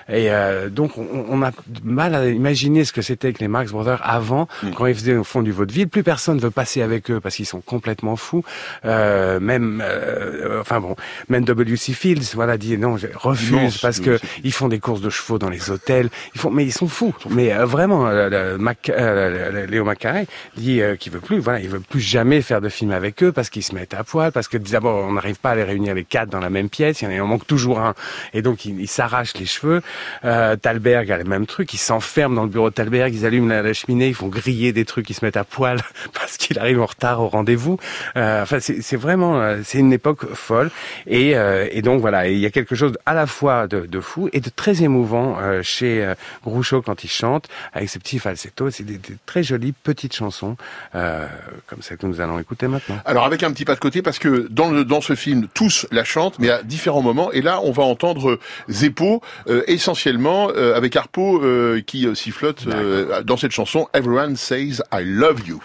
Et 0.09 0.30
euh, 0.30 0.68
donc 0.68 0.98
on, 0.98 1.26
on 1.28 1.42
a 1.42 1.50
mal 1.82 2.14
à 2.14 2.26
imaginer 2.28 2.84
ce 2.84 2.92
que 2.92 3.02
c'était 3.02 3.32
que 3.32 3.40
les 3.40 3.48
Marx 3.48 3.72
Brothers 3.72 4.00
avant, 4.04 4.46
quand 4.76 4.86
ils 4.86 4.94
faisaient 4.94 5.16
au 5.16 5.24
fond 5.24 5.42
du 5.42 5.50
vaudeville. 5.52 5.88
Plus 5.88 6.02
personne 6.04 6.38
veut 6.38 6.50
passer 6.52 6.80
avec 6.82 7.11
eux 7.11 7.18
parce 7.20 7.34
qu'ils 7.36 7.46
sont 7.46 7.61
complètement 7.61 8.14
fous. 8.16 8.44
Euh, 8.84 9.40
même, 9.40 9.82
euh, 9.84 10.61
enfin 10.61 10.80
bon, 10.80 10.94
même 11.28 11.44
W.C. 11.44 11.92
Fields, 11.92 12.34
voilà, 12.34 12.57
dit 12.57 12.78
non, 12.78 12.96
je 12.96 13.09
refuse 13.14 13.50
Non, 13.52 13.68
parce 13.82 13.98
que 14.00 14.18
ils 14.44 14.52
font 14.52 14.68
des 14.68 14.78
courses 14.78 15.00
de 15.00 15.11
chevaux 15.11 15.38
dans 15.38 15.50
les 15.50 15.70
hôtels. 15.70 16.09
Ils 16.34 16.40
font, 16.40 16.50
mais 16.50 16.64
ils 16.64 16.72
sont 16.72 16.88
fous. 16.88 17.14
Mais 17.30 17.52
euh, 17.52 17.64
vraiment, 17.66 18.07
euh, 18.07 18.52
le 18.52 18.59
Mac- 18.59 18.90
euh, 18.90 19.66
Léo 19.66 19.84
Macaré 19.84 20.26
dit 20.57 20.80
qu'il 21.00 21.12
veut 21.12 21.20
plus, 21.20 21.38
voilà, 21.38 21.61
il 21.61 21.68
veut 21.68 21.80
plus 21.80 22.00
jamais 22.00 22.42
faire 22.42 22.61
de 22.61 22.68
film 22.68 22.92
avec 22.92 23.22
eux 23.22 23.32
parce 23.32 23.50
qu'ils 23.50 23.62
se 23.64 23.74
mettent 23.74 23.94
à 23.94 24.04
poil, 24.04 24.30
parce 24.32 24.46
que 24.48 24.57
d'abord 24.59 25.04
on 25.09 25.12
n'arrive 25.12 25.36
pas 25.40 25.50
à 25.50 25.54
les 25.57 25.64
réunir 25.64 25.94
les 25.94 26.04
quatre 26.04 26.28
dans 26.30 26.40
la 26.40 26.50
même 26.50 26.68
pièce. 26.68 27.02
Il 27.02 27.11
y 27.12 27.20
en 27.20 27.26
manque 27.26 27.46
toujours 27.46 27.80
un, 27.80 27.94
et 28.34 28.42
donc 28.42 28.64
il, 28.64 28.80
il 28.80 28.88
s'arrache 28.88 29.34
les 29.38 29.46
cheveux. 29.46 29.82
Euh, 30.24 30.57
Thalberg 30.57 31.11
a 31.11 31.18
le 31.18 31.24
même 31.24 31.47
truc, 31.47 31.72
ils 31.74 31.78
s'enferment 31.78 32.34
dans 32.34 32.44
le 32.44 32.49
bureau 32.49 32.70
de 32.70 32.74
Thalberg, 32.74 33.14
ils 33.14 33.26
allument 33.26 33.49
la, 33.49 33.72
cheminée, 33.72 34.09
ils 34.09 34.14
font 34.14 34.28
griller 34.28 34.72
des 34.72 34.84
trucs, 34.84 35.09
ils 35.11 35.14
se 35.14 35.24
mettent 35.24 35.36
à 35.36 35.44
poil 35.44 35.80
parce 36.12 36.36
qu'il 36.36 36.59
arrive 36.59 36.80
en 36.80 36.86
retard 36.86 37.20
au 37.20 37.28
rendez-vous. 37.28 37.78
Euh, 38.16 38.42
enfin, 38.42 38.59
c'est 38.61 38.97
vraiment, 38.97 39.40
euh, 39.40 39.61
c'est 39.64 39.78
une 39.78 39.92
époque 39.92 40.32
folle. 40.34 40.70
Et, 41.07 41.36
euh, 41.36 41.68
et 41.70 41.82
donc 41.82 42.01
voilà, 42.01 42.28
il 42.28 42.38
y 42.38 42.47
a 42.47 42.51
quelque 42.51 42.74
chose 42.74 42.92
à 43.07 43.14
la 43.14 43.26
fois 43.26 43.66
de, 43.66 43.86
de 43.86 44.01
fou 44.01 44.28
et 44.32 44.40
de 44.40 44.51
très 44.55 44.82
émouvant 44.82 45.38
euh, 45.40 45.62
chez 45.62 46.05
euh, 46.05 46.14
Groucho 46.44 46.82
quand 46.82 47.05
il 47.05 47.11
chante, 47.11 47.49
avec 47.72 47.88
ses 47.88 47.99
petits 47.99 48.18
falsettos. 48.18 48.70
C'est 48.70 48.84
des, 48.84 48.99
des 48.99 49.16
très 49.26 49.42
jolies 49.42 49.72
petites 49.72 50.14
chansons, 50.14 50.57
comme 50.92 51.82
celle 51.82 51.97
que 51.99 52.07
nous 52.07 52.20
allons 52.20 52.38
écouter 52.38 52.68
maintenant. 52.68 52.97
Alors 53.05 53.24
avec 53.24 53.42
un 53.42 53.53
petit 53.53 53.64
pas 53.64 53.74
de 53.74 53.80
côté 53.80 54.03
parce 54.03 54.18
que 54.18 54.47
dans 54.51 54.70
le 54.70 54.84
dans 54.84 55.01
ce 55.01 55.14
film 55.14 55.49
tous 55.53 55.86
la 55.90 56.05
chantent 56.05 56.38
mais 56.38 56.51
à 56.51 56.62
différents 56.62 57.03
moments 57.03 57.32
et 57.32 57.42
là 57.42 57.61
on 57.62 57.70
va 57.70 57.82
entendre 57.82 58.38
Zeppo 58.68 59.22
euh, 59.49 59.62
essentiellement 59.87 60.49
euh, 60.57 60.74
avec 60.74 60.97
Harpo 60.97 61.41
euh, 61.41 61.80
qui 61.80 62.07
euh, 62.07 62.16
sifflote 62.16 62.66
euh, 62.66 63.22
dans 63.22 63.37
cette 63.37 63.53
chanson 63.53 63.87
Everyone 63.95 64.34
says 64.34 64.82
I 64.93 65.05
love 65.05 65.47
you. 65.47 65.61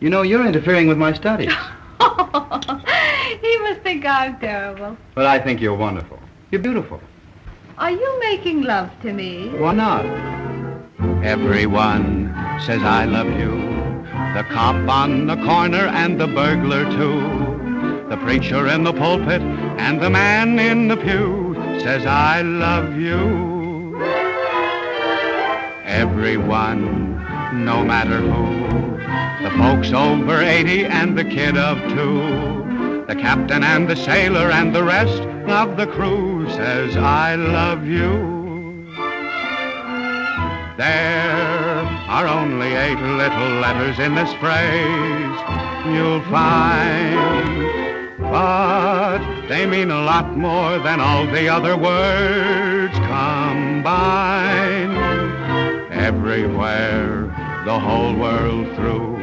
You 0.00 0.08
know, 0.08 0.22
you're 0.24 0.42
interfering 0.42 0.88
with 0.88 0.96
my 0.96 1.12
studies. 1.12 1.52
he 2.00 3.58
must 3.58 3.82
think 3.84 4.06
I'm 4.06 4.38
terrible. 4.40 4.96
But 5.14 5.26
I 5.26 5.38
think 5.38 5.60
you're 5.60 5.76
wonderful. 5.76 6.18
You're 6.50 6.62
beautiful. 6.62 6.98
Are 7.76 7.90
you 7.90 8.20
making 8.20 8.62
love 8.62 8.88
to 9.02 9.12
me? 9.12 9.50
Why 9.58 9.74
not? 9.74 10.06
Everyone 11.22 12.32
says 12.64 12.80
I 12.82 13.04
love 13.04 13.28
you. 13.38 13.52
The 14.34 14.44
cop 14.50 14.76
on 14.88 15.26
the 15.26 15.36
corner 15.36 15.86
and 15.92 16.18
the 16.18 16.26
burglar 16.26 16.84
too. 16.84 17.20
The 18.08 18.16
preacher 18.16 18.66
in 18.68 18.84
the 18.84 18.94
pulpit 18.94 19.42
and 19.42 20.00
the 20.00 20.08
man 20.08 20.58
in 20.58 20.88
the 20.88 20.96
pew 20.96 21.45
says 21.80 22.06
I 22.06 22.42
love 22.42 22.96
you. 22.96 24.00
Everyone, 25.84 27.16
no 27.64 27.84
matter 27.84 28.20
who. 28.20 28.96
The 29.44 29.50
folks 29.56 29.92
over 29.92 30.40
80 30.40 30.86
and 30.86 31.16
the 31.16 31.24
kid 31.24 31.56
of 31.56 31.78
two. 31.90 33.04
The 33.06 33.14
captain 33.14 33.62
and 33.62 33.88
the 33.88 33.96
sailor 33.96 34.50
and 34.50 34.74
the 34.74 34.82
rest 34.82 35.22
of 35.48 35.76
the 35.76 35.86
crew 35.86 36.48
says 36.50 36.96
I 36.96 37.36
love 37.36 37.86
you. 37.86 38.34
There 40.76 41.80
are 42.08 42.26
only 42.26 42.74
eight 42.74 43.00
little 43.00 43.60
letters 43.60 43.98
in 43.98 44.14
this 44.14 44.32
phrase 44.34 45.40
you'll 45.94 46.22
find, 46.22 48.18
but 48.18 49.35
they 49.48 49.64
mean 49.66 49.90
a 49.90 50.02
lot 50.02 50.36
more 50.36 50.78
than 50.78 51.00
all 51.00 51.26
the 51.26 51.48
other 51.48 51.76
words 51.76 52.94
combined. 52.98 53.86
Everywhere, 55.92 57.26
the 57.64 57.78
whole 57.78 58.14
world 58.14 58.74
through, 58.74 59.18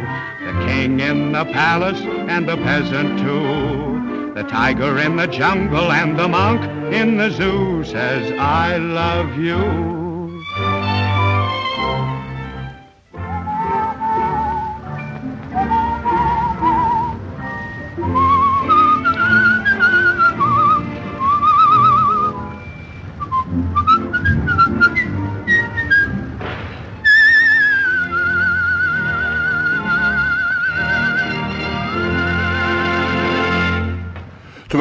the 0.45 0.65
king 0.65 0.99
in 0.99 1.31
the 1.31 1.45
palace 1.45 2.01
and 2.01 2.47
the 2.47 2.57
peasant 2.57 3.19
too. 3.19 4.33
The 4.33 4.43
tiger 4.43 4.97
in 4.99 5.15
the 5.15 5.27
jungle 5.27 5.91
and 5.91 6.17
the 6.17 6.27
monk 6.27 6.63
in 6.93 7.17
the 7.17 7.29
zoo 7.29 7.83
says, 7.83 8.31
I 8.39 8.77
love 8.77 9.37
you. 9.37 10.02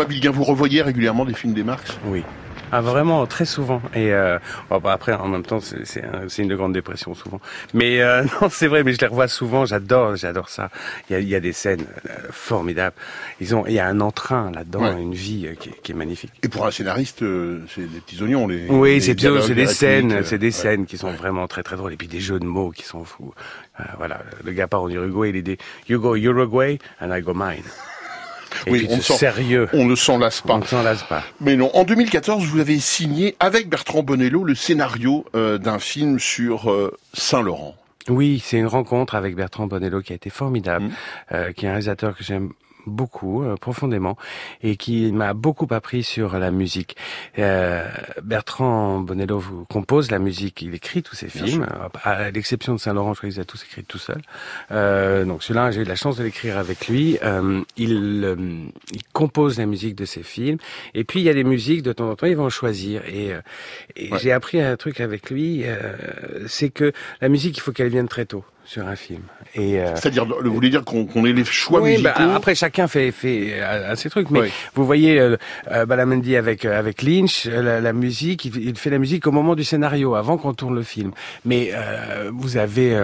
Thomas 0.02 0.08
Bilguin, 0.08 0.30
vous 0.32 0.42
revoyez 0.44 0.82
régulièrement 0.82 1.24
des 1.24 1.34
films 1.34 1.52
des 1.54 1.62
Marx? 1.62 1.96
Oui. 2.06 2.24
Ah, 2.74 2.80
vraiment, 2.80 3.26
très 3.26 3.44
souvent. 3.44 3.82
Et 3.94 4.12
euh, 4.14 4.38
bon, 4.70 4.78
bah, 4.80 4.92
après, 4.92 5.12
en 5.12 5.28
même 5.28 5.42
temps, 5.44 5.60
c'est 5.60 5.84
c'est 5.86 6.02
un- 6.02 6.28
c'est 6.28 6.40
une 6.42 6.48
de 6.48 6.56
grande 6.56 6.72
dépression 6.72 7.14
souvent. 7.14 7.38
Mais 7.74 8.00
euh, 8.00 8.24
non, 8.40 8.48
c'est 8.50 8.66
vrai, 8.66 8.82
mais 8.82 8.94
je 8.94 8.98
les 8.98 9.06
revois 9.08 9.28
souvent. 9.28 9.66
J'adore, 9.66 10.16
j'adore 10.16 10.48
ça. 10.48 10.70
Il 11.08 11.12
y 11.12 11.16
a, 11.16 11.20
il 11.20 11.28
y 11.28 11.34
a 11.34 11.40
des 11.40 11.52
scènes 11.52 11.84
euh, 12.08 12.14
formidables. 12.30 12.96
Ils 13.40 13.54
ont, 13.54 13.64
il 13.66 13.74
y 13.74 13.78
a 13.78 13.86
un 13.86 14.00
entrain 14.00 14.50
là-dedans, 14.52 14.80
Ouais. 14.94 15.02
une 15.02 15.12
vie 15.12 15.46
euh, 15.48 15.54
qui, 15.54 15.68
est- 15.68 15.82
qui 15.82 15.92
est 15.92 15.94
magnifique. 15.94 16.32
Et 16.42 16.48
pour 16.48 16.66
un 16.66 16.70
scénariste, 16.70 17.22
euh, 17.22 17.60
c'est 17.72 17.82
des 17.82 18.00
petits 18.00 18.20
oignons. 18.22 18.48
Les, 18.48 18.66
Oui, 18.70 19.00
c'est 19.02 19.14
des 19.14 19.66
scènes, 19.66 20.24
c'est 20.24 20.38
des 20.38 20.50
scènes 20.50 20.86
qui 20.86 20.96
sont 20.96 21.12
vraiment 21.12 21.46
très 21.46 21.62
très 21.62 21.76
drôles 21.76 21.92
et 21.92 21.96
puis 21.96 22.08
des 22.08 22.20
jeux 22.20 22.40
de 22.40 22.46
mots 22.46 22.70
qui 22.70 22.84
sont 22.84 23.04
fous. 23.04 23.34
Voilà, 23.98 24.20
le 24.44 24.52
gars 24.52 24.66
part 24.66 24.82
en 24.82 24.88
Uruguay, 24.88 25.28
il 25.28 25.36
est 25.36 25.42
dit 25.42 25.58
You 25.90 26.00
go 26.00 26.16
Uruguay 26.16 26.78
and 27.02 27.14
I 27.14 27.20
go 27.20 27.34
mine. 27.34 27.62
Et 28.66 28.70
Oui, 28.70 28.86
puis 28.86 28.88
on 28.90 29.00
sérieux. 29.00 29.68
On 29.72 29.84
ne 29.86 29.94
s'en 29.94 30.18
lasse 30.18 30.40
pas. 30.40 30.54
On 30.54 30.58
ne 30.58 30.64
s'en 30.64 30.82
lasse 30.82 31.02
pas. 31.04 31.22
Mais 31.40 31.56
non, 31.56 31.70
en 31.74 31.84
2014, 31.84 32.44
vous 32.46 32.60
avez 32.60 32.78
signé 32.78 33.36
avec 33.40 33.68
Bertrand 33.68 34.02
Bonello 34.02 34.44
le 34.44 34.54
scénario 34.54 35.24
euh, 35.34 35.58
d'un 35.58 35.78
film 35.78 36.18
sur 36.18 36.70
euh, 36.70 36.96
Saint-Laurent. 37.14 37.74
Oui, 38.08 38.42
c'est 38.44 38.58
une 38.58 38.66
rencontre 38.66 39.14
avec 39.14 39.36
Bertrand 39.36 39.66
Bonello 39.66 40.00
qui 40.02 40.12
a 40.12 40.16
été 40.16 40.28
Mm. 40.28 40.32
formidable, 40.32 40.90
euh, 41.32 41.52
qui 41.52 41.66
est 41.66 41.68
un 41.68 41.72
réalisateur 41.72 42.16
que 42.16 42.24
j'aime 42.24 42.50
beaucoup, 42.86 43.42
euh, 43.42 43.56
profondément, 43.56 44.16
et 44.62 44.76
qui 44.76 45.12
m'a 45.12 45.34
beaucoup 45.34 45.66
appris 45.70 46.02
sur 46.02 46.38
la 46.38 46.50
musique. 46.50 46.96
Euh, 47.38 47.88
Bertrand 48.22 49.00
Bonello 49.00 49.42
compose 49.68 50.10
la 50.10 50.18
musique, 50.18 50.62
il 50.62 50.74
écrit 50.74 51.02
tous 51.02 51.14
ses 51.16 51.28
films, 51.28 51.66
à 52.02 52.30
l'exception 52.30 52.74
de 52.74 52.80
Saint-Laurent, 52.80 53.14
je 53.14 53.18
crois 53.18 53.28
qu'il 53.30 53.36
les 53.36 53.42
a 53.42 53.44
tous 53.44 53.62
écrits 53.64 53.84
tout 53.84 53.98
seul. 53.98 54.20
Euh, 54.70 55.24
donc 55.24 55.42
celui-là, 55.42 55.70
j'ai 55.70 55.82
eu 55.82 55.84
la 55.84 55.96
chance 55.96 56.16
de 56.16 56.24
l'écrire 56.24 56.58
avec 56.58 56.88
lui. 56.88 57.18
Euh, 57.22 57.62
il, 57.76 58.22
euh, 58.24 58.36
il 58.92 59.02
compose 59.12 59.58
la 59.58 59.66
musique 59.66 59.94
de 59.94 60.04
ses 60.04 60.22
films, 60.22 60.58
et 60.94 61.04
puis 61.04 61.20
il 61.20 61.24
y 61.24 61.28
a 61.28 61.34
des 61.34 61.44
musiques, 61.44 61.82
de 61.82 61.92
temps 61.92 62.10
en 62.10 62.14
temps, 62.16 62.26
il 62.26 62.36
va 62.36 62.42
en 62.44 62.50
choisir. 62.50 63.02
Et, 63.06 63.32
euh, 63.32 63.40
et 63.96 64.10
Ouais. 64.12 64.18
j'ai 64.20 64.32
appris 64.32 64.60
un 64.60 64.76
truc 64.76 65.00
avec 65.00 65.30
lui, 65.30 65.62
euh, 65.64 65.92
c'est 66.46 66.70
que 66.70 66.92
la 67.20 67.28
musique, 67.28 67.56
il 67.56 67.60
faut 67.60 67.72
qu'elle 67.72 67.88
vienne 67.88 68.08
très 68.08 68.26
tôt 68.26 68.44
sur 68.72 68.86
un 68.88 68.96
film. 68.96 69.20
Et 69.54 69.78
euh, 69.80 69.94
C'est-à-dire, 69.96 70.24
vous 70.24 70.52
voulez 70.54 70.70
dire 70.70 70.82
qu'on 70.84 71.04
qu'on 71.04 71.26
ait 71.26 71.32
les 71.34 71.44
choix 71.44 71.80
oui, 71.82 71.90
musicaux 71.92 72.10
bah, 72.16 72.34
après 72.34 72.54
chacun 72.54 72.86
fait 72.88 73.10
fait 73.12 73.60
euh, 73.60 73.94
ses 73.96 74.08
trucs, 74.08 74.30
mais 74.30 74.40
Oui. 74.40 74.48
vous 74.74 74.86
voyez 74.86 75.20
euh, 75.20 75.36
euh, 75.70 75.84
Balamendi 75.84 76.36
avec 76.36 76.64
avec 76.64 77.02
Lynch, 77.02 77.44
la, 77.44 77.80
la 77.80 77.92
musique, 77.92 78.46
il, 78.46 78.56
il 78.70 78.76
fait 78.78 78.88
la 78.90 78.98
musique 78.98 79.26
au 79.26 79.32
moment 79.32 79.54
du 79.54 79.64
scénario, 79.64 80.14
avant 80.14 80.38
qu'on 80.38 80.54
tourne 80.54 80.74
le 80.74 80.82
film. 80.82 81.10
Mais 81.44 81.70
euh, 81.74 82.30
vous 82.32 82.56
avez 82.56 82.96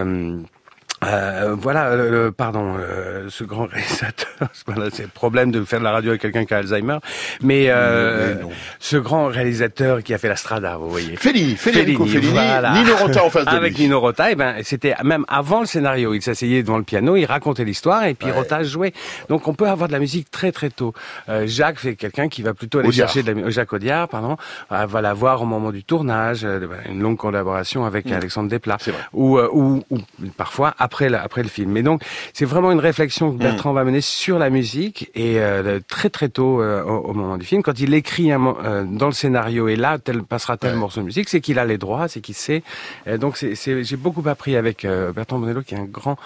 euh, 1.05 1.07
euh, 1.51 1.55
voilà, 1.59 1.95
le- 1.97 2.33
pardon, 2.33 2.75
euh, 2.79 3.27
ce 3.29 3.45
grand 3.45 3.67
réalisateur, 3.71 4.49
voilà, 4.67 4.91
c'est 4.93 5.03
le 5.05 5.09
problème 5.09 5.51
de 5.53 5.63
faire 5.65 5.79
de 5.79 5.85
la 5.85 5.93
radio 5.93 6.11
avec 6.11 6.21
quelqu'un 6.23 6.45
qui 6.45 6.55
a 6.55 6.59
Alzheimer, 6.59 6.99
mais 7.43 7.67
euh, 7.69 8.35
Mais 8.41 8.55
ce 8.81 8.97
grand 8.97 9.27
réalisateur 9.27 10.03
qui 10.03 10.13
a 10.15 10.19
fait 10.19 10.29
la 10.29 10.37
Strada, 10.37 10.77
vous 10.77 10.91
voyez. 10.91 11.17
Fellini, 11.17 11.55
Fellini, 11.57 11.97
voilà. 12.31 12.73
Nino 12.73 12.97
Rota 12.97 13.25
en 13.25 13.31
face 13.31 13.45
de 13.45 13.51
Avec 13.57 13.77
lui. 13.77 13.85
Nino 13.85 14.01
Rota, 14.01 14.31
et 14.31 14.35
ben 14.35 14.57
c'était 14.65 14.95
même 15.05 15.25
avant 15.29 15.61
le 15.61 15.67
scénario. 15.67 16.15
Il 16.15 16.23
s'asseyait 16.23 16.63
devant 16.63 16.79
le 16.79 16.85
piano, 16.85 17.17
il 17.17 17.25
racontait 17.27 17.65
l'histoire, 17.65 18.05
et 18.05 18.15
puis 18.15 18.29
Ouais. 18.29 18.35
Rota 18.37 18.63
jouait. 18.63 18.93
Donc 19.29 19.47
on 19.49 19.55
peut 19.55 19.69
avoir 19.69 19.89
de 19.89 19.93
la 19.93 19.99
musique 20.01 20.31
très 20.31 20.53
très 20.53 20.71
tôt. 20.71 20.93
Euh, 21.29 21.47
Jacques 21.47 21.79
fait 21.79 21.95
quelqu'un 21.95 22.29
qui 22.29 22.43
va 22.43 22.53
plutôt 22.55 22.81
aller 22.81 22.89
Audiard. 22.89 23.09
chercher 23.09 23.23
de 23.23 23.41
la 23.41 23.51
Jacques 23.51 23.73
Audiard, 23.73 24.09
pardon, 24.09 24.37
euh, 24.73 24.85
va 24.87 25.01
la 25.01 25.15
voir 25.15 25.41
au 25.43 25.47
moment 25.47 25.71
du 25.71 25.85
tournage, 25.85 26.45
euh, 26.45 26.67
une 26.89 27.01
longue 27.01 27.17
collaboration 27.17 27.85
avec 27.85 28.07
Mm. 28.07 28.13
Alexandre 28.15 28.49
Desplat, 28.51 28.79
ou, 29.13 29.39
euh, 29.39 29.49
ou, 29.53 29.83
ou 29.91 29.99
parfois 30.37 30.75
après 30.89 31.09
le, 31.13 31.19
après 31.29 31.43
le 31.49 31.49
film. 31.57 31.71
Mais 31.77 31.83
donc 31.89 31.99
c'est 32.37 32.49
vraiment 32.53 32.71
une 32.77 32.81
réflexion 32.91 33.27
Mm. 33.29 33.33
que 33.39 33.43
Bertrand 33.47 33.73
va 33.79 33.85
mener 33.89 34.01
sur 34.01 34.37
la 34.45 34.49
musique 34.59 34.99
et 35.15 35.35
euh, 35.39 35.81
très 35.95 36.11
très 36.17 36.29
tôt 36.39 36.55
euh, 36.63 36.83
au, 36.93 37.11
au 37.11 37.15
moment 37.21 37.37
du 37.43 37.47
film, 37.53 37.61
quand 37.67 37.79
il 37.85 37.93
écrit 38.03 38.29
un, 38.33 38.43
euh, 38.47 38.85
dans 39.01 39.11
le 39.13 39.17
scénario 39.23 39.63
et 39.73 39.77
là 39.85 39.99
tel 40.07 40.23
passera 40.23 40.57
tel 40.57 40.75
morceau 40.77 41.01
de 41.01 41.07
musique, 41.11 41.29
c'est 41.29 41.41
qu'il 41.45 41.59
a 41.59 41.65
les 41.73 41.79
droits, 41.85 42.07
c'est 42.09 42.21
qu'il 42.27 42.35
sait. 42.47 42.63
Euh, 43.07 43.19
donc 43.23 43.37
c'est, 43.41 43.55
c'est- 43.61 43.85
j'ai 43.89 43.97
beaucoup 44.05 44.25
appris 44.35 44.55
avec 44.63 44.85
euh, 44.85 45.13
Bertrand 45.17 45.39
Bonello 45.39 45.63
qui 45.67 45.75
est 45.75 45.79
un 45.87 45.91
grand 45.99 46.17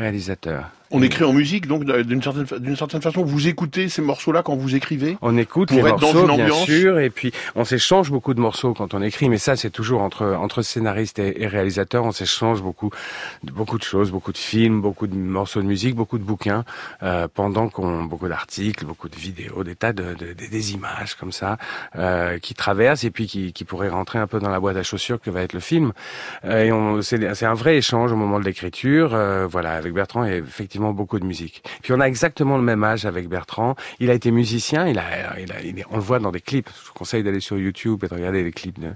réalisateur. 0.00 0.64
On 0.92 1.02
écrit 1.02 1.22
en 1.24 1.32
musique, 1.32 1.66
donc 1.68 1.84
d'une 1.84 2.20
certaine, 2.22 2.46
d'une 2.58 2.76
certaine 2.76 3.00
façon, 3.00 3.22
vous 3.24 3.46
écoutez 3.46 3.88
ces 3.88 4.02
morceaux-là 4.02 4.42
quand 4.42 4.56
vous 4.56 4.74
écrivez 4.74 5.16
On 5.22 5.36
écoute 5.38 5.70
les 5.70 5.82
morceaux, 5.92 6.06
une 6.28 6.36
bien 6.36 6.48
sûr, 6.64 6.98
et 6.98 7.10
puis 7.10 7.32
on 7.54 7.64
s'échange 7.64 8.10
beaucoup 8.10 8.34
de 8.34 8.40
morceaux 8.40 8.74
quand 8.74 8.92
on 8.94 9.00
écrit, 9.02 9.28
mais 9.28 9.38
ça 9.38 9.54
c'est 9.54 9.70
toujours 9.70 10.00
entre 10.02 10.26
entre 10.26 10.62
scénariste 10.62 11.18
et, 11.20 11.42
et 11.42 11.46
réalisateur, 11.46 12.04
on 12.04 12.10
s'échange 12.12 12.60
beaucoup 12.62 12.90
de 13.44 13.52
beaucoup 13.52 13.78
de 13.78 13.84
choses, 13.84 14.10
beaucoup 14.10 14.32
de 14.32 14.38
films, 14.38 14.80
beaucoup 14.80 15.06
de 15.06 15.14
morceaux 15.14 15.62
de 15.62 15.66
musique, 15.66 15.94
beaucoup 15.94 16.18
de 16.18 16.24
bouquins, 16.24 16.64
euh, 17.04 17.28
pendant 17.32 17.68
qu'on 17.68 18.02
beaucoup 18.04 18.28
d'articles, 18.28 18.84
beaucoup 18.84 19.08
de 19.08 19.16
vidéos, 19.16 19.62
des 19.62 19.76
tas 19.76 19.92
de, 19.92 20.14
de- 20.14 20.32
des- 20.32 20.48
des 20.48 20.72
images 20.72 21.14
comme 21.14 21.30
ça 21.30 21.56
euh, 21.96 22.38
qui 22.38 22.54
traversent 22.54 23.04
et 23.04 23.10
puis 23.10 23.26
qui, 23.26 23.52
qui 23.52 23.64
pourraient 23.64 23.88
rentrer 23.90 24.18
un 24.18 24.26
peu 24.26 24.40
dans 24.40 24.50
la 24.50 24.58
boîte 24.58 24.76
à 24.76 24.82
chaussures 24.82 25.20
que 25.20 25.30
va 25.30 25.42
être 25.42 25.52
le 25.52 25.60
film. 25.60 25.92
Euh, 26.44 26.64
et 26.64 26.72
on 26.72 27.00
c'est 27.02 27.32
c'est 27.34 27.46
un 27.46 27.54
vrai 27.54 27.76
échange 27.76 28.10
au 28.10 28.16
moment 28.16 28.40
de 28.40 28.44
l'écriture, 28.44 29.10
euh, 29.14 29.46
voilà, 29.46 29.74
avec 29.74 29.92
Bertrand 29.92 30.24
et 30.24 30.38
effectivement 30.38 30.79
beaucoup 30.92 31.18
de 31.18 31.24
musique. 31.24 31.62
Puis 31.82 31.92
on 31.92 32.00
a 32.00 32.06
exactement 32.06 32.56
le 32.56 32.62
même 32.62 32.82
âge 32.84 33.06
avec 33.06 33.28
Bertrand. 33.28 33.76
Il 34.00 34.10
a 34.10 34.14
été 34.14 34.30
musicien, 34.30 34.88
il 34.88 34.98
a, 34.98 35.38
il 35.38 35.52
a, 35.52 35.84
on 35.90 35.96
le 35.96 36.02
voit 36.02 36.18
dans 36.18 36.32
des 36.32 36.40
clips. 36.40 36.68
Je 36.82 36.88
vous 36.88 36.94
conseille 36.94 37.22
d'aller 37.22 37.40
sur 37.40 37.58
YouTube 37.58 38.02
et 38.04 38.08
de 38.08 38.14
regarder 38.14 38.42
les 38.42 38.52
clips 38.52 38.78
de, 38.80 38.88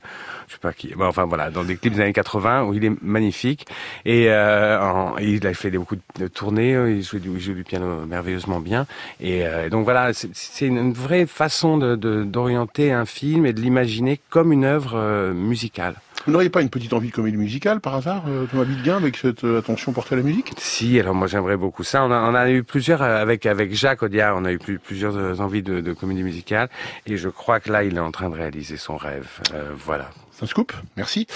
je 0.49 0.55
sais 0.55 0.59
pas 0.61 0.72
qui, 0.72 0.93
enfin 0.99 1.24
voilà, 1.24 1.51
dans 1.51 1.64
des 1.64 1.76
clips 1.76 1.95
des 1.95 2.01
années 2.01 2.12
80 2.12 2.64
où 2.64 2.74
il 2.74 2.85
est 2.85 3.03
magnifique. 3.03 3.66
Et 4.05 4.26
euh, 4.28 5.11
il 5.20 5.47
a 5.47 5.55
fait 5.55 5.70
beaucoup 5.70 5.97
de 6.18 6.28
tournées, 6.28 6.72
il 6.91 7.03
joue, 7.03 7.18
du, 7.18 7.64
piano 7.64 8.05
merveilleusement 8.07 8.61
bien. 8.61 8.87
Et 9.20 9.45
euh, 9.47 9.68
donc 9.68 9.85
voilà, 9.85 10.12
c'est- 10.12 10.66
une 10.66 10.93
vraie 10.93 11.26
façon 11.26 11.76
de- 11.78 11.95
de- 11.97 12.24
d'orienter 12.24 12.93
un 12.93 13.05
film 13.07 13.45
et 13.47 13.53
de 13.53 13.61
l'imaginer 13.61 14.20
comme 14.30 14.53
une 14.53 14.64
œuvre 14.64 14.93
euh, 14.97 15.32
musicale. 15.35 15.95
Vous 16.27 16.33
n'auriez 16.33 16.49
pas 16.49 16.62
une 16.62 16.70
petite 16.70 16.93
envie 16.95 17.09
de 17.11 17.12
comédie 17.14 17.37
musicale 17.37 17.81
par 17.81 17.95
hasard, 17.97 18.25
euh, 18.29 18.47
Thomas 18.51 18.64
Bilguin, 18.64 18.97
avec 18.97 19.16
cette 19.18 19.45
euh, 19.45 19.59
attention 19.59 19.93
portée 19.93 20.14
à 20.14 20.16
la 20.16 20.22
musique? 20.25 20.53
Si, 20.57 20.99
alors 20.99 21.14
moi 21.14 21.27
j'aimerais 21.27 21.59
beaucoup 21.59 21.85
ça. 21.85 22.03
On 22.03 22.11
a, 22.11 22.18
on 22.31 22.35
a 22.35 22.51
eu 22.51 22.62
plusieurs 22.62 23.03
euh, 23.03 23.20
avec 23.20 23.45
avec 23.45 23.75
Jacques 23.75 24.03
Audiard, 24.03 24.35
on 24.39 24.45
a 24.47 24.53
eu 24.53 24.59
plus- 24.59 24.79
plusieurs 24.79 25.41
envies 25.43 25.62
de, 25.62 25.81
de 25.83 25.93
comédie 25.93 26.22
musicale 26.22 26.70
et 27.07 27.18
je 27.18 27.29
crois 27.29 27.61
que 27.61 27.70
là 27.70 27.85
il 27.85 27.97
est 27.97 28.01
en 28.01 28.11
train 28.11 28.31
de 28.31 28.35
réaliser 28.37 28.79
son 28.79 28.97
rêve. 28.97 29.29
Euh, 29.53 29.72
voilà. 29.77 30.11
C'est 30.33 30.45
un 30.45 30.49
scoop, 30.49 30.72
merci. 30.97 31.27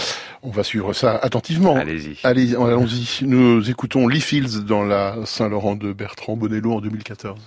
On 0.42 0.50
va 0.50 0.64
suivre 0.64 0.92
ça 0.94 1.16
attentivement. 1.22 1.76
Allez-y. 1.76 2.16
Allez, 2.24 2.54
allons-y. 2.56 3.24
Nous 3.26 3.68
écoutons 3.70 4.08
Lee 4.08 4.20
Fields 4.22 4.64
dans 4.64 4.82
la 4.84 5.16
Saint-Laurent 5.26 5.76
de 5.76 5.92
Bertrand 5.92 6.34
Bonello 6.36 6.72
en 6.72 6.80
2014. 6.80 7.38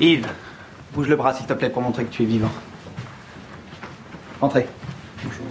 Yves, 0.00 0.26
bouge 0.94 1.08
le 1.08 1.16
bras 1.16 1.34
s'il 1.34 1.46
te 1.46 1.52
plaît 1.52 1.70
pour 1.70 1.82
montrer 1.82 2.04
que 2.04 2.12
tu 2.12 2.22
es 2.22 2.26
vivant. 2.26 2.52
Entrez. 4.40 4.66
Bonjour. 5.24 5.44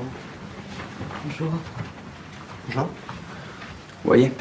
Bonjour. 1.24 1.52
Bonjour. 2.68 2.88
Voyez? 4.04 4.32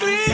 clean. 0.00 0.29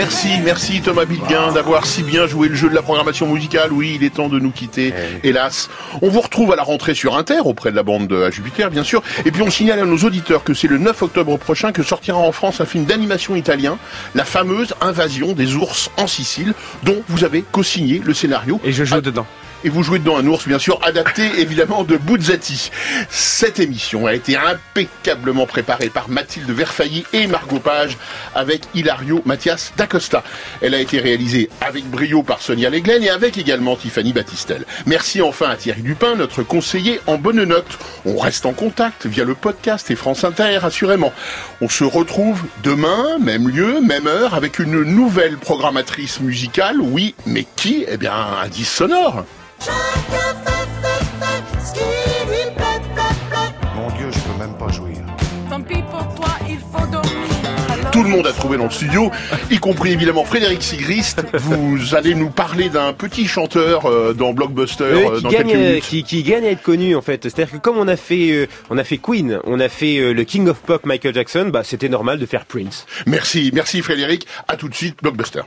Merci, 0.00 0.28
merci 0.42 0.80
Thomas 0.80 1.04
Bilguin 1.04 1.52
d'avoir 1.52 1.84
si 1.84 2.02
bien 2.02 2.26
joué 2.26 2.48
le 2.48 2.54
jeu 2.54 2.70
de 2.70 2.74
la 2.74 2.80
programmation 2.80 3.26
musicale. 3.30 3.70
Oui, 3.70 3.98
il 4.00 4.02
est 4.02 4.14
temps 4.14 4.30
de 4.30 4.40
nous 4.40 4.50
quitter, 4.50 4.94
hélas. 5.22 5.68
On 6.00 6.08
vous 6.08 6.22
retrouve 6.22 6.54
à 6.54 6.56
la 6.56 6.62
rentrée 6.62 6.94
sur 6.94 7.18
Inter, 7.18 7.40
auprès 7.44 7.70
de 7.70 7.76
la 7.76 7.82
bande 7.82 8.08
de 8.08 8.22
à 8.22 8.30
Jupiter, 8.30 8.70
bien 8.70 8.82
sûr. 8.82 9.02
Et 9.26 9.30
puis 9.30 9.42
on 9.42 9.50
signale 9.50 9.78
à 9.78 9.84
nos 9.84 9.98
auditeurs 9.98 10.42
que 10.42 10.54
c'est 10.54 10.68
le 10.68 10.78
9 10.78 11.02
octobre 11.02 11.36
prochain 11.36 11.70
que 11.70 11.82
sortira 11.82 12.16
en 12.16 12.32
France 12.32 12.62
un 12.62 12.64
film 12.64 12.86
d'animation 12.86 13.36
italien, 13.36 13.76
la 14.14 14.24
fameuse 14.24 14.72
Invasion 14.80 15.34
des 15.34 15.54
ours 15.54 15.90
en 15.98 16.06
Sicile, 16.06 16.54
dont 16.82 17.02
vous 17.08 17.24
avez 17.24 17.42
co-signé 17.42 18.00
le 18.02 18.14
scénario. 18.14 18.58
Et 18.64 18.72
je 18.72 18.84
joue 18.84 19.02
dedans. 19.02 19.26
Et 19.62 19.68
vous 19.68 19.82
jouez 19.82 19.98
dedans 19.98 20.16
un 20.16 20.26
ours, 20.26 20.48
bien 20.48 20.58
sûr, 20.58 20.80
adapté 20.82 21.22
évidemment 21.38 21.84
de 21.84 21.98
Buzzati. 21.98 22.70
Cette 23.10 23.60
émission 23.60 24.06
a 24.06 24.14
été 24.14 24.36
impeccablement 24.36 25.46
préparée 25.46 25.90
par 25.90 26.08
Mathilde 26.08 26.50
Verfailly 26.50 27.04
et 27.12 27.26
Margot 27.26 27.58
Page 27.58 27.98
avec 28.34 28.62
Hilario 28.74 29.20
Mathias 29.26 29.72
d'Acosta. 29.76 30.24
Elle 30.62 30.74
a 30.74 30.80
été 30.80 30.98
réalisée 30.98 31.50
avec 31.60 31.84
brio 31.84 32.22
par 32.22 32.40
Sonia 32.40 32.70
Leglen 32.70 33.02
et 33.02 33.10
avec 33.10 33.36
également 33.36 33.76
Tiffany 33.76 34.14
Battistel. 34.14 34.64
Merci 34.86 35.20
enfin 35.20 35.50
à 35.50 35.56
Thierry 35.56 35.82
Dupin, 35.82 36.14
notre 36.14 36.42
conseiller 36.42 37.00
en 37.06 37.18
bonne 37.18 37.44
note. 37.44 37.78
On 38.06 38.16
reste 38.16 38.46
en 38.46 38.54
contact 38.54 39.04
via 39.04 39.24
le 39.24 39.34
podcast 39.34 39.90
et 39.90 39.96
France 39.96 40.24
Inter, 40.24 40.60
assurément. 40.62 41.12
On 41.60 41.68
se 41.68 41.84
retrouve 41.84 42.42
demain, 42.62 43.18
même 43.18 43.48
lieu, 43.48 43.80
même 43.82 44.06
heure, 44.06 44.34
avec 44.34 44.58
une 44.58 44.82
nouvelle 44.84 45.36
programmatrice 45.36 46.20
musicale. 46.20 46.80
Oui, 46.80 47.14
mais 47.26 47.46
qui? 47.56 47.84
Eh 47.88 47.98
bien, 47.98 48.14
un 49.68 51.58
disque 51.58 51.76
sonore. 51.76 53.52
Mon 53.76 53.90
Dieu, 53.96 54.08
je 54.10 54.18
peux 54.20 54.38
même 54.38 54.54
pas 54.56 54.68
jouir. 54.72 54.96
Tant 55.48 55.60
pis 55.60 55.82
pour 55.90 56.14
toi, 56.14 56.28
il 56.48 56.58
faut 56.58 56.86
dormir. 56.86 57.10
Tout 57.92 58.04
le 58.04 58.10
monde 58.10 58.26
a 58.28 58.32
trouvé 58.32 58.56
dans 58.56 58.64
le 58.64 58.70
studio, 58.70 59.10
y 59.50 59.58
compris 59.58 59.90
évidemment 59.92 60.24
Frédéric 60.24 60.62
Sigrist. 60.62 61.22
Vous 61.34 61.94
allez 61.96 62.14
nous 62.14 62.30
parler 62.30 62.68
d'un 62.68 62.92
petit 62.92 63.26
chanteur 63.26 63.86
euh, 63.86 64.14
dans 64.14 64.32
Blockbuster 64.32 64.84
Euh, 64.84 65.10
euh, 65.10 65.16
qui, 65.16 65.22
dans 65.24 65.28
gagne, 65.30 65.46
quelques 65.48 65.58
minutes. 65.58 65.82
qui, 65.84 66.02
qui 66.04 66.22
gagne 66.22 66.44
à 66.44 66.50
être 66.50 66.62
connu 66.62 66.94
en 66.94 67.02
fait. 67.02 67.24
C'est-à-dire 67.24 67.50
que 67.50 67.56
comme 67.58 67.78
on 67.78 67.88
a 67.88 67.96
fait, 67.96 68.30
euh, 68.30 68.46
on 68.70 68.78
a 68.78 68.84
fait 68.84 68.98
Queen, 68.98 69.40
on 69.44 69.58
a 69.58 69.68
fait 69.68 70.12
le 70.14 70.22
King 70.24 70.48
of 70.48 70.58
Pop 70.60 70.86
Michael 70.86 71.14
Jackson, 71.14 71.50
bah 71.52 71.62
c'était 71.64 71.88
normal 71.88 72.20
de 72.20 72.26
faire 72.26 72.44
Prince. 72.46 72.86
Merci, 73.06 73.50
merci 73.52 73.82
Frédéric. 73.82 74.24
À 74.46 74.56
tout 74.56 74.68
de 74.68 74.74
suite, 74.74 74.96
Blockbuster. 75.02 75.42